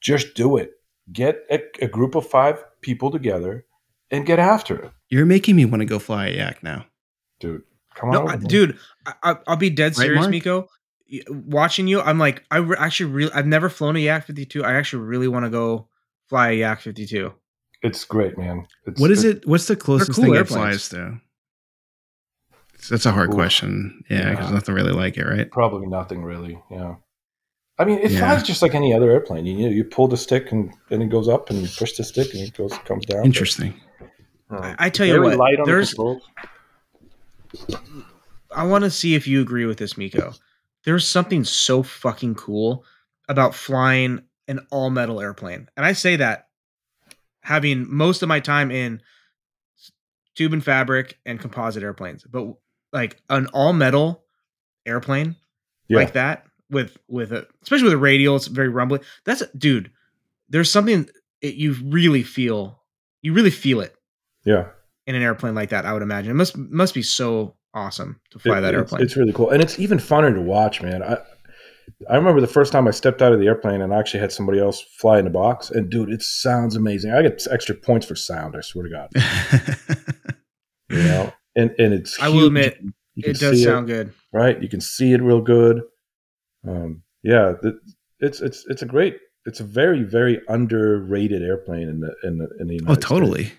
[0.00, 0.70] Just do it.
[1.12, 3.64] Get a, a group of five people together,
[4.12, 6.86] and get after it, You're making me want to go fly a yak now.
[7.40, 7.62] dude.
[7.96, 8.44] Come on, No, over, I- man.
[8.46, 10.30] dude, I, I, I'll be dead Right, serious, Mark?
[10.30, 10.68] Miko.
[11.28, 14.64] Watching you, I'm like, I re- actually really, I've never flown a Yak 52.
[14.64, 15.88] I actually really want to go
[16.28, 17.32] fly a Yak 52.
[17.82, 18.66] It's great, man.
[18.86, 19.46] It's, What is it?
[19.46, 20.88] What's the closest cool thing it airplanes.
[20.88, 21.20] flies to?
[22.90, 23.34] That's a hard Ooh.
[23.34, 24.02] question.
[24.10, 24.54] Yeah, because Yeah.
[24.54, 25.50] nothing really like it, right?
[25.50, 26.58] Probably nothing really.
[26.70, 26.94] Yeah.
[27.78, 28.20] I mean, it Yeah.
[28.20, 29.46] flies just like any other airplane.
[29.46, 31.96] You, you know, you pull the stick and then it goes up, and you push
[31.96, 33.24] the stick and it goes comes down.
[33.24, 33.72] Interesting.
[33.72, 33.91] Uh,
[34.78, 36.22] I tell you what, the there's- controls.
[38.54, 40.32] I want to see if you agree with this, Miko.
[40.84, 42.84] There's something so fucking cool
[43.28, 45.68] about flying an all metal airplane.
[45.76, 46.48] And I say that
[47.42, 49.00] having most of my time in
[50.34, 52.54] tube and fabric and composite airplanes, but
[52.92, 54.24] like an all metal
[54.84, 55.36] airplane
[55.88, 55.98] Yeah.
[55.98, 59.00] like that with with a especially with a radial, it's very rumbly.
[59.24, 59.90] That's dude.
[60.48, 61.08] There's something
[61.40, 62.82] it, you really feel
[63.22, 63.94] you really feel it
[64.44, 64.68] Yeah,
[65.06, 65.86] in an airplane like that.
[65.86, 69.02] I would imagine it must must be so awesome to fly It- that it's, airplane.
[69.02, 71.02] It's really cool, and it's even funner to watch, man.
[71.02, 71.18] I
[72.08, 74.32] I remember the first time I stepped out of the airplane and I actually had
[74.32, 77.12] somebody else fly in the box, and dude, it sounds amazing.
[77.12, 78.56] I get extra points for sound.
[78.56, 79.10] I swear to God,
[80.90, 82.20] you know, and and it's.
[82.20, 82.80] I will admit,
[83.16, 84.12] it does sound good.
[84.32, 84.60] right.
[84.60, 85.82] You can see it real good.
[86.66, 87.74] Um, yeah, th-
[88.20, 89.18] it's it's it's a great.
[89.44, 93.52] It's a very very underrated airplane in the in the in the United oh, States.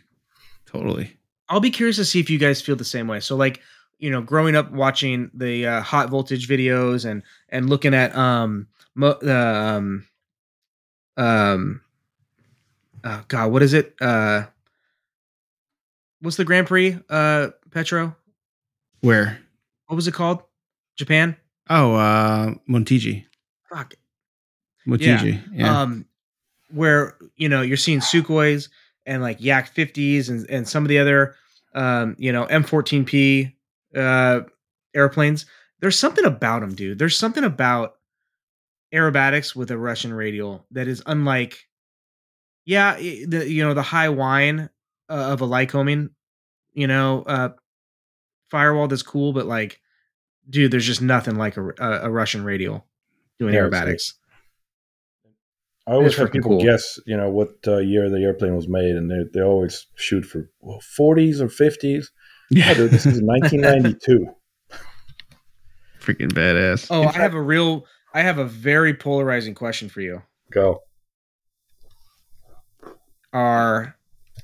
[0.73, 1.15] Totally.
[1.49, 3.19] I'll be curious to see if you guys feel the same way.
[3.19, 3.61] So like,
[3.99, 8.67] you know, growing up watching the uh, hot voltage videos and and looking at um
[8.95, 10.07] mo- the um
[11.17, 11.81] um
[13.03, 13.93] oh god, what is it?
[14.01, 14.45] Uh
[16.21, 16.97] what's the Grand Prix?
[17.09, 18.15] Uh Petro?
[19.01, 19.39] Where?
[19.87, 20.41] What was it called?
[20.95, 21.35] Japan?
[21.69, 23.25] Oh, uh, Motegi.
[23.69, 23.93] Fuck.
[24.87, 25.41] Motegi.
[25.53, 25.81] Yeah.
[25.81, 26.05] um
[26.71, 28.69] where you know you're seeing Sukhois
[29.05, 31.35] and like Yak 50s and and some of the other
[31.75, 33.53] um you know M14P
[33.95, 34.41] uh
[34.95, 35.45] airplanes
[35.79, 36.97] there's something about them dude.
[36.97, 37.95] There's something about
[38.93, 41.67] aerobatics with a Russian radial that is unlike
[42.65, 44.69] yeah the you know the high whine
[45.09, 46.11] uh, of a Lycoming
[46.73, 47.49] you know uh
[48.49, 49.81] firewall that's cool but like
[50.49, 52.85] dude there's just nothing like a, a, a Russian radial
[53.39, 54.13] doing Yeah, aerobatics
[55.85, 56.61] I always It's have people cool.
[56.61, 60.23] guess, you know, what uh, year the airplane was made, and they they always shoot
[60.25, 62.05] for well, 40s or 50s.
[62.49, 64.27] Yeah, dude, this is 1992.
[65.99, 66.87] Freaking badass.
[66.91, 70.21] Oh, In I have a real, I have a very polarizing question for you.
[70.51, 70.81] Go.
[73.31, 73.95] Are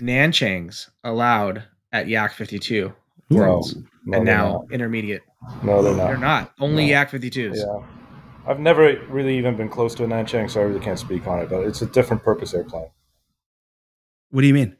[0.01, 2.93] Nanchangs allowed at Yak 52
[3.29, 5.21] No, Worlds no, and they're now intermediate?
[5.63, 6.07] no, they're not.
[6.07, 6.53] They're not.
[6.59, 6.91] Only No.
[6.91, 7.57] Yak 52s.
[7.57, 7.87] Yeah,
[8.47, 11.39] I've never really even been close to a Nanchang, so I really can't speak on
[11.39, 11.49] it.
[11.49, 12.89] But it's a different purpose airplane.
[14.31, 14.75] What do you mean?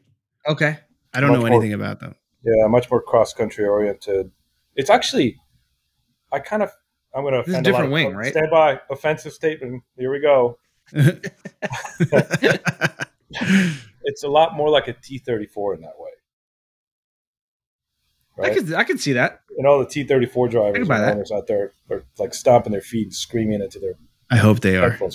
[0.48, 0.78] Okay.
[1.14, 2.14] I don't Much know more- anything about them.
[2.42, 4.30] Yeah, much more cross country oriented.
[4.74, 5.36] It's actually,
[6.32, 6.70] I kind of,
[7.14, 8.16] I'm going to This is a offend a lot different of wing, folks.
[8.16, 8.32] right?
[8.32, 8.80] Stand by.
[8.90, 9.82] Offensive statement.
[9.96, 10.58] Here we go.
[14.02, 16.10] It's a lot more like a T-34 in that way.
[18.40, 18.54] I Right?
[18.56, 19.40] could, I could see that.
[19.58, 21.14] and all the T-34 drivers and buy that.
[21.14, 23.94] owners out there are like stomping their feet and screaming into their
[24.30, 24.90] I hope they are.
[25.00, 25.12] right.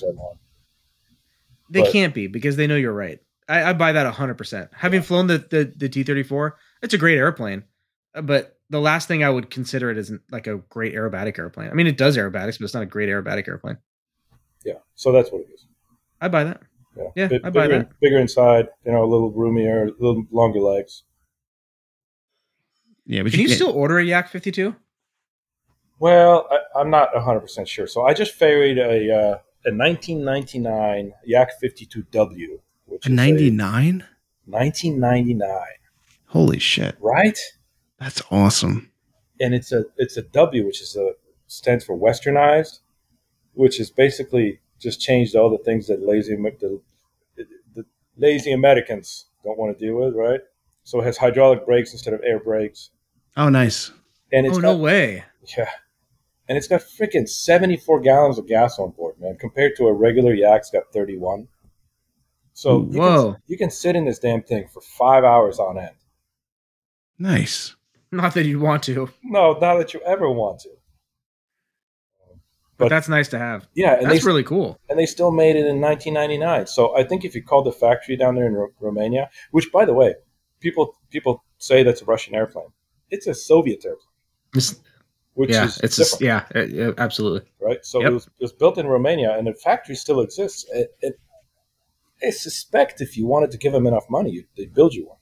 [1.70, 3.20] They But- can't be because they know you're right.
[3.48, 4.70] I, I buy that 100%.
[4.74, 5.38] Having flown the,
[5.76, 7.64] the, T 34, it's a great airplane.
[8.16, 11.70] Uh, But the last thing I would consider it isn't like a great aerobatic airplane.
[11.70, 13.78] I mean, it does aerobatics, but it's not a great aerobatic airplane.
[14.64, 15.66] Yeah, so that's what it is.
[16.20, 16.62] I buy that.
[16.98, 18.00] Yeah, Yeah, Bit- I buy bigger, that.
[18.02, 21.04] bigger inside, you know, a little roomier, a little longer legs.
[23.06, 24.76] Yeah, but Can you can't- still order a Yak 52?
[26.00, 27.88] Well, I, I'm not 100 percent sure.
[27.88, 34.04] So I just ferried a uh, a 1999 Yak 52W, which a is 99?
[34.46, 35.50] 1999,
[36.28, 36.96] Holy shit.
[37.00, 37.40] right?
[38.00, 38.92] That's awesome.
[39.40, 41.14] And it's a it's a W, which is a
[41.48, 42.80] stands for Westernized,
[43.54, 46.82] which is basically just changed all the things that lazy the,
[47.74, 47.86] the
[48.18, 50.42] lazy Americans don't want to deal with, right?
[50.84, 52.92] So it has hydraulic brakes instead of air brakes,
[53.38, 53.92] Oh, nice.
[54.32, 55.24] and it's oh, got, no way.
[55.58, 55.70] Yeah.
[56.48, 60.34] And it's got freaking 74 gallons of gas on board, man, compared to a regular
[60.34, 61.48] Yak's got 31.
[62.54, 63.34] So you Whoa.
[63.34, 65.96] Can, you can sit in this damn thing for five hours on end.
[67.20, 67.76] Nice.
[68.12, 70.70] Not that you'd want to, No, not that you ever want to.
[72.78, 73.68] but, But- that's nice to have.
[73.74, 74.78] Yeah, and That's they really cool.
[74.90, 76.68] and they still made it in 1999.
[76.68, 79.84] So I think if you called the factory down there in Ro- Romania, which by
[79.86, 80.14] the way,
[80.62, 82.68] people people say that's a Russian airplane,
[83.10, 84.08] it's a Soviet airplane,
[84.56, 84.80] It's-
[85.34, 87.48] which yeah, is it's just, yeah, uh, absolutely.
[87.60, 87.84] right?
[87.84, 88.10] So Yep.
[88.10, 90.66] it, was, it was built in Romania, and the factory still exists.
[91.02, 91.14] And
[92.24, 95.18] I suspect if you wanted to give them enough money, they'd build you one.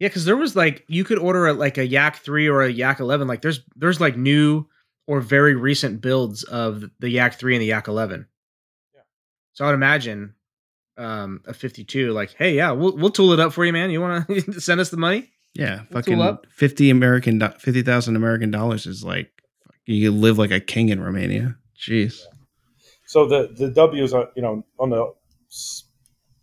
[0.00, 2.68] Yeah, because there was like you could order a, like a Yak three or a
[2.70, 3.28] Yak eleven.
[3.28, 4.66] Like there's there's like new
[5.06, 8.26] or very recent builds of the Yak three and the Yak eleven.
[8.94, 9.02] Yeah.
[9.52, 10.34] So I would imagine
[10.98, 12.10] um a fifty two.
[12.12, 13.90] Like, hey, yeah, we'll we'll tool it up for you, man.
[13.90, 15.30] You want to send us the money?
[15.54, 16.38] Yeah, fucking.
[16.50, 19.30] 50 American do- 50,000 American dollars is like
[19.86, 21.56] you live like a king in Romania.
[21.78, 22.20] Jeez.
[23.06, 25.12] So the the W's are you know on the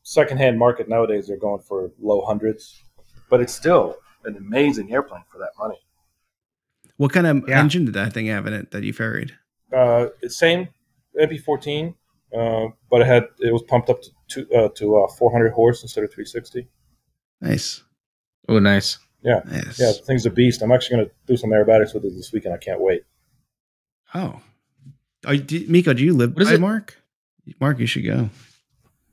[0.03, 2.81] secondhand market nowadays they're going for low hundreds,
[3.29, 5.79] but it's still an amazing airplane for that money.
[6.97, 7.59] What kind of Yeah.
[7.59, 9.33] engine did that thing have in it that you ferried?
[9.75, 10.67] Uh, same
[11.19, 11.95] MP14,
[12.37, 15.81] uh, but it had it was pumped up to two, uh, to uh, 400 horse
[15.81, 16.67] instead of 360.
[17.41, 17.83] Nice.
[18.49, 18.97] Oh, nice.
[19.23, 19.79] Nice.
[19.79, 20.61] Yeah, the thing's a beast.
[20.61, 22.53] I'm actually going to do some aerobatics with it this weekend.
[22.55, 23.03] I can't wait.
[24.15, 24.41] Oh.
[25.25, 26.59] Are you, do, Miko, do you live What is by it?
[26.61, 26.97] Mark?
[27.59, 28.29] Mark, you should go.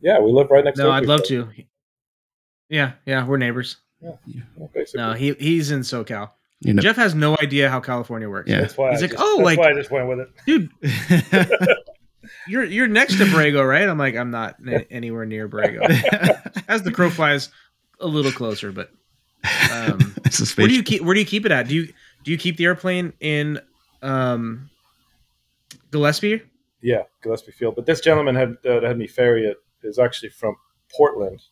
[0.01, 0.79] Yeah, we live right next.
[0.79, 1.49] No, door I'd love to.
[2.71, 3.77] Yeah, yeah, we're neighbors.
[4.01, 4.13] Yeah,
[4.73, 4.99] basically.
[5.03, 6.31] No, he he's in SoCal.
[6.61, 8.49] You know, Jeff has no idea how California works.
[8.51, 8.61] Yeah.
[8.63, 10.31] That's why He's I like, just, "Oh, that's like- why I just went with it.
[10.47, 11.69] dude,
[12.49, 13.89] you're you're next to Brago, right?
[13.89, 15.81] I'm like, I'm not a- anywhere near Brago.
[16.69, 17.49] As the crow flies,
[18.01, 18.91] a little closer, but
[19.73, 20.59] um, it's a space.
[20.59, 21.69] where do you keep where do you keep it at?
[21.69, 21.93] Do you
[22.25, 23.61] do you keep the airplane in
[24.03, 24.71] um,
[25.91, 26.43] Gillespie?
[26.83, 27.75] Yeah, Gillespie Field.
[27.77, 30.57] But this gentleman had uh, had me ferry it is actually from
[30.95, 31.43] Portland,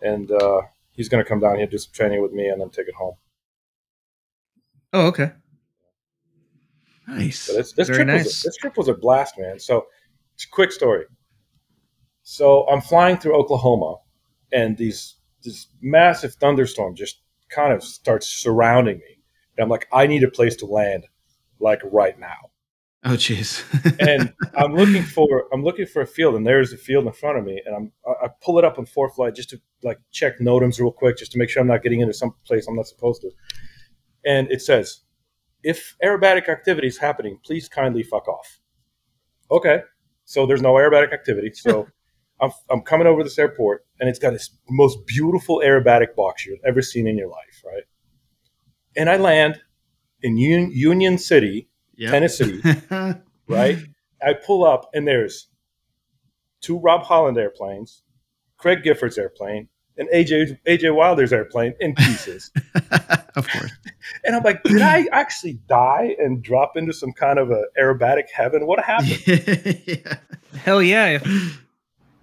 [0.00, 2.70] and uh, he's going to come down here do some training with me and then
[2.70, 3.14] take it home.
[4.92, 5.32] Oh, okay.
[7.06, 7.46] nice.
[7.46, 9.60] But this, this Very trip was a, this trip was a blast, man.
[9.60, 9.86] So,
[10.34, 11.04] it's a quick story.
[12.22, 13.96] So I'm flying through Oklahoma,
[14.52, 19.18] and these this massive thunderstorm just kind of starts surrounding me,
[19.56, 21.06] and I'm like, I need a place to land,
[21.58, 22.50] like right now.
[23.02, 23.64] Oh, jeez.
[24.00, 27.38] and I'm looking for I'm looking for a field, and there's a field in front
[27.38, 30.38] of me, and I'm I I pull it up on ForeFlight just to like check
[30.38, 32.86] NOTAMs real quick, just to make sure I'm not getting into some place I'm not
[32.86, 33.30] supposed to.
[34.24, 35.00] And it says,
[35.62, 38.60] if aerobatic activity is happening, please kindly fuck off.
[39.50, 39.80] Okay,
[40.26, 41.88] so there's no aerobatic activity, so.
[42.40, 46.58] I'm, I'm coming over this airport and it's got this most beautiful aerobatic box you've
[46.66, 47.82] ever seen in your life, right?
[48.96, 49.60] And I land
[50.22, 52.10] in Un- Union City, Yep.
[52.12, 52.62] Tennessee,
[53.48, 53.78] right?
[54.22, 55.48] I pull up and there's
[56.62, 58.02] two Rob Holland airplanes,
[58.56, 59.68] Craig Gifford's airplane,
[59.98, 62.50] and AJ AJ Wilder's airplane in pieces.
[63.36, 63.70] of course.
[64.24, 68.30] and I'm like, did I actually die and drop into some kind of a aerobatic
[68.34, 68.66] heaven?
[68.66, 69.22] What happened?
[69.86, 70.16] yeah.
[70.56, 71.18] Hell yeah!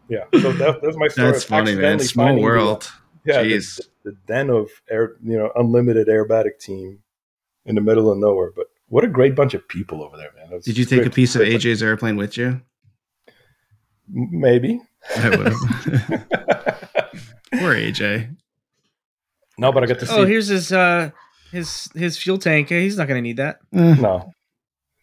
[0.10, 1.32] Yeah, so that, that's my story.
[1.32, 2.00] That's of funny, man.
[2.00, 2.90] Small finding the- world.
[3.26, 3.82] yeah, the, Jeez.
[4.04, 7.00] the den of air, you know, unlimited aerobatic team
[7.66, 8.52] in the middle of nowhere.
[8.56, 10.60] But what a great bunch of people over there, man.
[10.62, 12.62] Did you take a piece of great- AJ's airplane with you?
[14.10, 14.80] Maybe.
[15.18, 15.54] I would have.
[17.54, 18.36] Poor AJ.
[19.58, 20.14] no, but I got to see.
[20.16, 21.12] Oh, here's his uh
[21.52, 22.70] his his fuel tank.
[22.70, 23.60] He's not gonna need that.
[23.74, 24.32] Eh, no,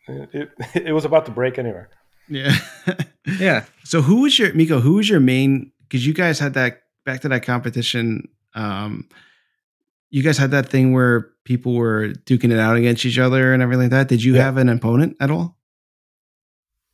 [0.08, 0.50] it, it,
[0.86, 1.84] it was about to break anyway.
[2.28, 2.54] Yeah.
[3.40, 3.64] Yeah.
[3.84, 4.80] So who was your Miko?
[4.80, 5.72] Who was your main?
[5.82, 8.28] Because you guys had that back to that competition.
[8.54, 9.08] Um,
[10.10, 13.62] you guys had that thing where people were duking it out against each other and
[13.62, 14.08] everything like that.
[14.08, 14.42] Did you Yeah.
[14.42, 15.56] have an opponent at all?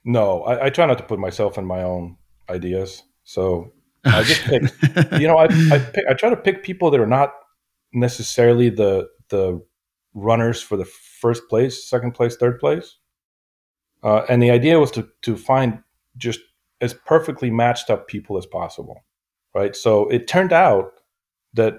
[0.05, 2.17] No, I, I try not to put myself in my own
[2.49, 3.03] ideas.
[3.25, 3.73] So
[4.05, 4.73] I just picked-
[5.21, 7.33] you know, I I, pick, I try to pick people that are not
[7.93, 9.61] necessarily the the
[10.15, 12.97] runners for the first place, second place, third place.
[14.03, 15.83] Uh, and the idea was to to find
[16.17, 16.41] just
[16.81, 19.05] as perfectly matched up people as possible,
[19.55, 19.77] right?
[19.77, 20.93] So it turned out
[21.55, 21.75] that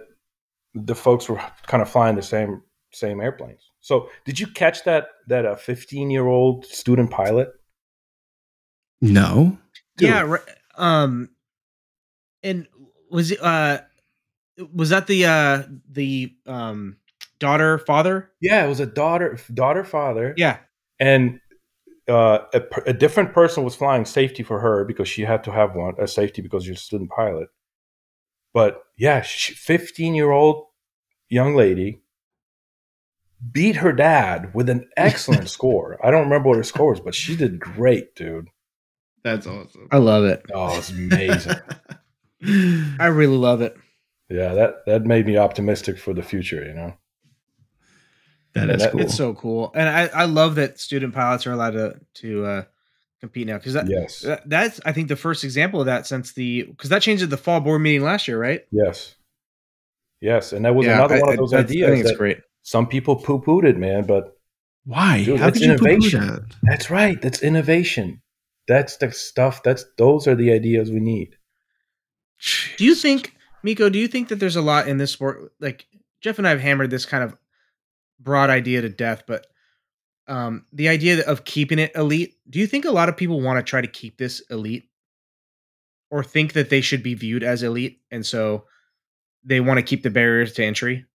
[0.73, 2.61] the folks were kind of flying the same
[2.93, 3.71] same airplanes.
[3.79, 7.49] So did you catch that that a 15 year old student pilot?
[9.01, 9.57] no.
[9.97, 10.09] Dude.
[10.09, 10.21] Yeah.
[10.21, 10.41] Right.
[10.77, 11.29] Um,
[12.43, 12.67] and
[13.09, 13.79] was it uh
[14.73, 16.97] was that the uh the um
[17.39, 18.31] daughter father?
[18.39, 20.33] Yeah, it was a daughter daughter father.
[20.37, 20.59] Yeah.
[20.99, 21.39] and
[22.07, 25.75] uh, a, a different person was flying safety for her because she had to have
[25.75, 27.49] one a safety because you're a student pilot.
[28.53, 30.65] But yeah, fifteen year old
[31.29, 32.01] young lady
[33.51, 35.97] beat her dad with an excellent score.
[36.05, 38.49] I don't remember what her score was, but she did great, dude.
[39.23, 39.87] That's awesome.
[39.91, 40.43] I love it.
[40.53, 41.55] Oh, it's amazing.
[42.99, 43.77] I really love it.
[44.29, 46.65] yeah, that that made me optimistic for the future.
[46.65, 46.93] You know.
[48.53, 49.01] That Yeah, is that- cool.
[49.01, 52.63] It's so cool, and I I love that student pilots are allowed to to uh
[53.19, 54.21] compete now because that, Yes.
[54.21, 57.29] that that's I think the first example of that since the because that changed at
[57.29, 58.61] the fall board meeting last year, right?
[58.71, 59.15] Yes.
[60.19, 62.39] Yes, and that was another one of those ideas I think it's great.
[62.61, 64.05] some people poo pooed it, man.
[64.05, 64.35] But
[64.85, 65.23] Why?
[65.23, 66.27] Dude, How that's could you poo-poo innovation.
[66.27, 66.55] that?
[66.63, 67.21] That's right.
[67.21, 68.21] That's innovation.
[68.67, 69.61] That's the stuff.
[69.63, 71.35] That's those are the ideas we need.
[72.77, 73.89] Do you think, Miko?
[73.89, 75.51] Do you think that there's a lot in this sport?
[75.59, 75.85] Like
[76.21, 77.35] Jeff and I have hammered this kind of
[78.21, 79.47] broad idea to death, but
[80.27, 82.35] um, the idea of keeping it elite.
[82.49, 84.89] Do you think a lot of people want to try to keep this elite,
[86.09, 88.65] or think that they should be viewed as elite, and so
[89.43, 91.05] they want to keep the barriers to entry?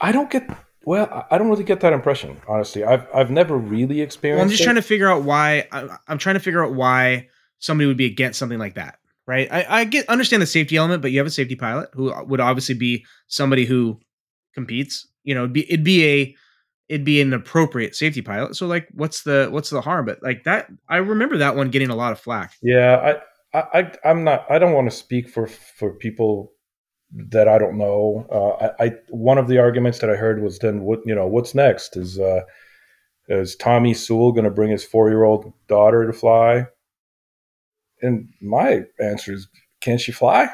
[0.00, 0.48] I don't get.
[0.84, 2.40] Well, I- don't really get that impression.
[2.46, 4.38] Honestly, I've I've never really experienced.
[4.38, 4.64] Well, I'm just it.
[4.64, 5.66] trying to figure out why.
[5.72, 9.48] I, I'm trying to figure out why somebody would be against something like that, right?
[9.50, 12.40] I, I get understand the safety element, but you have a safety pilot who would
[12.40, 13.98] obviously be somebody who
[14.56, 15.06] competes.
[15.22, 16.36] You know, it'd be it'd be a
[16.88, 18.56] it'd be an appropriate safety pilot.
[18.56, 20.06] So like, what's the what's the harm?
[20.06, 22.54] But like that, I remember that one getting a lot of flack.
[22.62, 23.18] Yeah,
[23.54, 24.44] I, I, I I'm not.
[24.50, 26.52] I don't want to speak for for people
[27.30, 28.26] that I don't know.
[28.30, 31.26] Uh, I, I one of the arguments that I heard was then what you know
[31.26, 32.40] what's next is uh,
[33.28, 36.66] is Tommy Sewell going to bring his four year old daughter to fly?
[38.02, 39.48] and my answer is,
[39.80, 40.48] can she fly?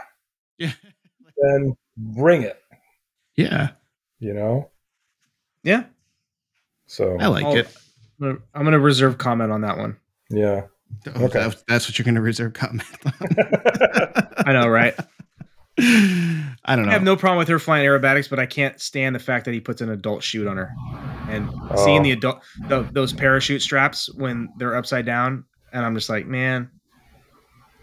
[0.58, 0.72] Yeah.
[1.34, 2.56] Then bring it.
[3.34, 3.70] Yeah.
[4.22, 4.70] You know.
[5.64, 5.84] Yeah.
[6.86, 7.76] So I like I'll- it.
[8.20, 9.96] I'm gonna- I'm going to reserve comment on that one.
[10.30, 10.62] yeah.
[11.14, 11.40] Oh, okay.
[11.40, 13.12] that- that's what you're going to reserve comment on.
[14.46, 14.94] I know, right?
[15.78, 16.90] I don't know.
[16.90, 19.54] I have no problem with her flying aerobatics, but I can't stand the fact that
[19.54, 20.70] he puts an adult chute on her.
[21.28, 21.84] And Oh.
[21.84, 26.26] seeing the adult the, those parachute straps when they're upside down, and I'm just like,
[26.26, 26.70] man,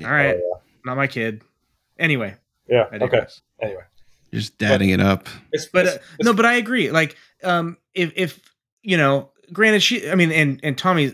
[0.03, 1.41] all right, Oh, not my kid.
[1.97, 2.35] Anyway,
[2.69, 2.85] yeah.
[2.93, 3.25] Okay.
[3.61, 3.81] Anyway,
[4.33, 5.27] just dadding it up.
[5.51, 6.91] it's But uh, it's- no, but I agree.
[6.91, 8.39] Like, um, if if
[8.83, 11.13] you know, granted, she, I mean, and and Tommy,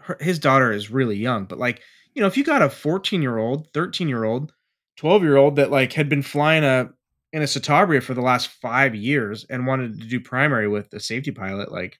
[0.00, 1.80] her, his daughter is really young, but like,
[2.14, 4.52] you know, if you got a 14 year old, 13 year old,
[4.96, 6.90] 12 year old that like had been flying a
[7.32, 11.00] in a Citabria for the last five years and wanted to do primary with a
[11.00, 11.98] safety pilot, like,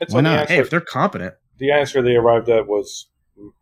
[0.00, 0.40] it's Why on the not?
[0.40, 3.06] answer- hey, if they're competent, the answer they arrived at was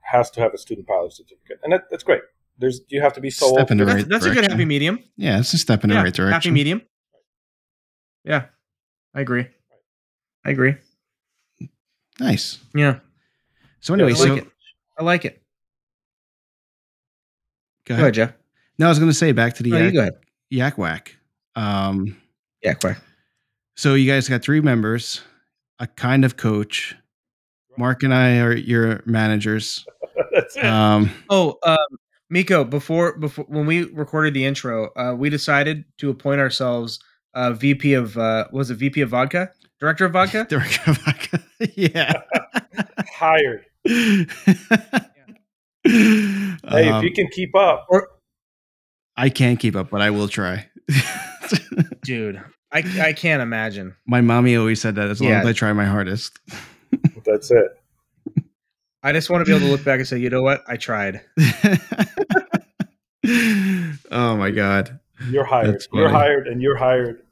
[0.01, 2.23] has to have a student pilot certificate, and that, that's great.
[2.59, 4.51] There's you have to be so Step in the that's, right that's a good direction.
[4.53, 4.99] happy medium.
[5.17, 6.33] Yeah, it's a step in the yeah, right direction.
[6.33, 6.83] happy medium.
[8.25, 8.47] Yeah,
[9.15, 9.47] I agree.
[10.45, 10.77] I agree.
[12.21, 12.59] Nice.
[12.75, 12.99] Yeah,
[13.81, 14.49] So anyway, I so like it.
[14.99, 15.43] I like it.
[17.87, 18.03] go Go ahead.
[18.05, 18.33] ahead, Jeff.
[18.79, 20.13] No, I was going to say back to the No, you yak, go ahead.
[20.51, 21.17] yak whack.
[21.57, 22.17] Um,
[22.63, 22.99] Yeah, quick.
[23.77, 25.21] so you guys got three members,
[25.79, 26.95] a kind of coach.
[27.79, 29.85] Mark and I are your managers.
[30.33, 30.65] that's it.
[30.65, 31.79] Um, Oh, um,
[32.33, 36.99] Miko, before before when we recorded the intro, uh, we decided to appoint ourselves
[37.35, 40.47] uh, VP of uh, was it VP of vodka, director of vodka?
[40.49, 41.43] Director of vodka.
[41.77, 42.23] yeah.
[43.15, 43.67] Hired.
[43.87, 44.27] hey,
[45.85, 48.09] Hey, if you can keep up, or
[49.15, 50.71] I can't keep up, but I will try.
[52.03, 52.41] dude,
[52.73, 53.95] I I can't imagine.
[54.07, 55.41] my mommy always said that as long Yeah.
[55.41, 56.39] as I try my hardest.
[57.27, 57.67] that's it.
[59.03, 60.77] I just want to be able to look back and say, you know what, I
[60.77, 61.21] tried.
[64.11, 65.01] oh my god.
[65.29, 65.83] You're hired.
[65.93, 67.23] You're hired, and you're hired.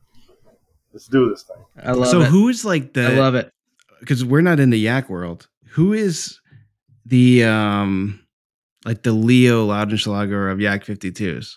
[0.92, 1.64] Let's do this thing.
[1.82, 2.28] I love so it.
[2.28, 3.52] who is like the I love it.
[4.00, 5.48] because we're not in the yak world.
[5.70, 6.40] Who is
[7.06, 8.20] the um
[8.84, 11.56] like the Leo Loudenslager of Yak 52s?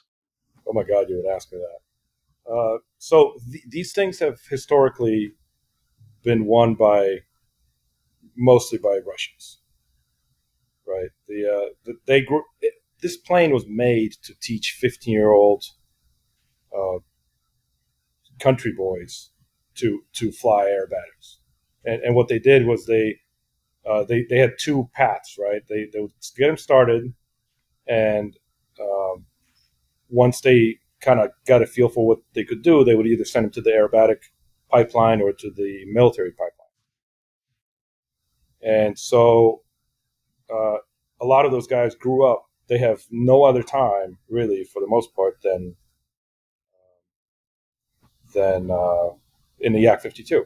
[0.67, 2.51] Oh my God, you would ask me that.
[2.51, 5.33] Uh, so th- these things have historically
[6.23, 7.19] been won by
[8.35, 9.59] mostly by Russians,
[10.87, 11.09] right?
[11.27, 12.43] The, uh, the they grew.
[12.61, 15.63] It, this plane was made to teach fifteen-year-old
[16.75, 16.99] uh,
[18.39, 19.31] country boys
[19.75, 21.37] to to fly aerobatics,
[21.85, 23.17] and and what they did was they
[23.85, 25.61] uh, they they had two paths, right?
[25.67, 27.13] They they would get them started,
[27.87, 28.37] and
[28.79, 29.25] um,
[30.09, 33.25] once they kind of got a feel for what they could do, they would either
[33.25, 34.21] send them to the aerobatic
[34.69, 36.49] pipeline or to the military pipeline.
[38.61, 39.62] And so
[40.51, 40.77] uh,
[41.21, 42.45] a lot of those guys grew up.
[42.69, 45.75] They have no other time, really, for the most part, than
[48.33, 49.09] than uh,
[49.59, 50.45] in the Yak 52.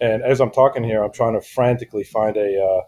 [0.00, 2.80] And as I'm talking here, I'm trying to frantically find a uh,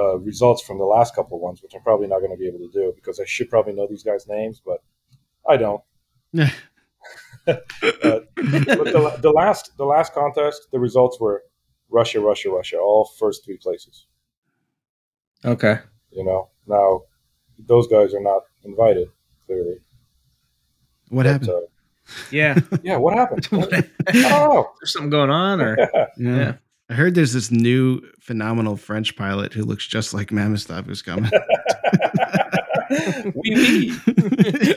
[0.00, 2.48] uh, results from the last couple of ones, which I'm probably not going to be
[2.48, 4.82] able to do because I should probably know these guys' names, but
[5.48, 5.82] I don't.
[7.48, 7.56] Uh,
[8.36, 11.42] but the, the last the last contest, the results were
[11.88, 14.06] Russia, Russia, Russia, all first three places.
[15.44, 15.78] Okay.
[16.10, 17.02] You know, now
[17.66, 19.08] those guys are not invited
[19.46, 19.76] clearly.
[21.08, 21.50] What But, happened?
[21.50, 21.60] uh,
[22.30, 22.58] Yeah.
[22.82, 23.48] yeah, what happened?
[23.52, 26.06] oh, There's something going on, or yeah.
[26.16, 26.52] yeah.
[26.88, 31.30] I heard there's this new phenomenal French pilot who looks just like Mamistov who's coming.
[33.36, 33.96] Wee wee.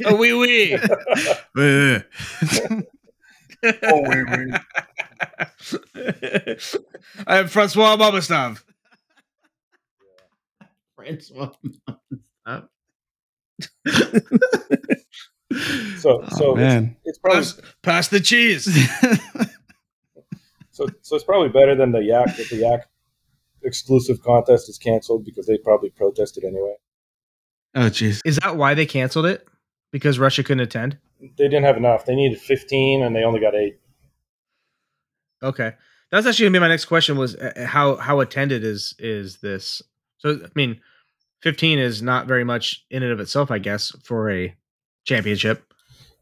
[0.06, 0.77] oh, wee wee.
[3.81, 4.53] Oh, wee wee.
[7.26, 7.98] I am Francois
[11.03, 11.05] Babastov.
[11.05, 11.51] Francois
[12.45, 12.67] Mamistov.
[15.99, 16.95] So, Oh, so it's, man.
[17.05, 18.65] it's probably Pass, pass the cheese.
[20.71, 22.35] so, so it's probably better than the yak.
[22.38, 22.88] That the yak
[23.63, 26.75] exclusive contest is canceled because they probably protested anyway.
[27.75, 28.21] oh jeez.
[28.25, 29.47] Is that why they canceled it?
[29.91, 30.97] Because Russia couldn't attend?
[31.21, 32.05] They didn't have enough.
[32.05, 33.80] They needed 15, and they only got eight.
[35.41, 35.73] Okay.
[36.11, 39.81] That's actually gonna be my next question was uh, how how attended is is this?
[40.17, 40.80] So I mean,
[41.44, 44.56] 15 is not very much in and of itself, I guess, for a
[45.03, 45.74] championship.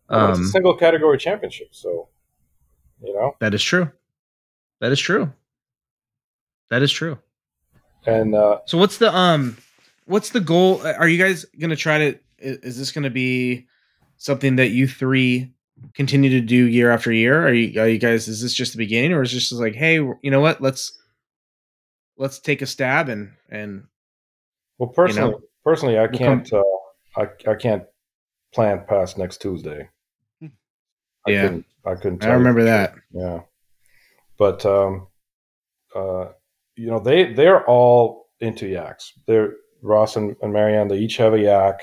[0.10, 2.10] Well, it's a Um, single category championship, so
[3.04, 3.36] you know.
[3.40, 3.92] that is true.
[4.80, 5.32] That is true.
[6.72, 7.20] That is true.
[8.08, 9.58] And uh, So what's the um
[10.06, 10.82] what's the goal?
[10.86, 13.68] Are you guys gonna try to is this gonna be
[14.18, 15.54] something that you three
[15.94, 17.46] continue to do year after year?
[17.48, 19.76] Are you are you guys is this just the beginning or is this just like,
[19.76, 20.98] hey, you know what, let's
[22.18, 23.84] let's take a stab and and
[24.82, 26.52] well, personally, personally, I can't.
[26.52, 26.64] uh,
[27.16, 27.84] I I can't
[28.54, 29.88] plan past next Tuesday.
[30.44, 30.48] I
[31.32, 31.42] Yeah.
[31.44, 32.24] couldn't, I couldn't.
[32.24, 32.96] I tell you remember for that.
[33.12, 33.40] Yeah,
[34.38, 35.08] but um,
[35.96, 36.30] uh,
[36.76, 39.14] you know they they're all into yaks.
[39.28, 39.54] They're
[39.84, 40.88] Ross and, and Marianne.
[40.88, 41.82] They each have a yak,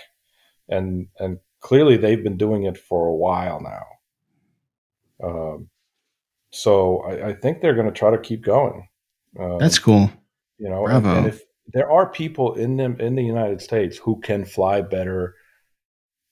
[0.69, 3.85] and and clearly they've been doing it for a while now.
[5.23, 5.69] Um,
[6.51, 8.89] so I, I think they're going to try to keep going.
[9.39, 10.11] Um, That's cool.
[10.59, 11.19] you know and- Bravo.
[11.19, 11.43] And, if
[11.73, 15.35] there are people in them in the united states who can fly better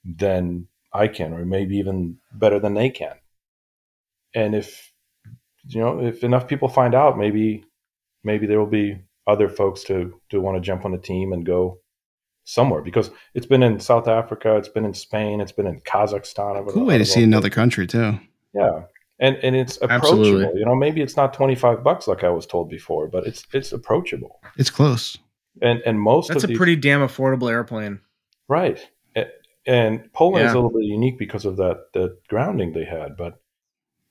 [0.04, 3.14] than i can or maybe even better than they can
[4.34, 4.92] and if
[5.68, 7.64] you know if enough people find out maybe
[8.24, 11.44] maybe there will be other folks to to want to jump on the team and
[11.44, 11.78] go
[12.44, 16.64] somewhere because it's been in south africa it's been in spain it's been in kazakhstan
[16.72, 18.18] Cool way to see another country too.
[18.54, 18.82] yeah
[19.18, 20.60] and and it's approachable Absolutely.
[20.60, 23.72] you know maybe it's not 25 bucks like i was told before but it's it's
[23.72, 25.18] approachable It's close.
[25.62, 28.00] And and most of That's of a these, pretty damn affordable airplane.
[28.48, 28.78] right
[29.68, 33.40] and poland is a little bit unique because of that the grounding they had but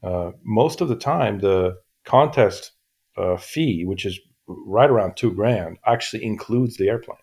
[0.04, 2.72] uh, most of the time the contest
[3.18, 7.18] uh, fee which is right around two grand actually includes the airplane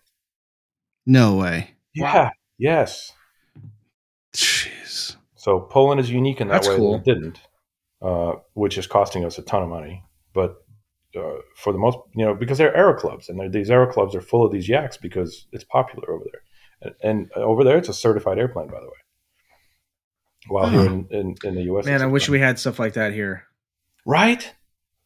[1.05, 1.75] No way.
[1.93, 3.11] yeah yes
[4.35, 5.15] Jeez.
[5.35, 6.95] so poland is unique in that That's way cool.
[6.95, 7.39] it didn't
[8.01, 10.62] uh, which is costing us a ton of money but
[11.15, 14.21] uh, for the most, you know, because they're aero clubs, and these aero clubs are
[14.21, 16.41] full of these yaks because it's popular over there,
[17.03, 18.91] and, and over there it's a certified airplane, by the way.
[20.47, 20.85] While here Huh.
[20.93, 23.43] in, in, in the U.S., Man, I wish we had stuff like that here.
[24.05, 24.53] right.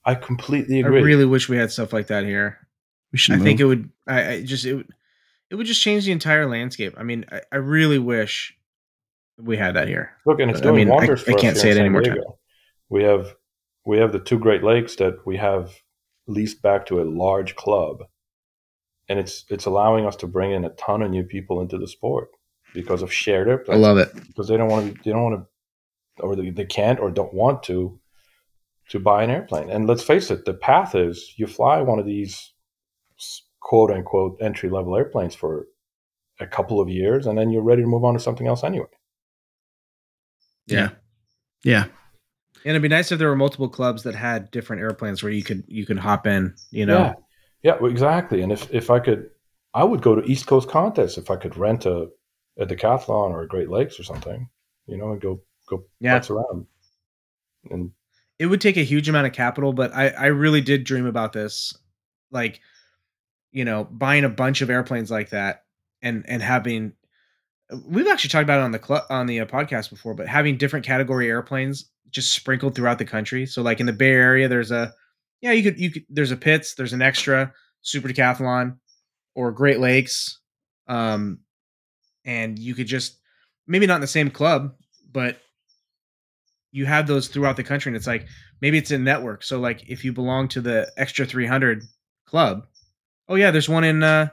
[0.05, 0.99] I completely agree.
[1.01, 2.65] I really wish we had stuff like that here.
[3.11, 3.43] We should I move.
[3.45, 3.89] think it would.
[4.07, 4.87] I, I just it would.
[5.49, 6.93] It would just change the entire landscape.
[6.97, 8.57] I mean, I, I really wish
[9.37, 10.11] we had that here.
[10.25, 11.77] Look, and it's I doing mean, I- wonders for I us can't here say in
[11.77, 12.39] it any San more Diego.
[12.89, 13.35] We have
[13.85, 15.73] we have the two Great Lakes that we have
[16.27, 18.03] leased back to a large club,
[19.09, 21.87] and it's it's allowing us to bring in a ton of new people into the
[21.87, 22.29] sport
[22.73, 23.77] because of shared airplanes.
[23.77, 24.13] I love it.
[24.27, 25.47] because they don't want to they don't want to
[26.23, 27.99] or they, they can't or don't want to
[28.89, 32.05] to buy an airplane and let's face it the path is you fly one of
[32.05, 32.53] these
[33.59, 35.67] quote unquote entry level airplanes for
[36.39, 38.87] a couple of years and then you're ready to move on to something else anyway
[40.67, 40.89] yeah.
[41.63, 41.85] Yeah.
[42.67, 45.41] And it'd be nice if there were multiple clubs that had different airplanes where you
[45.41, 46.53] could you could hop in.
[46.69, 47.13] You know, yeah
[47.63, 49.31] yeah exactly and if if i could
[49.73, 52.07] i would go to east coast contests if i could rent a,
[52.59, 54.47] a decathlon or a great lakes or something
[54.85, 56.21] you know and go go Yeah.
[56.29, 56.67] around
[57.71, 57.91] and
[58.39, 61.33] it would take a huge amount of capital, but I I really did dream about
[61.33, 61.75] this,
[62.29, 62.61] like,
[63.51, 65.65] you know, buying a bunch of airplanes like that
[66.01, 66.93] and and having.
[67.85, 70.57] We've actually talked about it on the cl- on the uh, podcast before, but having
[70.57, 73.45] different category airplanes just sprinkled throughout the country.
[73.45, 74.93] So, like in the Bay Area, there's a
[75.41, 78.77] yeah, you could you could there's a Pitts, there's an extra Super Decathlon,
[79.35, 80.39] or Great Lakes,
[80.87, 81.39] um,
[82.25, 83.19] and you could just
[83.67, 84.73] maybe not in the same club,
[85.11, 85.39] but
[86.71, 88.27] you have those throughout the country, and it's like
[88.61, 89.43] maybe it's a network.
[89.43, 91.83] So like if you belong to the extra 300
[92.25, 92.65] club,
[93.27, 94.29] oh yeah, there's one in uh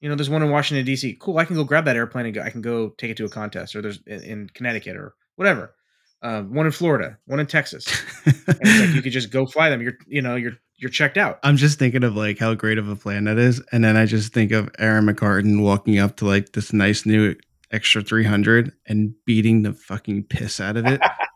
[0.00, 1.16] you know there's one in Washington D.C.
[1.20, 3.24] Cool, I can go grab that airplane and go, I can go take it to
[3.24, 5.74] a contest, or there's in, in Connecticut or whatever.
[6.20, 7.86] Um, one in Florida, one in Texas.
[8.24, 9.80] And it's like you could just go fly them.
[9.80, 11.38] You're you know you're you're checked out.
[11.42, 14.06] I'm just thinking of like how great of a plan that is, and then I
[14.06, 17.34] just think of Aaron McCartan walking up to like this nice new
[17.70, 21.00] extra 300 and beating the fucking piss out of it,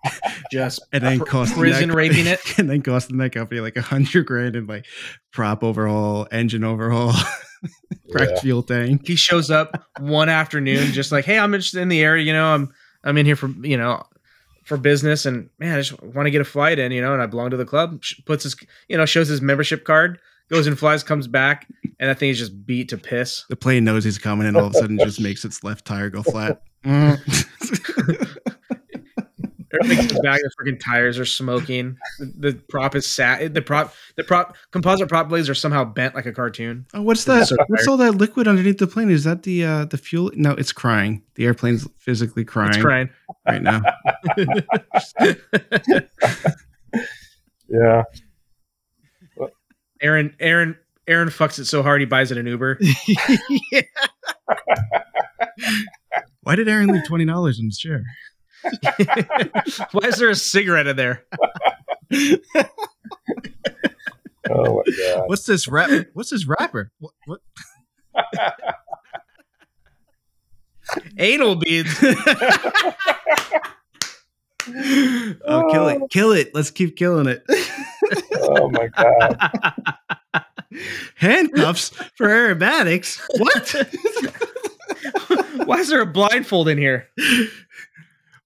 [0.50, 2.40] Just and then costing prison that, raping it.
[2.58, 4.86] and then costing that company like a hundred grand and like
[5.32, 7.12] prop overhaul, engine overhaul,
[8.10, 8.40] cracked Yeah.
[8.40, 9.06] fuel tank.
[9.06, 12.46] he shows up one afternoon just like hey i'm interested in the area you know
[12.54, 12.72] i'm
[13.04, 14.02] i'm in here for you know
[14.64, 17.22] for business and man i just want to get a flight in you know and
[17.22, 18.56] i belong to the club puts his
[18.88, 20.18] you know shows his membership card
[20.50, 21.66] goes and flies comes back
[21.98, 24.66] and that thing is just beat to piss The plane knows he's coming, and all
[24.66, 26.62] of a sudden just makes its left tire go flat.
[29.74, 33.94] everything comes back the freaking tires are smoking the, the prop is sat the prop
[34.16, 37.48] the prop composite prop blades are somehow bent like a cartoon Oh, what's that?
[37.48, 39.10] So what's all that liquid underneath the plane?
[39.10, 40.30] Is that the uh the fuel?
[40.34, 41.22] No, it's crying.
[41.34, 43.08] The airplane's physically crying, it's crying
[43.46, 43.80] right now.
[47.68, 48.02] yeah
[50.02, 50.76] aaron aaron
[51.06, 52.78] aaron fucks it so hard he buys it an uber
[56.42, 58.02] Why did Aaron leave twenty dollars in his chair?
[59.92, 61.24] why is there a cigarette in there
[64.50, 66.06] oh my god What's this rap?
[66.12, 66.90] What's this rapper?
[66.98, 67.12] What?
[67.26, 67.40] what?
[71.18, 71.96] anal beads
[75.44, 76.02] oh, kill it!
[76.10, 76.54] Kill it!
[76.54, 77.44] Let's keep killing it.
[78.34, 79.50] oh my god
[81.16, 83.20] Handcuffs for aerobatics.
[83.38, 83.74] What?
[85.66, 87.08] Why is there a blindfold in here?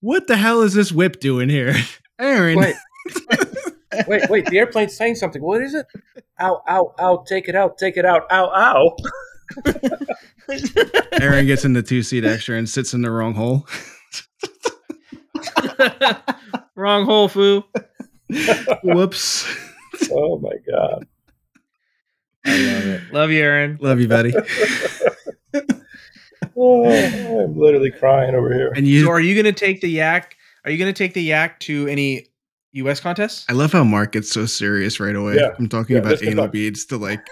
[0.01, 1.75] What the hell is this whip doing here,
[2.19, 2.59] Aaron?
[2.59, 2.75] Wait.
[4.07, 5.43] wait, wait, the airplane's saying something.
[5.43, 5.87] What is it?
[6.41, 8.97] Ow, ow, ow, take it out, take it out, ow, ow.
[11.21, 13.67] Aaron gets in the two seat extra and sits in the wrong hole.
[16.75, 17.65] Wrong hole, foo.
[18.83, 19.47] Whoops.
[20.13, 21.07] Oh my god.
[22.45, 23.13] I love it.
[23.13, 23.79] Love you, Aaron.
[23.81, 24.35] Love you, buddy.
[26.57, 26.85] Oh,
[27.45, 28.73] I'm literally crying over here.
[28.75, 30.37] And you, So, are you going to take the yak?
[30.65, 32.27] Are you going to take the yak to any
[32.73, 32.99] U.S.
[33.01, 33.45] contests?
[33.49, 35.37] I love how Mark gets so serious right away.
[35.37, 35.51] Yeah.
[35.59, 37.25] I'm talking Yeah, about anal back- beads to like.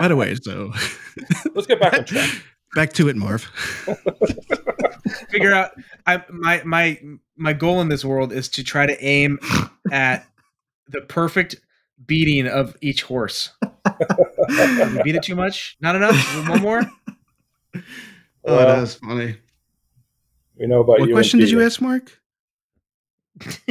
[0.00, 0.72] By the way, so
[1.54, 2.30] Let's get back on track.
[2.74, 3.42] back to it, Marv.
[5.30, 5.72] Figure out.
[6.06, 6.98] I my my
[7.36, 9.38] my goal in this world is to try to aim
[9.92, 10.26] at
[10.88, 11.56] the perfect
[12.06, 13.50] beating of each horse.
[14.48, 15.76] Did we beat it too much?
[15.80, 16.48] Not enough.
[16.48, 16.82] One more.
[18.44, 19.36] Oh, Well, that was funny.
[20.58, 21.14] we know about What you.
[21.14, 22.20] What question did you ask, Mark?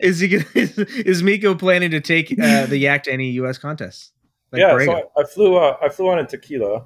[0.00, 0.28] is he?
[0.28, 3.58] Gonna, is, is Miko planning to take uh, the yak to any U.S.
[3.58, 4.12] contests?
[4.52, 4.86] Like yeah, Borrego?
[4.86, 5.56] so I, I flew.
[5.56, 6.76] Uh, I flew on in Tequila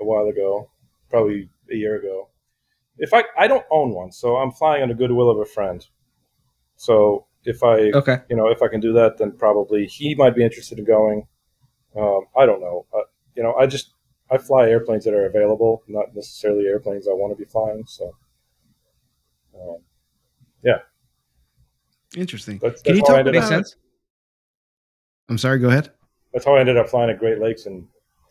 [0.00, 0.70] a while ago,
[1.08, 2.28] probably a year ago.
[2.98, 5.86] If I, I don't own one, so I'm flying on the goodwill of a friend.
[6.76, 8.18] So if I, okay.
[8.28, 11.26] you know, if I can do that, then probably he might be interested in going.
[11.96, 12.86] Um, I don't know.
[12.94, 13.02] Uh,
[13.34, 13.94] you know, I just
[14.30, 17.84] I fly airplanes that are available, not necessarily airplanes I want to be flying.
[17.86, 18.12] So
[19.54, 19.78] um,
[20.62, 20.78] yeah.
[22.16, 22.58] Interesting.
[22.62, 23.50] that's, Can that's you talk ended Makes up.
[23.52, 23.76] about- sense.
[25.28, 25.58] I'm sorry.
[25.60, 25.90] Go ahead.
[26.32, 27.86] That's how I ended up flying at Great Lakes and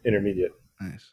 [0.06, 0.52] intermediate.
[0.82, 1.12] Nice.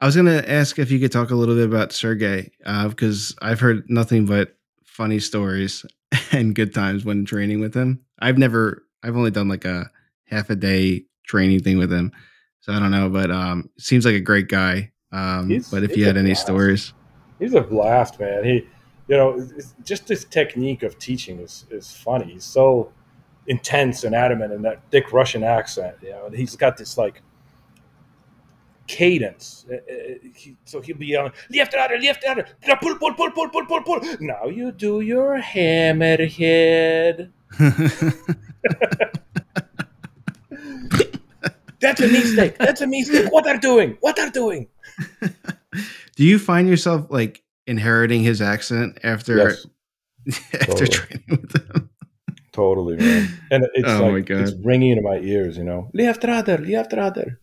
[0.00, 3.34] I was gonna ask if you could talk a little bit about Sergey, uh, because
[3.40, 5.84] I've heard nothing but funny stories
[6.32, 8.04] and good times when training with him.
[8.18, 9.90] I've never, I've only done like a
[10.26, 12.12] half a day training thing with him,
[12.66, 13.08] so I don't know.
[13.08, 14.90] But um, seems like a great guy.
[15.12, 16.42] Um, but if you had any blast.
[16.42, 16.92] stories,
[17.38, 18.44] He's a blast, man.
[18.44, 18.66] He,
[19.08, 22.32] you know, it's- just his technique of teaching is is funny.
[22.32, 22.90] He's so
[23.46, 25.94] intense and adamant in that thick Russian accent.
[26.02, 27.22] You know, and he's got this like
[28.88, 29.64] cadence.
[29.70, 29.78] Uh, uh,
[30.34, 32.46] he- So he'll be yelling, left rudder, left rudder,
[32.82, 34.00] pull, pull, pull, pull, pull, pull, pull.
[34.20, 37.30] Now you do your hammerhead.
[41.80, 42.56] That's a mistake.
[42.58, 43.32] That's a mistake.
[43.32, 43.96] What they're doing?
[44.00, 44.68] What they're doing?
[46.16, 49.66] do you find yourself like inheriting his accent after Yes.
[50.54, 50.88] after Totally.
[50.88, 51.90] training with him?
[52.52, 53.28] Totally, man.
[53.50, 55.90] And it's Oh like it's ringing in my ears, you know.
[55.92, 57.38] Left rudder, left rudder.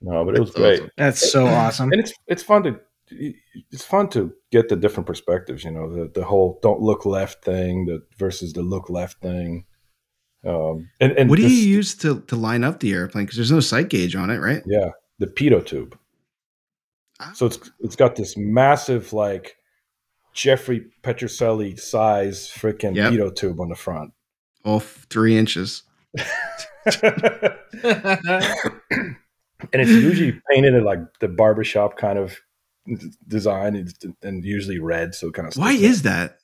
[0.00, 0.90] No, but it was That's great, awesome.
[0.98, 1.90] That's so awesome.
[1.92, 2.80] and it's it's fun to
[3.70, 5.64] it's fun to get the different perspectives.
[5.64, 9.64] You know, the the whole don't look left thing, the versus the look left thing.
[10.46, 13.24] Um, and and what do this- you use to to line up the airplane?
[13.24, 14.62] Because there's no sight gauge on it, right?
[14.66, 15.98] Yeah, the pitot tube.
[17.20, 17.32] Ah.
[17.34, 19.56] So it's it's got this massive like
[20.34, 23.12] Jeffrey Petroselli size freaking Yep.
[23.12, 24.12] pitot tube on the front.
[24.64, 25.82] All three inches.
[26.14, 27.54] and
[29.72, 32.38] it's usually painted in like the barbershop kind of
[33.26, 36.38] design and, and usually red so it kind of Why is that?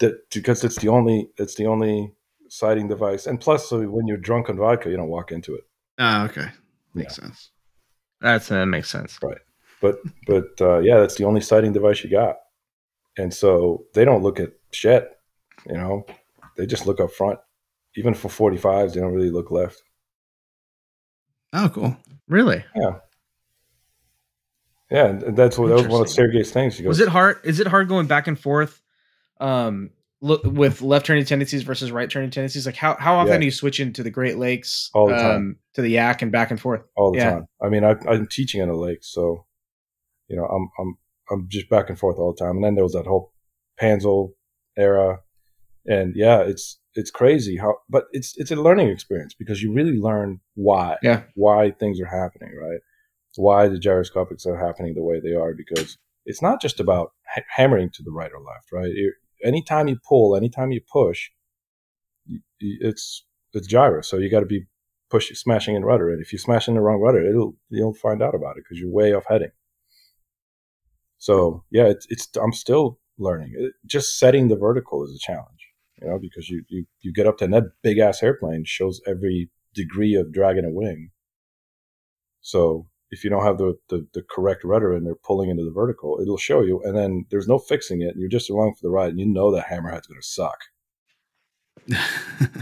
[0.00, 2.12] that because it's the only it's the only
[2.58, 5.64] sighting device and plus so when you're drunk on vodka you don't walk into it
[5.98, 6.46] Oh, okay.
[6.92, 7.50] Makes sense.
[8.20, 9.18] That's that makes sense.
[9.22, 9.38] Right,
[9.80, 12.36] but but uh, yeah that's the only sighting device you got
[13.16, 15.08] and so they don't look at shit
[15.66, 16.04] you know
[16.56, 17.38] they just look up front
[17.96, 19.82] even for 45s they don't really look left
[21.52, 21.96] Oh, cool.
[22.28, 22.64] Really?
[22.74, 22.90] yeah
[24.90, 26.08] yeah and that's what that was one of.
[26.08, 27.38] Sergey's things goes Was it hard?
[27.44, 28.80] Is it hard going back and forth,
[29.40, 29.90] um,
[30.24, 32.66] look with left turning tendencies versus right turning tendencies?
[32.66, 33.38] Like how how often Yeah.
[33.40, 35.36] do you switch into the Great Lakes, All the time.
[35.36, 36.82] um, to the Yak and back and forth?
[36.96, 37.30] all the Yeah.
[37.30, 37.46] time.
[37.62, 39.46] I mean, I, I'm teaching on the lake, so
[40.28, 40.96] you know, I'm I'm
[41.30, 42.56] I'm just back and forth all the time.
[42.56, 43.32] And then there was that whole
[43.80, 44.32] Panzl
[44.76, 45.20] era,
[45.86, 49.98] and yeah, it's it's crazy how, but it's it's a learning experience because you really
[49.98, 51.22] learn why, Yeah.
[51.34, 52.80] why things are happening, right?
[53.36, 57.42] Why the gyroscopics are happening the way they are because it's not just about ha-
[57.50, 58.92] hammering to the right or left, right?
[59.42, 61.30] Anytime you pull, anytime you push,
[62.60, 64.66] it's it's gyro, so you got to be
[65.10, 66.10] pushing, smashing in rudder.
[66.10, 68.80] And if you smash in the wrong rudder, it'll you'll find out about it because
[68.80, 69.50] you're way off heading.
[71.18, 73.52] So yeah, it's it's I'm still learning.
[73.56, 75.68] It, just setting the vertical is a challenge,
[76.00, 79.00] you know, because you you you get up to and that big ass airplane shows
[79.06, 81.10] every degree of dragging a wing.
[82.40, 85.70] So if you don't have the, the the correct rudder and they're pulling into the
[85.70, 88.08] vertical, it'll show you, and then there's no fixing it.
[88.08, 90.58] And you're just along for the ride, and you know that hammerhead's going to suck.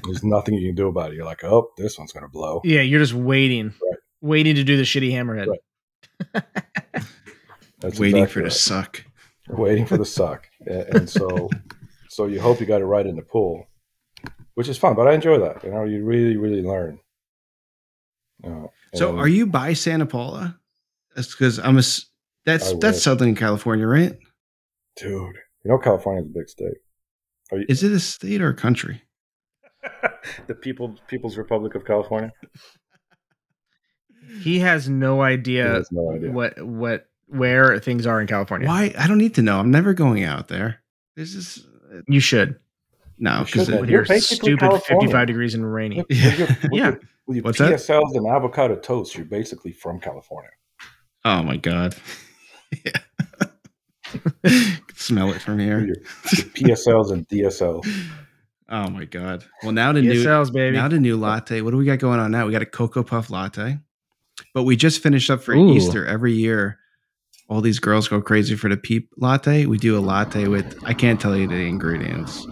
[0.04, 1.16] There's nothing you can do about it.
[1.16, 2.60] You're like, oh, this one's going to blow.
[2.64, 3.98] Yeah, you're just waiting, Right.
[4.20, 5.46] waiting to do the shitty hammerhead.
[5.48, 6.44] Right.
[7.80, 9.04] That's Waiting exactly for the suck.
[9.48, 11.48] waiting for the suck, and, and so
[12.08, 13.66] so you hope you got it right in the pool,
[14.54, 14.94] which is fun.
[14.94, 15.64] But I enjoy that.
[15.64, 16.98] You know, you really really learn.
[18.44, 20.58] Uh, So, and are you by Santa Paula?
[21.14, 21.82] That's because I'm a.
[22.44, 23.02] That's that's wish.
[23.02, 24.16] Southern California, right?
[24.96, 25.36] dude?
[25.64, 26.78] You know, California's a big state.
[27.50, 29.02] Are you, Is it a state or a country?
[30.46, 32.32] the people People's Republic of California?
[34.40, 36.30] He has no idea, has no idea.
[36.30, 38.68] what what where things are in California.
[38.68, 38.94] Why?
[38.98, 39.58] I don't need to know.
[39.58, 40.82] I'm never going out there.
[41.16, 42.58] This is uh, You should.
[43.22, 43.80] No because should, man.
[43.82, 45.06] With You're basically stupid California.
[45.06, 45.96] 55 degrees and rainy.
[45.98, 46.84] With, with your, with Yeah.
[46.84, 47.72] your, with your What's that?
[47.72, 50.50] PSLs and avocado toast, you're basically from California.
[51.24, 51.94] oh my god,
[52.84, 52.92] yeah.
[54.94, 55.80] Smell it from here.
[55.86, 55.96] your
[56.26, 57.86] PSLs and DSLs.
[58.68, 59.44] Oh my god.
[59.62, 60.76] Well, now the new baby.
[60.76, 61.60] now the new latte.
[61.60, 62.46] What do we got going on now?
[62.46, 63.78] We got a cocoa puff latte,
[64.54, 65.72] but we just finished up for Ooh.
[65.74, 66.06] Easter.
[66.06, 66.78] Every year,
[67.48, 69.66] all these girls go crazy for the peep latte.
[69.66, 72.46] We do a latte with I can't tell you the ingredients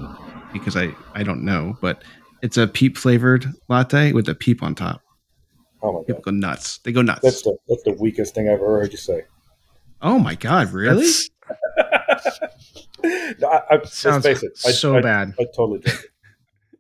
[0.53, 2.03] because I I don't know, but
[2.43, 5.01] it's a peep flavored latte with a peep on top.
[5.83, 6.79] Oh my god, People go nuts.
[6.85, 7.21] They go nuts.
[7.23, 9.25] that's the that's the weakest thing I've ever heard you say.
[10.03, 11.09] oh my god, really?
[13.03, 15.33] No, I, I, let's sounds face it, I, so I, bad.
[15.41, 16.01] I totally drink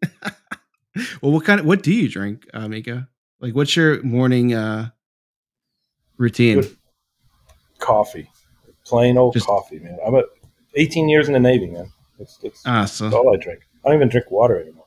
[0.02, 0.32] it.
[1.22, 3.09] Well, what kind of what do you drink, uh, Mika?
[3.40, 4.90] Like, what's your morning uh,
[6.18, 6.60] routine?
[6.60, 6.76] Good.
[7.78, 8.28] Coffee,
[8.84, 9.98] plain old Just- coffee, man.
[10.05, 10.26] I'm at
[10.74, 11.90] 18 years in the Navy, man.
[12.20, 13.62] That's, that's, Ah, so all I drink.
[13.82, 14.84] I don't even drink water anymore.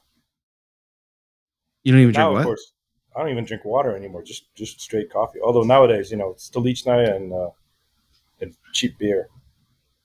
[1.82, 2.40] you don't even drink now, what?
[2.42, 2.74] of course,
[3.16, 4.22] I don't even drink water anymore.
[4.22, 5.40] Just just straight coffee.
[5.44, 7.50] Although nowadays, you know, it's Stolichna and uh,
[8.40, 9.30] and cheap beer.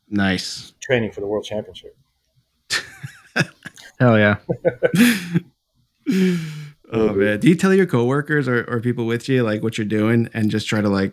[0.09, 0.73] Nice.
[0.81, 1.95] Training for the world championship.
[4.01, 4.39] Hell yeah.
[6.91, 9.87] oh man, do you tell your coworkers or, or people with you like what you're
[9.87, 11.13] doing and just try to like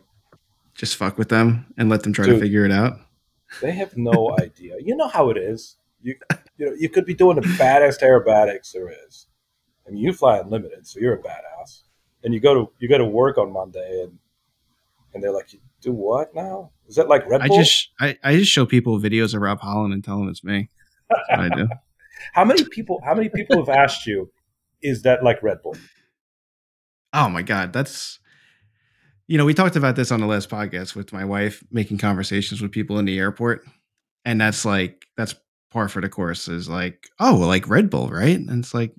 [0.75, 2.99] just fuck with them and let them try to figure it out?
[3.61, 4.75] They have no idea.
[4.79, 5.75] You know how it is.
[6.05, 6.15] You
[6.57, 9.25] you know you could be doing the baddest aerobatics there is.
[9.87, 11.81] I mean, you fly unlimited, so you're a badass.
[12.23, 14.19] And you go to you go to work on Monday, and
[15.13, 16.69] and they're like, "You do what now?
[16.87, 17.57] Is that like Red I Bull?
[17.57, 20.43] I just I, I just show people videos of Rob Holland and tell them it's
[20.43, 20.69] me.
[21.31, 21.67] I do.
[22.33, 23.01] how many people?
[23.03, 24.31] How many people have asked you?
[24.83, 25.75] Is that like Red Bull?
[27.13, 28.19] Oh my god, that's
[29.25, 32.61] you know we talked about this on the last podcast with my wife making conversations
[32.61, 33.65] with people in the airport,
[34.23, 35.33] and that's like that's
[35.75, 38.93] par for the course is like oh like Red Bull right, and it's like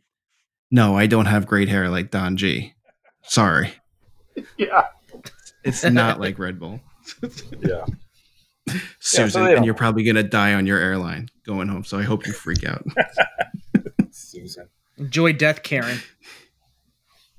[0.70, 2.74] no I don't have great hair like Don G.
[3.23, 3.73] Sorry,
[4.59, 4.85] Yeah,
[5.65, 6.81] it's not like Red Bull.
[7.61, 7.86] yeah.
[9.01, 11.82] Susan, they and you're probably gonna die on your airline going home.
[11.85, 12.85] So I hope you freak out,
[14.11, 14.69] Susan.
[14.98, 16.01] Enjoy death, Karen.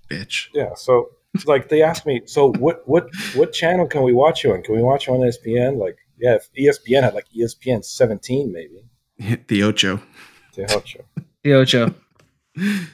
[0.10, 0.48] bitch.
[0.54, 0.74] Yeah.
[0.76, 1.10] So
[1.46, 4.64] like they asked me, so what what what channel can we watch you on?
[4.64, 5.78] Can we watch you on ESPN?
[5.78, 8.87] Like, yeah, if ESPN had like ESPN 17, maybe.
[9.48, 10.02] The Ocho,
[10.56, 11.04] The help you.
[11.44, 11.94] The Ocho.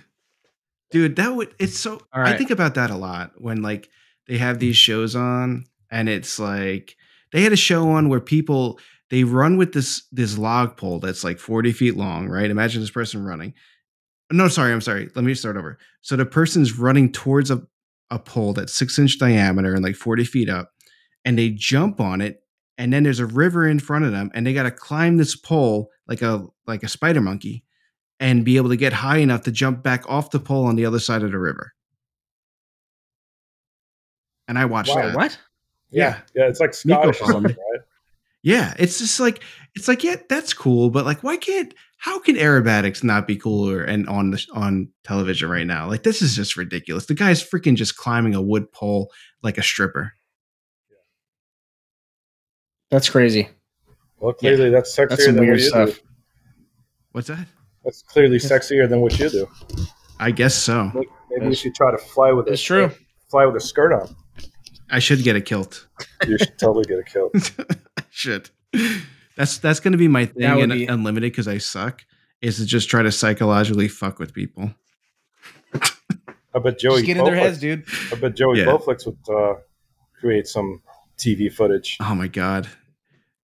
[0.92, 1.16] dude.
[1.16, 2.02] That would it's so.
[2.14, 3.90] All I think about that a lot when like
[4.28, 6.96] they have these shows on, and it's like
[7.32, 8.80] they had a show on where people
[9.10, 12.50] they run with this this log pole that's like 40 feet long, right?
[12.50, 13.54] Imagine this person running.
[14.32, 15.10] No, sorry, I'm sorry.
[15.16, 15.78] Let me start over.
[16.02, 17.62] So the person's running towards a,
[18.10, 20.72] a pole that's six inch diameter and like 40 feet up,
[21.26, 22.43] and they jump on it,
[22.78, 25.90] and then there's a river in front of them, and they gotta climb this pole
[26.08, 27.64] like a like a spider monkey
[28.20, 30.86] and be able to get high enough to jump back off the pole on the
[30.86, 31.74] other side of the river.
[34.48, 35.16] And I watched Wow, that.
[35.16, 35.38] What?
[35.92, 36.20] Yeah.
[36.36, 36.48] Yeah.
[36.48, 37.82] It's like Nico Scottish, or something, right?
[38.42, 39.42] Yeah, it's just like
[39.76, 43.82] it's like yeah, that's cool, but like why can't how can aerobatics not be cooler
[43.82, 45.88] and on the on television right now?
[45.88, 47.06] Like this is just ridiculous.
[47.06, 50.14] The guy's freaking just climbing a wood pole like a stripper.
[52.94, 53.50] That's crazy.
[54.20, 55.90] Well, clearly that's sexier That's some than weird what you stuff.
[55.96, 56.02] do.
[57.12, 57.48] What's that?
[57.84, 59.48] That's clearly sexier than what you do.
[60.20, 60.92] I guess so.
[61.32, 62.92] Maybe you should try to fly with It's a true.
[63.32, 64.16] Fly with a skirt on.
[64.92, 65.88] I should get a kilt.
[66.28, 67.34] You should totally get a kilt.
[67.98, 68.52] I should.
[69.36, 72.04] That's that's gonna be my thing would in be- unlimited because I suck.
[72.44, 74.70] Is to just try to psychologically fuck with people.
[75.74, 76.98] I bet Joey.
[76.98, 77.86] Just get in their heads, dude.
[78.12, 78.66] I bet Joey Yeah.
[78.66, 79.56] Bowflex would uh,
[80.20, 80.84] create some
[81.18, 81.98] TV footage.
[82.00, 82.68] Oh my god,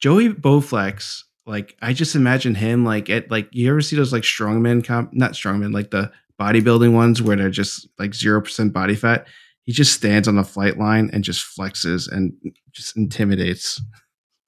[0.00, 1.22] Joey Bowflex.
[1.46, 5.14] Like I just imagine him like at like you ever see those like strongman comp
[5.14, 9.26] not strongman like the bodybuilding ones where they're just like zero percent body fat.
[9.64, 12.32] He just stands on the flight line and just flexes and
[12.72, 13.80] just intimidates.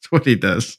[0.03, 0.79] That's what he does.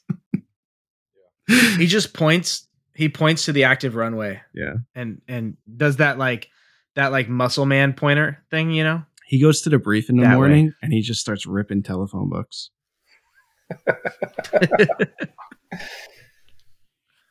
[1.48, 2.68] He just points.
[2.94, 4.40] He points to the active runway.
[4.54, 4.74] Yeah.
[4.94, 6.48] And and does that like
[6.94, 9.02] that like muscle man pointer thing, you know?
[9.26, 10.36] He goes to the brief in the That way.
[10.36, 12.70] morning and he just starts ripping telephone books.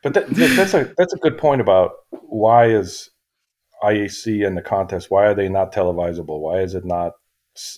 [0.03, 3.09] But that, that- that's a that's a good point about why is
[3.83, 6.39] IAC and the contest why are they not televisable?
[6.39, 7.13] Why is it not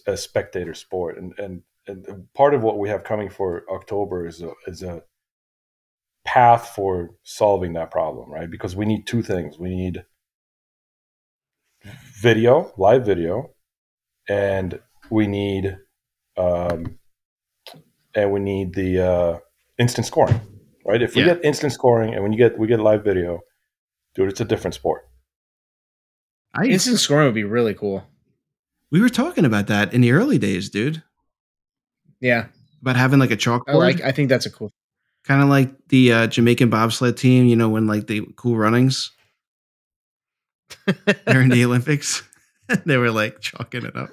[0.08, 1.18] a spectator sport?
[1.18, 5.04] And and, and part of what we have coming for October is a is a
[6.26, 8.50] path for solving that problem, right?
[8.50, 10.06] Because we need two things: we need
[12.22, 13.52] video, live video,
[14.30, 14.80] and
[15.10, 15.78] we need
[16.38, 16.98] um,
[18.16, 19.40] and we need the uh,
[19.80, 20.40] instant scoring,
[20.86, 21.02] right?
[21.02, 21.34] If we Yeah.
[21.36, 23.40] get instant scoring and when you get we get live video,
[24.16, 25.04] dude, it's a different sport.
[26.56, 28.04] I, Instant scoring would be really cool.
[28.92, 31.02] we were talking about that in the early days, dude.
[32.20, 32.48] Yeah,
[32.82, 34.02] About having like a chalkboard, I like.
[34.02, 34.72] I think that's a cool.
[35.26, 37.48] kind of like the uh, Jamaican bobsled team.
[37.48, 39.12] You know, when like the cool runnings
[41.28, 42.22] during the Olympics,
[42.86, 44.10] they were like chalking it up.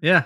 [0.00, 0.24] Yeah,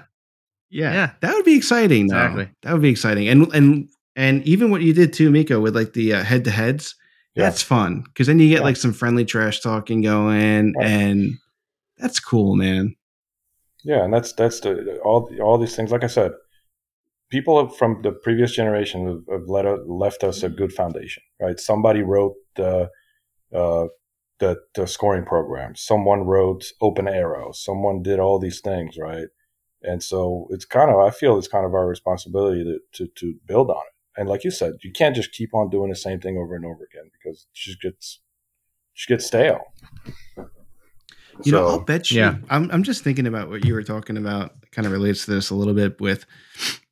[0.71, 1.11] Yeah, Yeah.
[1.21, 2.09] that would be exciting.
[2.09, 2.17] though.
[2.17, 2.49] Exactly.
[2.63, 3.29] that would be exciting.
[3.29, 6.95] And and and even what you did too, Miko, with like the head to heads,
[7.35, 7.45] Yeah.
[7.45, 8.65] that's fun because then you get Yeah.
[8.65, 10.87] like some friendly trash talking going, Right.
[10.87, 11.35] and
[11.99, 12.95] that's cool, man.
[13.85, 15.91] Yeah, and that's that's the all all these things.
[15.93, 16.33] Like I said,
[17.31, 21.59] people from the previous generation have, have let us, left us a good foundation, right?
[21.61, 22.91] Somebody wrote the
[23.55, 23.87] uh,
[24.41, 25.75] the the scoring program.
[25.77, 27.55] Someone wrote OpenAero.
[27.55, 29.29] Someone did all these things, right?
[29.83, 33.35] And so it's kind of I feel it's kind of our responsibility to to, to
[33.47, 34.21] build on it.
[34.21, 36.65] And like you said, you can't just keep on doing the same thing over and
[36.65, 38.21] over again because it just gets
[38.95, 39.61] she gets stale.
[41.45, 42.19] You know, I'll bet you.
[42.19, 42.37] Yeah.
[42.51, 44.55] I'm I'm just thinking about what you were talking about.
[44.73, 46.27] Kind of relates to this a little bit with,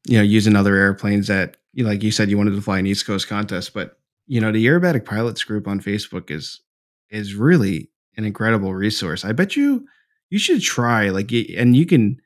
[0.07, 2.79] you know, using other airplanes that, you know, like you said, you wanted to fly
[2.79, 3.99] an East Coast contest, but
[4.29, 6.61] you know, the Aerobatic Pilots group on Facebook is
[7.11, 9.25] is really an incredible resource.
[9.25, 9.87] I bet you
[10.31, 12.21] you should try like, and you can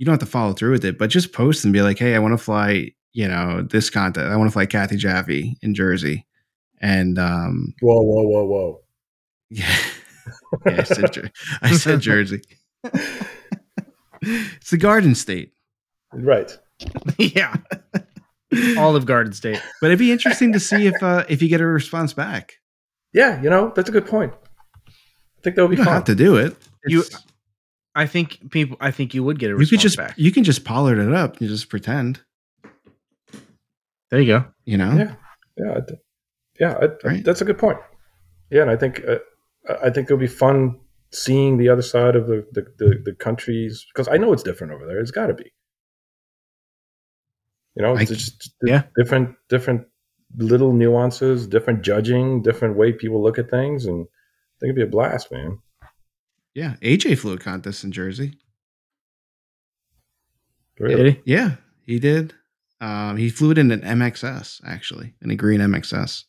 [0.00, 2.14] you don't have to follow through with it, but just post and be like, hey,
[2.14, 4.24] I want to fly, you know, this contest.
[4.26, 6.24] I want to fly Kathy Jaffe in Jersey,
[6.80, 8.80] and um, Whoa, whoa, whoa, whoa!
[9.50, 9.76] yeah.
[10.64, 12.40] yeah, I said, Jer- I said Jersey.
[14.22, 15.52] it's the Garden State,
[16.12, 16.58] Right.
[17.18, 17.56] yeah.
[18.78, 19.60] Olive Garden State.
[19.80, 22.54] but it'd be interesting to see if uh, if you get a response back.
[23.12, 24.32] Yeah, you know that's a good point.
[24.88, 25.94] I think that would You be don't fun.
[25.94, 26.56] have to do it.
[26.86, 27.22] You- It's-
[27.94, 28.76] I think people.
[28.80, 30.14] I think you would get a you response could just back.
[30.16, 31.40] you can just pollard it up.
[31.40, 32.22] You just pretend,
[34.10, 34.44] there you go.
[34.64, 34.92] you know.
[34.96, 35.14] Yeah.
[35.56, 36.00] yeah, I th-
[36.60, 37.24] yeah, I, Right.
[37.24, 37.78] that's a good point.
[38.50, 39.18] Yeah, and I think uh,
[39.82, 40.78] I think it'll be fun
[41.12, 44.72] seeing the other side of the the, the, the countries because I know it's different
[44.72, 45.00] over there.
[45.00, 45.52] It's got to be.
[47.76, 48.82] You know, it's I- just yeah.
[48.96, 49.86] different different
[50.36, 54.82] little nuances, different judging, different way people look at things, and I think it'd be
[54.82, 55.58] a blast, man.
[56.54, 58.38] Yeah, AJ flew a contest in Jersey.
[60.78, 61.12] Really?
[61.12, 61.22] Did?
[61.24, 61.56] Yeah,
[61.86, 62.34] he did.
[62.80, 65.90] Um, he flew it in an MXS actually, in a green MXS.
[65.92, 66.24] That's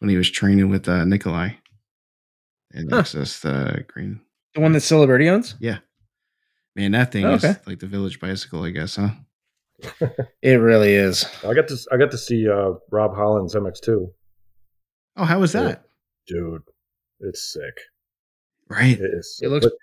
[0.00, 1.50] when he was training with uh, Nikolai.
[2.72, 3.02] And Huh.
[3.02, 4.20] MXS, the green.
[4.54, 5.56] The one that Celebrity owns.
[5.58, 5.78] Yeah,
[6.76, 9.10] man, that thing Oh, is like the village bicycle, I guess, huh?
[10.42, 11.24] It really is.
[11.44, 14.06] I got to I got to see uh, Rob Holland's MX2.
[15.16, 15.62] Oh, how was Yeah.
[15.62, 15.84] that?
[16.26, 16.62] Dude,
[17.20, 17.74] it's sick.
[18.68, 18.98] Right.
[19.00, 19.40] It is.
[19.42, 19.74] It looks- But-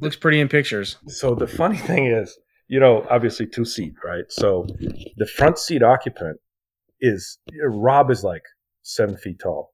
[0.00, 0.96] Looks pretty in pictures.
[1.08, 2.38] So the funny thing is,
[2.68, 4.22] you know, obviously two seat, right?
[4.28, 4.64] So
[5.16, 6.38] the front seat occupant
[7.00, 8.44] is Rob is like
[8.82, 9.72] seven feet tall.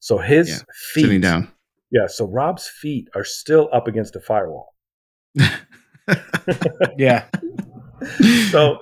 [0.00, 0.56] So his Yeah,
[0.94, 1.52] feet, Sitting down.
[1.90, 2.06] yeah.
[2.06, 4.74] So Rob's feet are still up against the firewall.
[6.96, 7.26] Yeah.
[8.50, 8.78] So,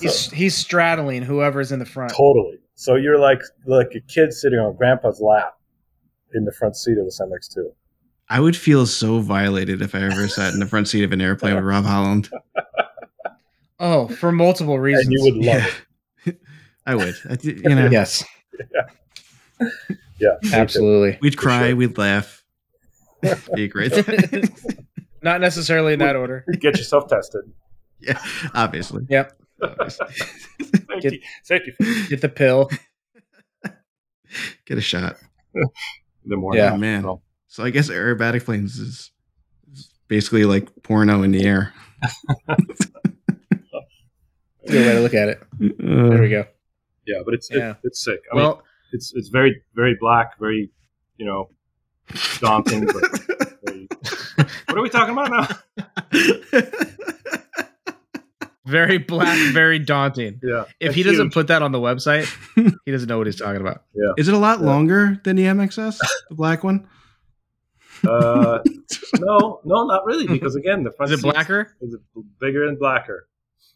[0.00, 2.10] He's so he's straddling whoever's in the front.
[2.12, 2.58] totally.
[2.74, 5.54] So you're like like a kid sitting on grandpa's lap
[6.34, 7.64] in the front seat of this MX2.
[8.28, 11.20] I would feel so violated if I ever sat in the front seat of an
[11.20, 12.30] airplane with Rob Holland.
[13.78, 15.06] Oh, for multiple reasons.
[15.06, 15.84] And you would love
[16.26, 16.40] it.
[16.86, 17.14] I would.
[17.28, 18.24] I, you know, Yes,
[20.18, 21.18] Yeah, absolutely.
[21.20, 21.76] we'd cry, sure.
[21.76, 22.42] we'd laugh.
[23.54, 23.92] Be great.
[25.22, 26.44] Not necessarily in that order.
[26.60, 27.42] Get yourself tested.
[28.00, 28.18] yeah,
[28.54, 29.04] obviously.
[29.08, 29.38] Yep.
[29.62, 30.06] Obviously.
[31.00, 31.72] Safety, safety
[32.08, 32.70] Get the pill.
[34.66, 35.16] Get a shot.
[36.24, 36.62] the morning.
[36.62, 36.72] Yeah.
[36.74, 37.02] Oh, man.
[37.02, 37.22] So-
[37.54, 39.12] So I guess aerobatic planes is,
[39.72, 41.72] is basically like porno in the air.
[44.66, 45.40] Good way to look at it.
[45.62, 46.46] Uh, There we go.
[47.06, 47.70] Yeah, but it's Yeah.
[47.70, 48.18] it, it's sick.
[48.32, 48.62] I mean, Well,
[48.92, 50.72] it's it's very very black, very
[51.16, 51.50] you know
[52.40, 52.86] daunting.
[52.86, 52.94] but
[53.64, 53.86] very,
[54.66, 55.46] what are we talking about now?
[58.66, 60.40] very black, very daunting.
[60.42, 61.34] Yeah, If he That's doesn't huge.
[61.34, 62.26] put that on the website,
[62.84, 63.84] he doesn't know what he's talking about.
[63.94, 64.10] Yeah.
[64.18, 64.66] Is it a lot Yeah.
[64.66, 65.98] longer than the MXS,
[66.30, 66.88] the black one?
[68.06, 68.58] Uh,
[69.20, 71.74] no, no, not really, because again, the front Is it blacker?
[71.80, 71.96] is
[72.40, 73.28] bigger and blacker.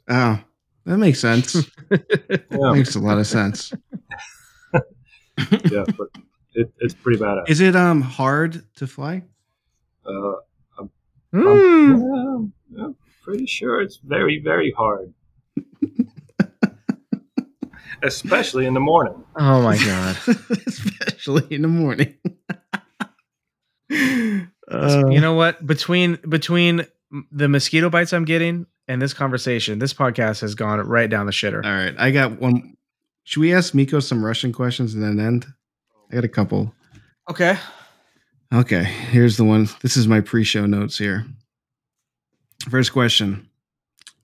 [0.08, 0.38] Oh,
[0.84, 1.56] That makes sense.
[1.90, 3.72] Yeah, makes a lot of sense.
[5.70, 6.08] yeah, but
[6.54, 7.48] it, it's pretty badass.
[7.48, 9.22] Is it um hard to fly?
[10.04, 10.32] Uh,
[11.32, 12.46] Hmm.
[12.70, 15.12] yeah, I'm pretty sure it's very, very hard.
[18.02, 19.14] Especially in the morning.
[19.36, 20.16] Oh my god.
[20.66, 22.14] Especially in the morning.
[23.90, 25.66] Uh, you know what?
[25.66, 26.86] Between between
[27.32, 31.32] the mosquito bites I'm getting and this conversation, this podcast has gone right down the
[31.32, 31.64] shitter.
[31.64, 32.76] all right, I got one.
[33.24, 35.46] Should we ask Miko some Russian questions and then end?
[36.10, 36.74] I got a couple.
[37.30, 37.56] Okay.
[38.52, 39.68] Okay, here's the one.
[39.82, 41.26] This is my pre-show notes here.
[42.70, 43.48] First question: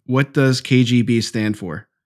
[0.07, 1.87] What does KGB stand for?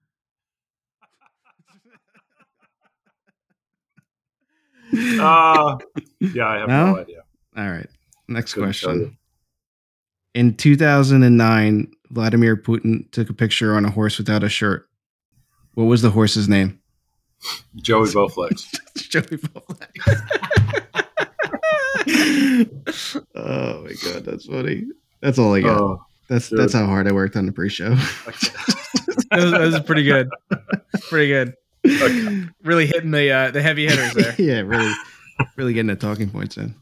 [4.91, 5.77] Uh,
[6.19, 6.97] yeah, I have no, No?
[6.99, 7.23] idea.
[7.59, 7.89] All right.
[8.29, 8.99] Next Couldn't question.
[8.99, 9.11] you.
[10.33, 14.87] In 2009, Vladimir Putin took a picture on a horse without a shirt.
[15.73, 16.79] What was the horse's name?
[17.75, 18.75] Joey Bowflex.
[18.95, 19.89] Joey Bowflex.
[23.35, 24.85] oh my god, that's funny.
[25.21, 25.81] That's all I got.
[25.81, 26.59] Oh, that's dude.
[26.59, 27.95] that's how hard I worked on the pre-show.
[29.31, 30.27] That was, that was pretty good.
[31.07, 31.53] Pretty good.
[31.85, 32.47] okay.
[32.63, 34.33] Really hitting the uh, the heavy hitters there.
[34.39, 34.91] yeah, really,
[35.55, 36.73] really getting the talking points in.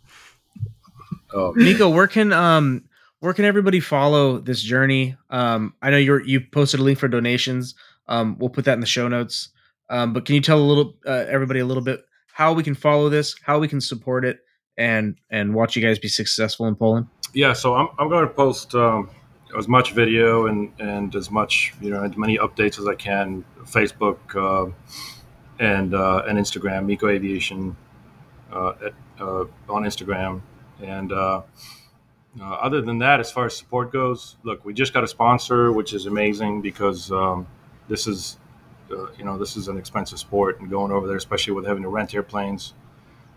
[1.33, 2.85] Oh, Nico, where can um
[3.19, 5.17] where can everybody follow this journey?
[5.29, 7.75] Um, I know you're you posted a link for donations.
[8.07, 9.49] Um, we'll put that in the show notes.
[9.89, 12.01] Um, but can you tell a little uh, everybody a little bit
[12.33, 14.39] how we can follow this, how we can support it,
[14.77, 17.07] and and watch you guys be successful in Poland?
[17.33, 17.53] yeah.
[17.53, 19.09] So I'm, I'm going to post um,
[19.57, 23.43] as much video and, and as much you know as many updates as I can.
[23.65, 24.71] Facebook uh,
[25.59, 27.75] and uh, and Instagram, Miko Aviation
[28.51, 30.41] uh, at, uh, on Instagram.
[30.83, 31.41] And uh,
[32.39, 35.71] uh, other than that, as far as support goes, look, we just got a sponsor,
[35.71, 37.47] which is amazing because um,
[37.87, 38.37] this is
[38.91, 41.83] uh, you know this is an expensive sport, and going over there, especially with having
[41.83, 42.73] to rent airplanes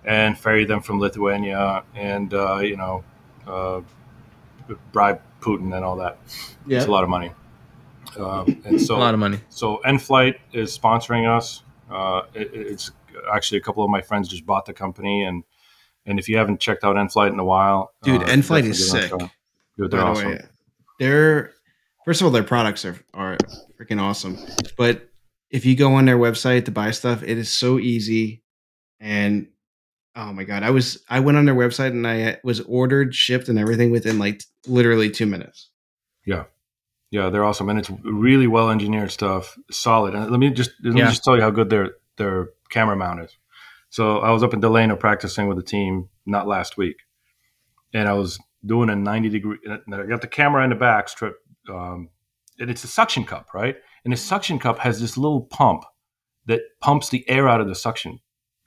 [0.04, 3.04] and ferry them from Lithuania, and uh, you know.
[3.46, 3.80] Uh,
[4.92, 6.18] bribe Putin and all that.
[6.66, 6.78] Yeah.
[6.78, 7.32] It's a lot of money.
[8.18, 9.40] Um, and so, a lot of money.
[9.48, 11.62] so NFlight is sponsoring us.
[11.90, 12.90] Uh, it, it's
[13.32, 15.44] actually a couple of my friends just bought the company, and
[16.06, 19.10] and if you haven't checked out NFlight in a while, Dude, uh, NFlight is give
[19.10, 19.30] them a sick.
[19.78, 20.28] Dude, they're awesome.
[20.32, 20.44] way,
[20.98, 21.52] they're
[22.04, 23.36] first of all, their products are are
[23.80, 24.38] freaking awesome.
[24.76, 25.08] But
[25.50, 28.42] if you go on their website to buy stuff, it is so easy.
[29.00, 29.48] And
[30.16, 33.48] oh my god, I was I went on their website and I was ordered, shipped,
[33.48, 35.70] and everything within like literally two minutes.
[36.26, 36.44] Yeah.
[37.12, 40.14] Yeah, they're awesome, and it's really well engineered stuff, solid.
[40.14, 41.08] And let me just let me Yeah.
[41.08, 43.36] just tell you how good their their camera mount is.
[43.90, 46.96] So I was up in Delano practicing with the team not last week,
[47.92, 49.58] and I was doing a ninety degree.
[49.64, 51.36] And I got the camera in the back strip,
[51.68, 52.08] um,
[52.58, 53.76] and it's a suction cup, right?
[54.04, 55.84] And the suction cup has this little pump
[56.46, 58.20] that pumps the air out of the suction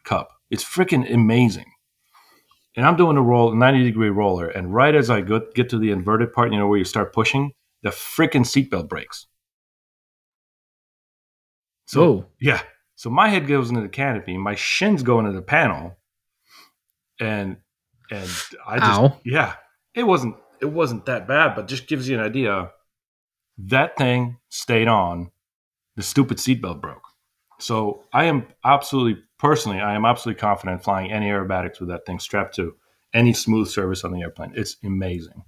[0.03, 0.29] cup.
[0.49, 1.71] It's freaking amazing.
[2.75, 5.77] And I'm doing a roll, 90 degree roller, and right as I go, get to
[5.77, 7.51] the inverted part, you know, where you start pushing,
[7.83, 9.27] the freaking seatbelt breaks.
[11.85, 12.25] So Whoa.
[12.39, 12.61] yeah,
[12.95, 15.97] so my head goes into the canopy, my shins go into the panel,
[17.19, 17.57] and
[18.11, 18.29] and
[18.65, 19.19] I just Ow.
[19.25, 19.55] yeah,
[19.95, 22.71] it wasn't it wasn't that bad, but just gives you an idea.
[23.57, 25.31] That thing stayed on.
[25.95, 27.03] The stupid seatbelt broke.
[27.59, 32.17] So I am absolutely personally, I am absolutely confident flying any aerobatics with that thing
[32.17, 32.75] strapped to
[33.13, 34.53] any smooth surface on the airplane.
[34.55, 35.43] It's amazing.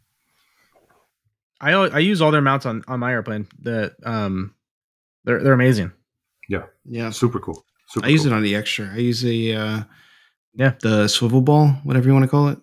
[1.60, 3.48] I I use all their mounts on on my airplane.
[3.60, 4.54] The um,
[5.24, 5.94] they're they're amazing.
[6.50, 6.64] Yeah.
[6.86, 7.10] Yeah.
[7.12, 7.66] Super cool.
[7.90, 8.34] Super I use cool.
[8.34, 8.92] it on the extra.
[8.94, 9.84] I use the uh
[10.54, 10.74] Yeah.
[10.82, 12.60] the swivel ball, whatever you want to call it.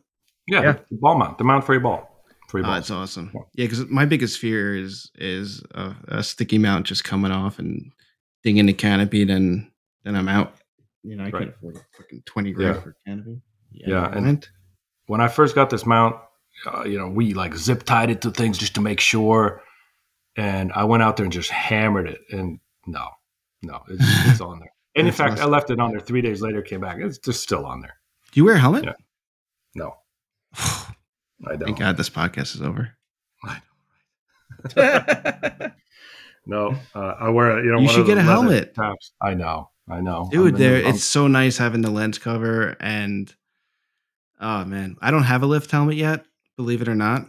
[0.49, 0.73] Yeah, Yeah.
[0.91, 2.09] The ball mount, the mount for your ball.
[2.49, 2.79] For your Oh, ball.
[2.79, 3.31] it's awesome.
[3.35, 3.41] Yeah.
[3.55, 7.93] Yeah, because my biggest fear is is a, a sticky mount just coming off and
[8.45, 9.71] dinging the canopy, then
[10.05, 10.55] then I'm out.
[11.05, 11.35] You know, I Right.
[11.45, 12.83] can't afford fucking twenty grand Yeah.
[12.83, 13.41] for canopy.
[13.73, 14.49] Yeah, never and- mind.
[15.07, 16.17] when I first got this mount,
[16.67, 19.63] uh, you know, we like zip tied it to things just to make sure.
[20.37, 22.21] And I went out there and just hammered it.
[22.31, 23.09] And no,
[23.63, 24.73] no, it's, it's on there.
[24.95, 26.99] And in fact, I left it on there three days later, came back.
[27.01, 27.95] It's just still on there.
[28.31, 28.85] do you wear a helmet?
[28.85, 28.93] Yeah.
[29.75, 29.95] No,
[30.55, 30.95] I
[31.57, 31.61] don't.
[31.65, 32.91] Thank God this podcast is over.
[36.45, 37.81] No, uh, I wear you know.
[37.81, 38.75] You should get a helmet.
[38.75, 39.13] Caps.
[39.21, 43.33] I know, I know, Dude, there I'm- it's so nice having the lens cover and
[44.41, 46.25] oh man, I don't have a lift helmet yet,
[46.57, 47.27] believe it or not.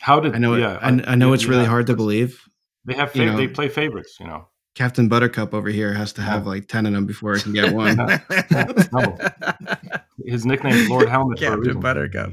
[0.00, 1.96] how did I know it, Yeah, I, I know yeah, it's really yeah, hard to
[1.96, 2.40] believe.
[2.84, 3.36] They have you know.
[3.36, 4.46] they play favorites, you know.
[4.78, 7.74] Captain Buttercup over here has to have like 10 of them before I can get
[7.74, 7.96] one.
[8.92, 9.18] No.
[10.24, 11.80] His nickname is Lord Helmet for a Captain.
[11.80, 12.32] Buttercup.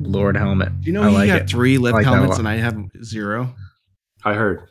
[0.00, 0.80] Lord Helmet.
[0.80, 1.48] Do you know I he like got it.
[1.48, 3.54] three lift like helmets and I have zero?
[4.24, 4.68] I heard.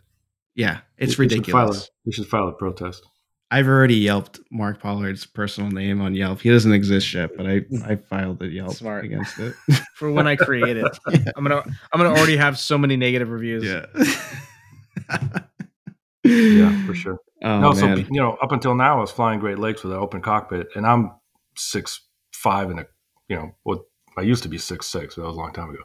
[0.56, 1.86] Yeah, it's We should file ridiculous.
[1.88, 3.06] a- We should file a protest.
[3.50, 6.42] I've already yelped Mark Pollard's personal name on Yelp.
[6.42, 9.06] He doesn't exist yet, but I I filed a Yelp Smart.
[9.06, 9.54] against it.
[9.96, 10.86] For when I create it,
[11.38, 11.64] I'm gonna
[11.94, 13.64] I'm gonna already have so many negative reviews.
[13.64, 13.86] yeah.
[16.24, 17.20] Yeah, for sure.
[17.42, 20.00] Oh, no, so you know, up until now, I was flying Great Lakes with an
[20.00, 21.12] open cockpit, and I'm
[21.56, 22.02] six
[22.32, 22.88] five and a,
[23.28, 23.82] you know, what
[24.18, 25.84] I used to be six six, but that was a long time ago.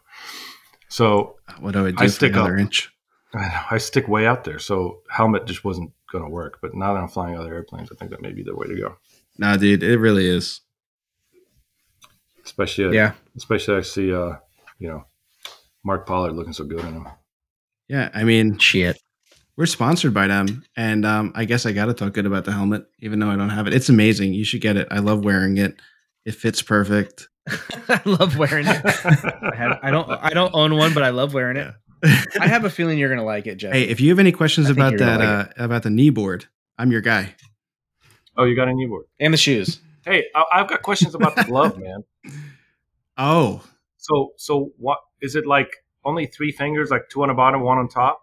[0.88, 2.60] So what do I do I stick another up.
[2.60, 2.90] inch?
[3.34, 6.58] I I stick way out there, so helmet just wasn't going to work.
[6.62, 8.76] But now that I'm flying other airplanes, I think that may be the way to
[8.76, 8.96] go.
[9.36, 10.60] Nah, dude, it really is.
[12.44, 13.12] Especially, Yeah.
[13.36, 14.36] especially I see, uh,
[14.78, 15.04] you know,
[15.84, 17.08] Mark Pollard looking so good in them.
[17.88, 18.98] Yeah, I mean, Shit.
[19.58, 22.52] We're sponsored by them, and um, I guess I got to talk good about the
[22.52, 23.74] helmet, even though I don't have it.
[23.74, 24.32] It's amazing.
[24.32, 24.86] You should get it.
[24.88, 25.74] I love wearing it.
[26.24, 27.28] It fits perfect.
[27.88, 28.80] I love wearing it.
[28.86, 31.74] I, have, I don't I don't own one, but I love wearing it.
[32.40, 33.72] I have a feeling you're gonna like it, Jeff.
[33.72, 36.10] hey, if you have any questions I about you're gonna that uh, about the knee
[36.10, 36.46] board,
[36.78, 37.34] I'm your guy.
[38.36, 39.06] oh, you got a knee board.
[39.18, 39.80] and the shoes.
[40.04, 42.04] Hey, I've got questions about the glove, man.
[43.20, 43.64] Oh,
[43.96, 45.68] So, so what is it like?
[46.04, 48.22] Only three fingers, like two on the bottom, one on top.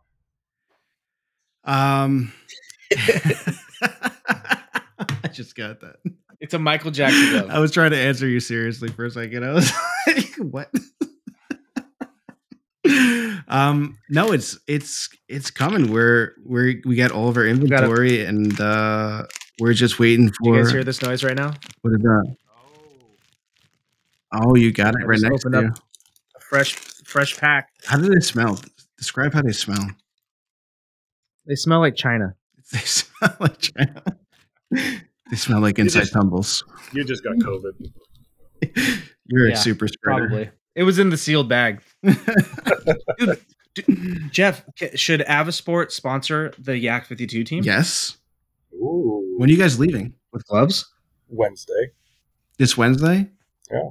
[1.66, 2.32] Um,
[3.82, 5.98] I just got that.
[6.40, 7.50] It's a Michael Jackson glove.
[7.50, 9.44] I was trying to answer you seriously for a second.
[9.46, 9.72] I was
[10.08, 10.70] like, "What?"
[13.48, 15.92] um, no, it's it's it's coming.
[15.92, 17.62] We're we're we got all of our got it.
[17.64, 19.24] inventory, and uh
[19.60, 21.54] we're just waiting Do you guys hear this noise right now?
[21.82, 22.36] what is that?
[24.34, 25.70] Oh, oh you got it right just next to opened you.
[25.72, 25.80] up-
[26.36, 27.70] A fresh fresh pack.
[27.86, 28.60] How do they smell?
[28.98, 29.88] Describe how they smell.
[31.48, 32.36] They smell like China.
[32.72, 34.02] They smell like China.
[35.32, 36.64] They smell like inside just- tumbles.
[36.94, 37.92] You just got COVID.
[39.28, 40.28] You're Yeah, a super spreader.
[40.28, 40.50] Probably.
[40.76, 41.82] It was in the sealed bag.
[42.04, 43.40] Dude,
[44.32, 44.64] Jeff,
[44.96, 47.64] should Avasport sponsor the Yak 52 team?
[47.64, 48.18] yes.
[48.74, 50.14] Ooh, When are you guys leaving?
[50.32, 50.86] With gloves?
[51.30, 51.92] Wednesday.
[52.58, 53.30] This Wednesday?
[53.72, 53.90] Yeah.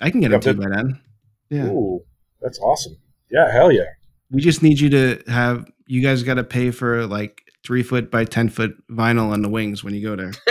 [0.00, 1.00] I can get Yeah, up to but- by then.
[1.50, 1.66] Yeah.
[1.66, 2.02] Ooh,
[2.40, 2.96] that's awesome.
[3.30, 3.84] Yeah, hell yeah.
[4.32, 8.10] We just need you to have you guys got to pay for like three foot
[8.10, 10.32] by ten foot vinyl on the wings when you go there.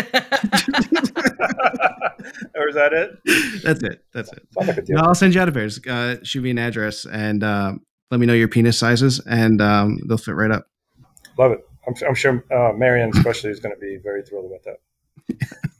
[2.55, 3.17] or is that it?
[3.63, 4.05] That's it.
[4.13, 4.47] That's it.
[4.55, 4.87] Like.
[4.89, 5.85] No, I'll send you out of pairs.
[5.85, 7.73] Uh, shoot me an address and uh,
[8.11, 10.67] let me know your penis sizes, and um, they'll fit right up.
[11.37, 11.67] Love it.
[11.87, 15.59] I'm, I'm sure uh, Marion especially is going to be very thrilled about that.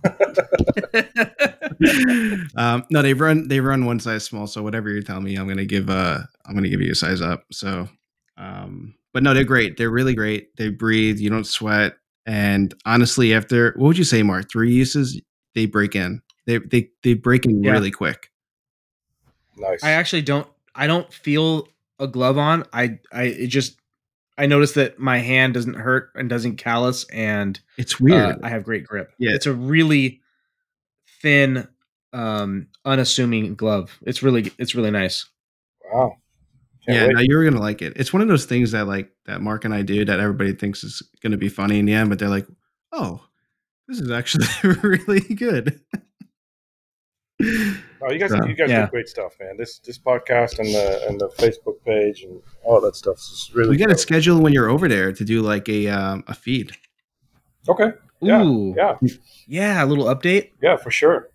[2.56, 4.48] um, no, they run they run one size small.
[4.48, 7.22] So whatever you tell me, I'm gonna give uh I'm gonna give you a size
[7.22, 7.46] up.
[7.52, 7.88] So,
[8.38, 9.78] um, but no, they're great.
[9.78, 10.56] They're really great.
[10.58, 11.20] They breathe.
[11.20, 11.96] You don't sweat.
[12.26, 14.52] And honestly, after what would you say, Mark?
[14.52, 15.20] Three uses,
[15.56, 16.22] they break in.
[16.46, 17.72] They they they break in Yeah.
[17.72, 18.30] really quick.
[19.58, 19.84] Nice.
[19.84, 21.68] I actually don't I don't feel
[22.00, 22.64] a glove on.
[22.74, 23.81] I I it just
[24.42, 28.40] I noticed that my hand doesn't hurt and doesn't callus and It's uh, weird.
[28.42, 29.12] I have great grip.
[29.20, 29.36] Yeah.
[29.36, 30.22] It's a really
[31.22, 31.68] thin
[32.12, 34.00] um unassuming glove.
[34.02, 35.30] It's really it's really nice.
[35.94, 36.18] wow.
[36.88, 37.16] Can't yeah, wait.
[37.16, 37.94] no, you're gonna like it.
[37.96, 40.84] It's one of those things that like that Mark and I do that everybody thinks
[40.84, 42.48] is gonna be funny in the end, but they're like,
[42.92, 43.24] oh,
[43.88, 44.48] this is actually
[44.82, 45.80] really good.
[48.04, 48.86] Oh, you guys, So, you guys yeah.
[48.86, 49.58] do great stuff, man.
[49.58, 53.70] This this podcast and the and the Facebook page and all that stuff is really.
[53.70, 56.72] we got to schedule when you're over there to do like a um, a feed.
[57.70, 57.92] Okay.
[58.22, 58.44] Yeah.
[58.44, 58.74] Ooh.
[58.78, 58.98] Yeah.
[59.48, 60.52] Yeah, a little update.
[60.62, 61.30] Yeah, for sure.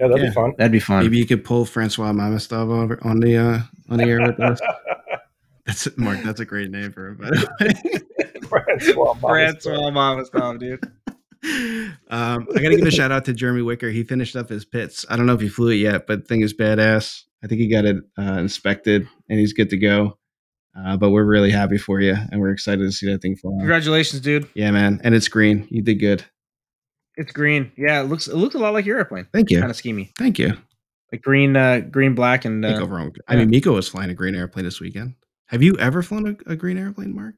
[0.00, 0.28] Yeah, that'd Yeah.
[0.30, 0.54] be fun.
[0.58, 1.02] That'd be fun.
[1.02, 3.58] Maybe you could pull Francois Mamastov over on the uh,
[3.88, 4.60] on the air with us.
[5.66, 6.22] That's Mark.
[6.22, 7.16] That's a great name for him.
[7.16, 8.40] By the way.
[8.48, 9.62] Francois Mamas.
[9.62, 10.80] Francois Mamastov, dude.
[11.44, 13.90] Um, I got to give a shout out to Jeremy Wicker.
[13.90, 15.04] He finished up his Pitts.
[15.08, 17.24] I don't know if he flew it yet, but the thing is badass.
[17.42, 20.18] I think he got it uh, inspected and he's good to go.
[20.76, 23.52] Uh, but we're really happy for you and we're excited to see that thing fly.
[23.58, 24.48] Congratulations, dude.
[24.54, 25.00] Yeah, man.
[25.02, 25.66] And it's green.
[25.70, 26.24] You did good.
[27.16, 27.72] It's green.
[27.76, 29.26] Yeah, it looks it looks a lot like your airplane.
[29.32, 29.58] Thank you.
[29.58, 30.10] Kind of schemy.
[30.16, 30.54] Thank you.
[31.10, 33.12] Like green, uh, green, black, and uh, go wrong.
[33.26, 35.14] I mean, Miko was flying a green airplane this weekend.
[35.46, 37.34] Have you ever flown a, a green airplane, Mark?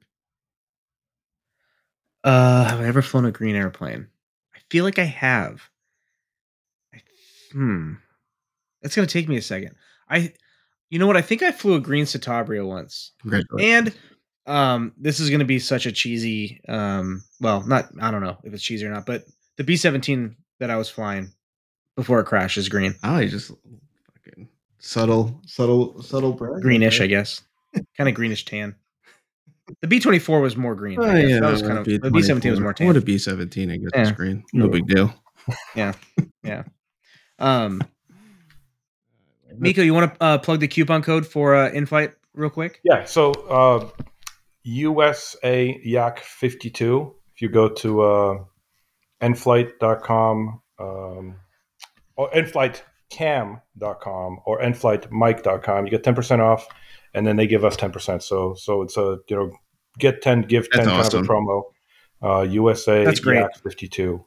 [2.23, 4.09] Uh, have I ever flown a green airplane?
[4.55, 5.63] I feel like I have.
[6.95, 7.01] I,
[7.53, 7.95] hmm.
[8.83, 9.75] It's gonna take me a second.
[10.09, 10.33] I,
[10.89, 11.17] you know what?
[11.17, 13.13] I think I flew a green Citabria once,
[13.59, 13.95] and
[14.47, 16.61] um, this is gonna be such a cheesy.
[16.69, 19.25] Um, well, not I don't know if it's cheesy or not, but
[19.57, 21.33] the B seventeen that I was flying
[21.97, 23.53] before it crashes green, Oh, you just
[24.25, 24.49] fucking
[24.79, 27.43] subtle, subtle, subtle greenish, I guess,
[27.97, 28.75] kind of greenish tan.
[29.81, 30.99] The B twenty four was more green.
[31.01, 32.87] Oh, yeah, that was kind of the B seventeen was more tan.
[32.87, 34.15] What a B seventeen, I guess it's Yeah.
[34.17, 34.45] green.
[34.53, 35.15] No big deal.
[35.75, 35.93] Yeah,
[36.43, 36.65] yeah.
[37.39, 37.81] Um,
[39.57, 42.81] Miko, you want to uh, plug the coupon code for uh, NFlight real quick?
[42.85, 43.07] Yeah.
[43.07, 43.89] So uh,
[44.63, 47.15] USA Yak 52.
[47.35, 48.35] If you go to uh,
[49.23, 51.37] nflight.com um,
[52.17, 56.69] or nflightcam.com or nflightmike.com, you get 10% off
[57.15, 58.23] and then they give us 10%.
[58.23, 59.53] So so it's a, you know,
[59.99, 61.21] get 10, give 10 That's kind awesome.
[61.21, 61.63] of a promo.
[62.23, 63.39] Uh, USA That's great.
[63.41, 64.25] Yak 52.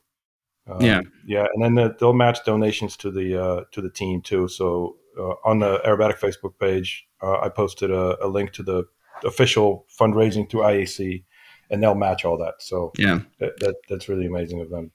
[0.68, 1.02] Um, Yeah.
[1.26, 4.48] yeah, and then the, they'll match donations to the uh, to the team too.
[4.48, 8.84] So uh, on the aerobatic Facebook page, uh, I posted a, a link to the
[9.26, 11.24] official fundraising through IAC,
[11.70, 12.56] and they'll match all that.
[12.60, 13.20] So Yeah.
[13.40, 14.92] that, that that's really amazing of them.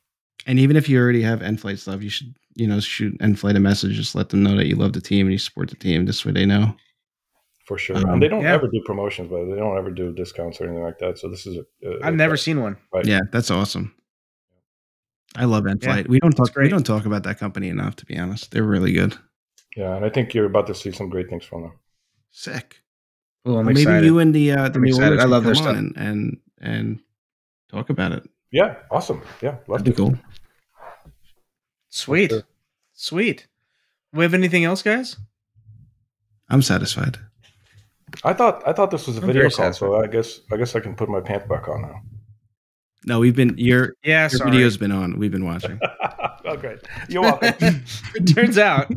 [0.47, 3.61] And even if you already have NFlight stuff, you should, you know, shoot NFlight a
[3.61, 3.95] message.
[3.95, 6.07] Just let them know that you love the team and you support the team.
[6.07, 6.75] This way they know.
[7.69, 8.55] For sure, Um, and they don't yeah.
[8.55, 11.19] ever do promotions, but they don't ever do discounts or anything like that.
[11.19, 12.79] So this is a, a I've never seen one.
[12.95, 13.05] Right.
[13.05, 13.95] Yeah, that's awesome.
[15.37, 16.09] I love N Yeah, Flight.
[16.09, 16.57] we don't that's talk.
[16.57, 18.51] We don't talk about that company enough, to be honest.
[18.53, 19.19] They're really good.
[19.77, 21.73] Yeah, and I think you're about to see some great things from them.
[22.31, 22.81] Sick.
[23.45, 24.07] Oh, I'm Well, maybe excited.
[24.07, 25.13] you and the uh, the I'm new excited.
[25.13, 25.77] owners I love their come stuff.
[25.77, 27.01] and, and and
[27.71, 28.23] talk about it.
[28.51, 29.21] Yeah, awesome.
[29.43, 30.19] Yeah, love That'd be cool.
[31.91, 32.43] Sweet, Sure.
[32.95, 33.47] sweet.
[34.15, 35.17] We have anything else, guys?
[36.49, 37.19] I'm satisfied.
[38.25, 40.75] I thought I thought this was a I'm video call, so I guess I guess
[40.75, 42.01] I can put my pants back on now.
[43.07, 44.51] No, we've been your Yeah, your sorry.
[44.51, 45.19] video's been on.
[45.19, 45.79] We've been watching.
[46.45, 46.79] oh, great.
[47.09, 47.55] You're welcome.
[48.15, 48.91] it turns out.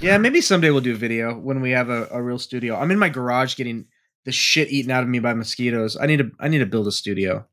[0.00, 2.76] yeah, maybe someday we'll do a video when we have a, a real studio.
[2.76, 3.86] I'm in my garage getting
[4.24, 5.96] the shit eaten out of me by mosquitoes.
[5.96, 7.46] I need to I need to build a studio.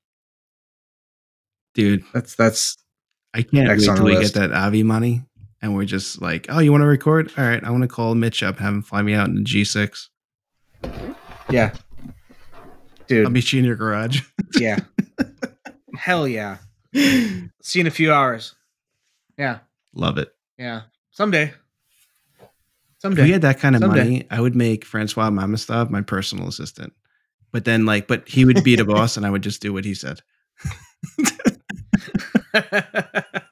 [1.76, 2.78] Dude, That's that's
[3.34, 4.34] I can't Next wait till we list.
[4.36, 5.24] get that Avi money
[5.64, 7.32] and we're just like, oh, you want to record?
[7.38, 9.42] All right, I want to call Mitch up, have him fly me out in the
[9.42, 10.10] G6.
[11.50, 11.74] yeah.
[13.08, 13.26] Dude.
[13.26, 14.22] I'll meet you in your garage.
[14.60, 14.80] yeah.
[15.96, 16.58] Hell yeah.
[16.94, 18.56] See you in a few hours.
[19.38, 19.60] Yeah.
[19.96, 20.36] Love it.
[20.58, 20.82] Yeah.
[21.12, 21.54] Someday.
[22.98, 23.22] Someday.
[23.22, 24.04] If we had that kind of Someday.
[24.04, 26.92] money, I would make Francois Mamastov my personal assistant.
[27.54, 29.86] But then, like, but he would be the boss, and I would just do what
[29.86, 30.22] he said.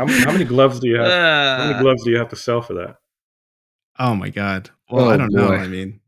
[0.00, 1.06] How, how many gloves do you have?
[1.10, 2.96] How many Uh, gloves do you have to sell for that?
[3.98, 4.70] Oh my god.
[4.90, 5.52] Well, Oh, I don't know.
[5.52, 6.00] I mean,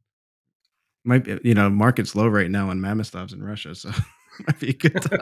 [1.05, 3.91] might be, you know, market's low right now on Mamastov's in Russia, so
[4.47, 5.19] might be a good time.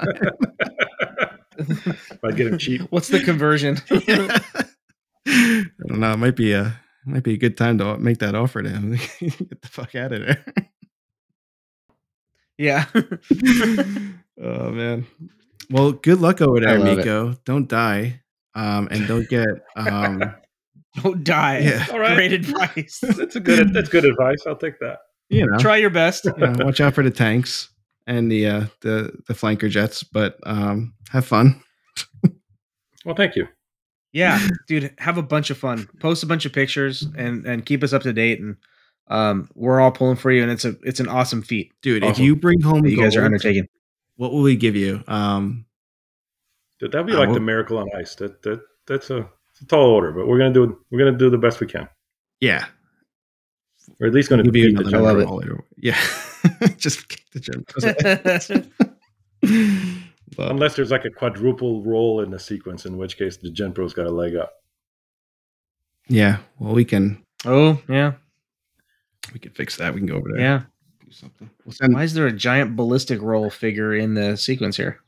[2.22, 2.82] By getting cheap.
[2.90, 3.78] What's the conversion?
[3.90, 6.12] I don't know.
[6.12, 8.92] It might be a might be a good time to make that offer to him.
[9.20, 10.44] Get the fuck out of there.
[12.56, 12.84] yeah.
[14.40, 15.06] oh man.
[15.70, 16.96] Well, good luck over there, love it.
[16.98, 17.32] Miko.
[17.44, 18.22] Don't die.
[18.54, 19.46] Um, and don't get
[19.76, 20.34] um
[21.02, 21.58] Don't die.
[21.58, 21.86] Yeah.
[21.92, 22.16] All right.
[22.16, 22.98] Great advice.
[23.16, 23.72] That's a good.
[23.72, 24.44] That's good advice.
[24.46, 24.98] I'll take that.
[25.28, 26.24] you know, Try your best.
[26.24, 27.68] you know, watch out for the tanks
[28.08, 31.62] and the uh the the flanker jets, but um have fun.
[33.04, 33.48] Well, thank you.
[34.12, 35.88] Yeah, dude, have a bunch of fun.
[36.00, 38.40] Post a bunch of pictures and and keep us up to date.
[38.40, 38.56] And
[39.08, 42.18] um, we're all pulling for you, and it's a it's an awesome feat Dude, if
[42.18, 43.66] you bring home that you guys are undertaking.
[44.16, 45.02] what will we give you?
[45.08, 45.64] Um
[46.80, 48.14] That would be like well- the miracle on ice.
[48.16, 49.18] That that that's a,
[49.50, 51.88] it's a tall order, but we're gonna do we're gonna do the best we can.
[52.40, 52.66] yeah.
[53.98, 55.24] We're at least gonna Give you the another I love it.
[55.24, 55.64] roller.
[55.76, 55.98] Yeah.
[56.76, 57.64] Just kick the gym.
[59.36, 59.40] But-
[60.50, 63.92] Unless there's like a quadruple roll in the sequence, in which case the Gen Pro's
[63.92, 64.52] got a leg up.
[66.08, 66.38] yeah.
[66.58, 68.12] Well, we can oh yeah,
[69.32, 69.92] we can fix that.
[69.92, 70.40] We can go over there.
[70.40, 70.62] yeah.
[71.04, 71.50] Do something.
[71.64, 75.00] We'll send Why is there a giant ballistic roll figure in the sequence here?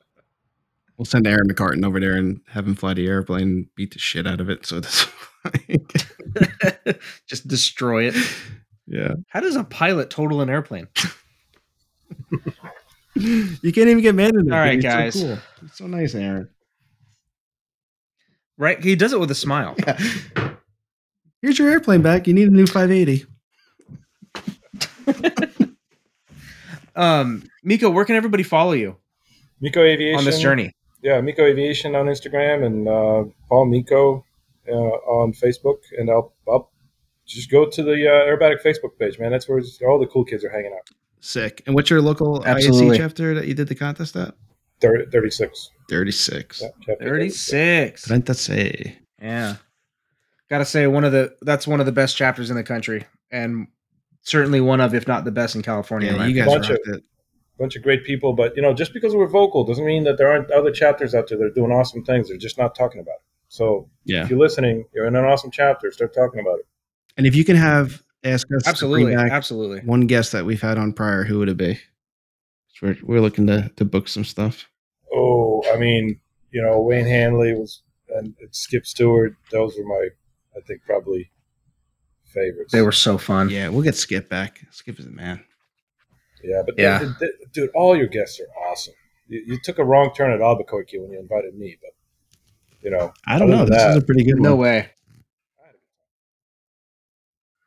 [1.03, 3.99] We'll send Aaron McCartan over there and have him fly the airplane and beat the
[3.99, 4.65] shit out of it.
[4.65, 5.05] So that's
[7.27, 8.15] Just destroy it.
[8.87, 9.15] yeah.
[9.27, 10.87] How does a pilot total an airplane?
[13.16, 14.53] You can't even get mad at it.
[14.53, 14.74] All right.
[14.77, 15.15] It's guys.
[15.15, 15.39] So cool.
[15.65, 16.49] It's so nice, Aaron.
[18.57, 18.81] Right?
[18.81, 19.74] He does it with a smile.
[21.43, 22.29] Here's your airplane back.
[22.29, 23.27] You need a new 580.
[26.95, 28.99] Um, Miko, where can everybody follow you
[29.62, 30.74] Miko Aviation on this journey?
[31.03, 34.24] Yeah, Miko Aviation on Instagram and uh, Paul Miko
[34.69, 36.70] uh, on Facebook, and I'll, I'll
[37.27, 39.33] just go to the uh, Aerobatic Facebook page, man.
[39.33, 40.89] That's where all the cool kids are hanging out.
[41.20, 41.62] Sick.
[41.66, 42.97] And what's your local Absolutely.
[42.97, 44.35] IAC chapter that you did the contest at?
[44.81, 45.70] Thir- Thirty-six.
[45.89, 46.62] 36.
[46.62, 48.09] Yeah, chapter 36.
[48.09, 48.97] Trentase.
[49.20, 49.57] Yeah.
[50.51, 53.69] Gotta say, one of the that's one of the best chapters in the country, and
[54.23, 56.12] certainly one of, if not the best in California.
[56.12, 56.61] Yeah, you guys opinion.
[56.61, 57.05] Bunch rocked of- it.
[57.62, 60.28] Bunch of great people, but you know, just because we're vocal doesn't mean that there
[60.28, 62.28] aren't other chapters out there that are doing awesome things.
[62.28, 63.22] They're just not talking about it.
[63.48, 64.24] So Yeah.
[64.24, 65.93] if you're listening, you're in an awesome chapter.
[65.93, 66.66] Start talking about it.
[67.16, 69.78] And if you can have ask us to absolutely, bring back absolutely.
[69.80, 71.78] one guest that we've had on prior, who would it be?
[72.82, 74.68] We're, we're looking to, to book some stuff.
[75.14, 76.18] Oh, I mean,
[76.51, 79.36] you know, Wayne Handley was and Skip Stewart.
[79.52, 80.09] Those were my,
[80.56, 81.30] I think, probably
[82.24, 82.72] favorites.
[82.72, 83.51] They were so fun.
[83.51, 84.60] Yeah, we'll get Skip back.
[84.70, 85.44] Skip is the man.
[86.44, 86.98] Yeah, but Yeah.
[86.98, 88.94] th- th- dude, all your guests are awesome.
[89.28, 91.90] You, you took a wrong turn at Albuquerque when you invited me, but
[92.82, 93.59] you know, I don't know.
[93.64, 94.60] than This is a pretty good No one.
[94.60, 94.90] way.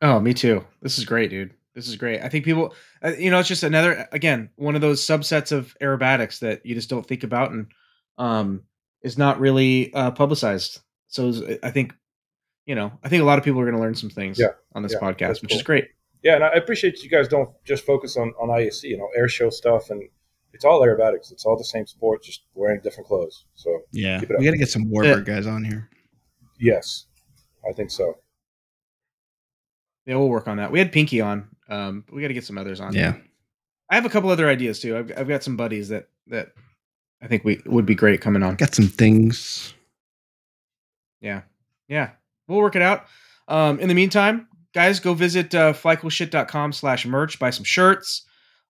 [0.01, 0.65] Oh, me too.
[0.81, 1.53] This is great, dude.
[1.73, 2.21] This is great.
[2.21, 2.73] I think people,
[3.03, 6.75] uh, you know, it's just another again one of those subsets of aerobatics that you
[6.75, 7.67] just don't think about and
[8.17, 8.63] um
[9.01, 10.79] is not really uh, publicized.
[11.07, 11.93] So is- I think,
[12.65, 14.47] you know, I think a lot of people are going to learn some things Yeah.
[14.73, 15.89] on this Yeah, podcast, that's which is great.
[16.25, 19.29] Yeah, and I appreciate you guys don't just focus on on IAC, you know, air
[19.29, 20.01] show stuff, and
[20.51, 21.31] it's all aerobatics.
[21.31, 23.45] It's all the same sport, just wearing different clothes.
[23.55, 24.39] So Yeah, Keep it up.
[24.39, 25.89] we got to get some Warbird guys on here.
[26.59, 27.05] yes,
[27.69, 28.15] I think so.
[30.05, 30.71] Yeah, we'll work on that.
[30.71, 31.47] We had Pinky on.
[31.67, 32.93] Um, but we got to get some others on.
[32.93, 33.15] Yeah,
[33.89, 34.95] I have a couple other ideas too.
[34.97, 36.49] I've, I've got some buddies that that
[37.21, 38.55] I think we would be great coming on.
[38.55, 39.73] got some things.
[41.21, 41.41] Yeah.
[41.87, 42.11] Yeah.
[42.47, 43.05] We'll work it out.
[43.47, 48.25] Um, in the meantime, guys, go visit uh, flycoolshit.com slash merch, buy some shirts.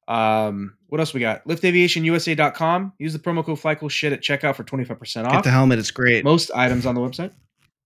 [0.08, 1.46] Um, what else we got?
[1.48, 2.94] Liftaviationusa.com.
[3.00, 5.32] Use the promo code flycoolshit at checkout for 25% off.
[5.32, 5.80] Get the helmet.
[5.80, 6.24] It's great.
[6.24, 7.32] Most items on the website.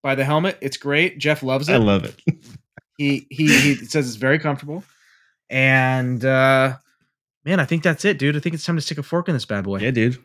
[0.03, 0.57] Buy the helmet.
[0.61, 1.17] It's great.
[1.17, 1.73] Jeff loves it.
[1.73, 2.21] I love it.
[2.97, 4.83] he, he, he says it's very comfortable.
[5.49, 6.75] And, uh,
[7.45, 8.35] man, I think that's it, dude.
[8.35, 9.79] I think it's time to stick a fork in this bad boy.
[9.79, 10.17] yeah, dude.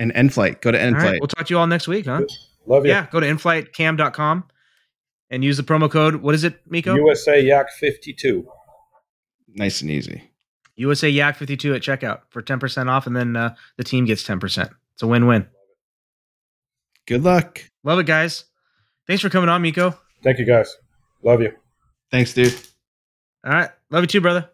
[0.00, 0.60] And NFlight.
[0.60, 0.94] Go to NFlight.
[0.94, 1.20] right.
[1.20, 2.22] We'll talk to you all next week, huh?
[2.66, 2.90] Love you.
[2.90, 3.06] Yeah.
[3.10, 4.44] Go to nflightcam.com
[5.30, 6.16] and use the promo code.
[6.16, 6.94] What is it, Miko?
[6.94, 8.46] USA Yak fifty two.
[9.54, 10.22] nice and easy.
[10.76, 14.70] USA Yak 52 at checkout for 10% off, and then uh, the team gets 10%.
[14.94, 15.48] It's a win win.
[17.08, 17.60] Good luck.
[17.82, 18.44] Love it, guys.
[19.08, 19.98] Thanks for coming on, Miko.
[20.22, 20.72] Thank you guys.
[21.24, 21.52] Love you.
[22.12, 22.54] Thanks, dude.
[23.44, 23.70] All right.
[23.90, 24.48] Love you too, brother.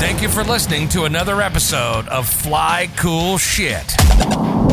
[0.00, 3.94] Thank you for listening to another episode of Fly Cool Shit.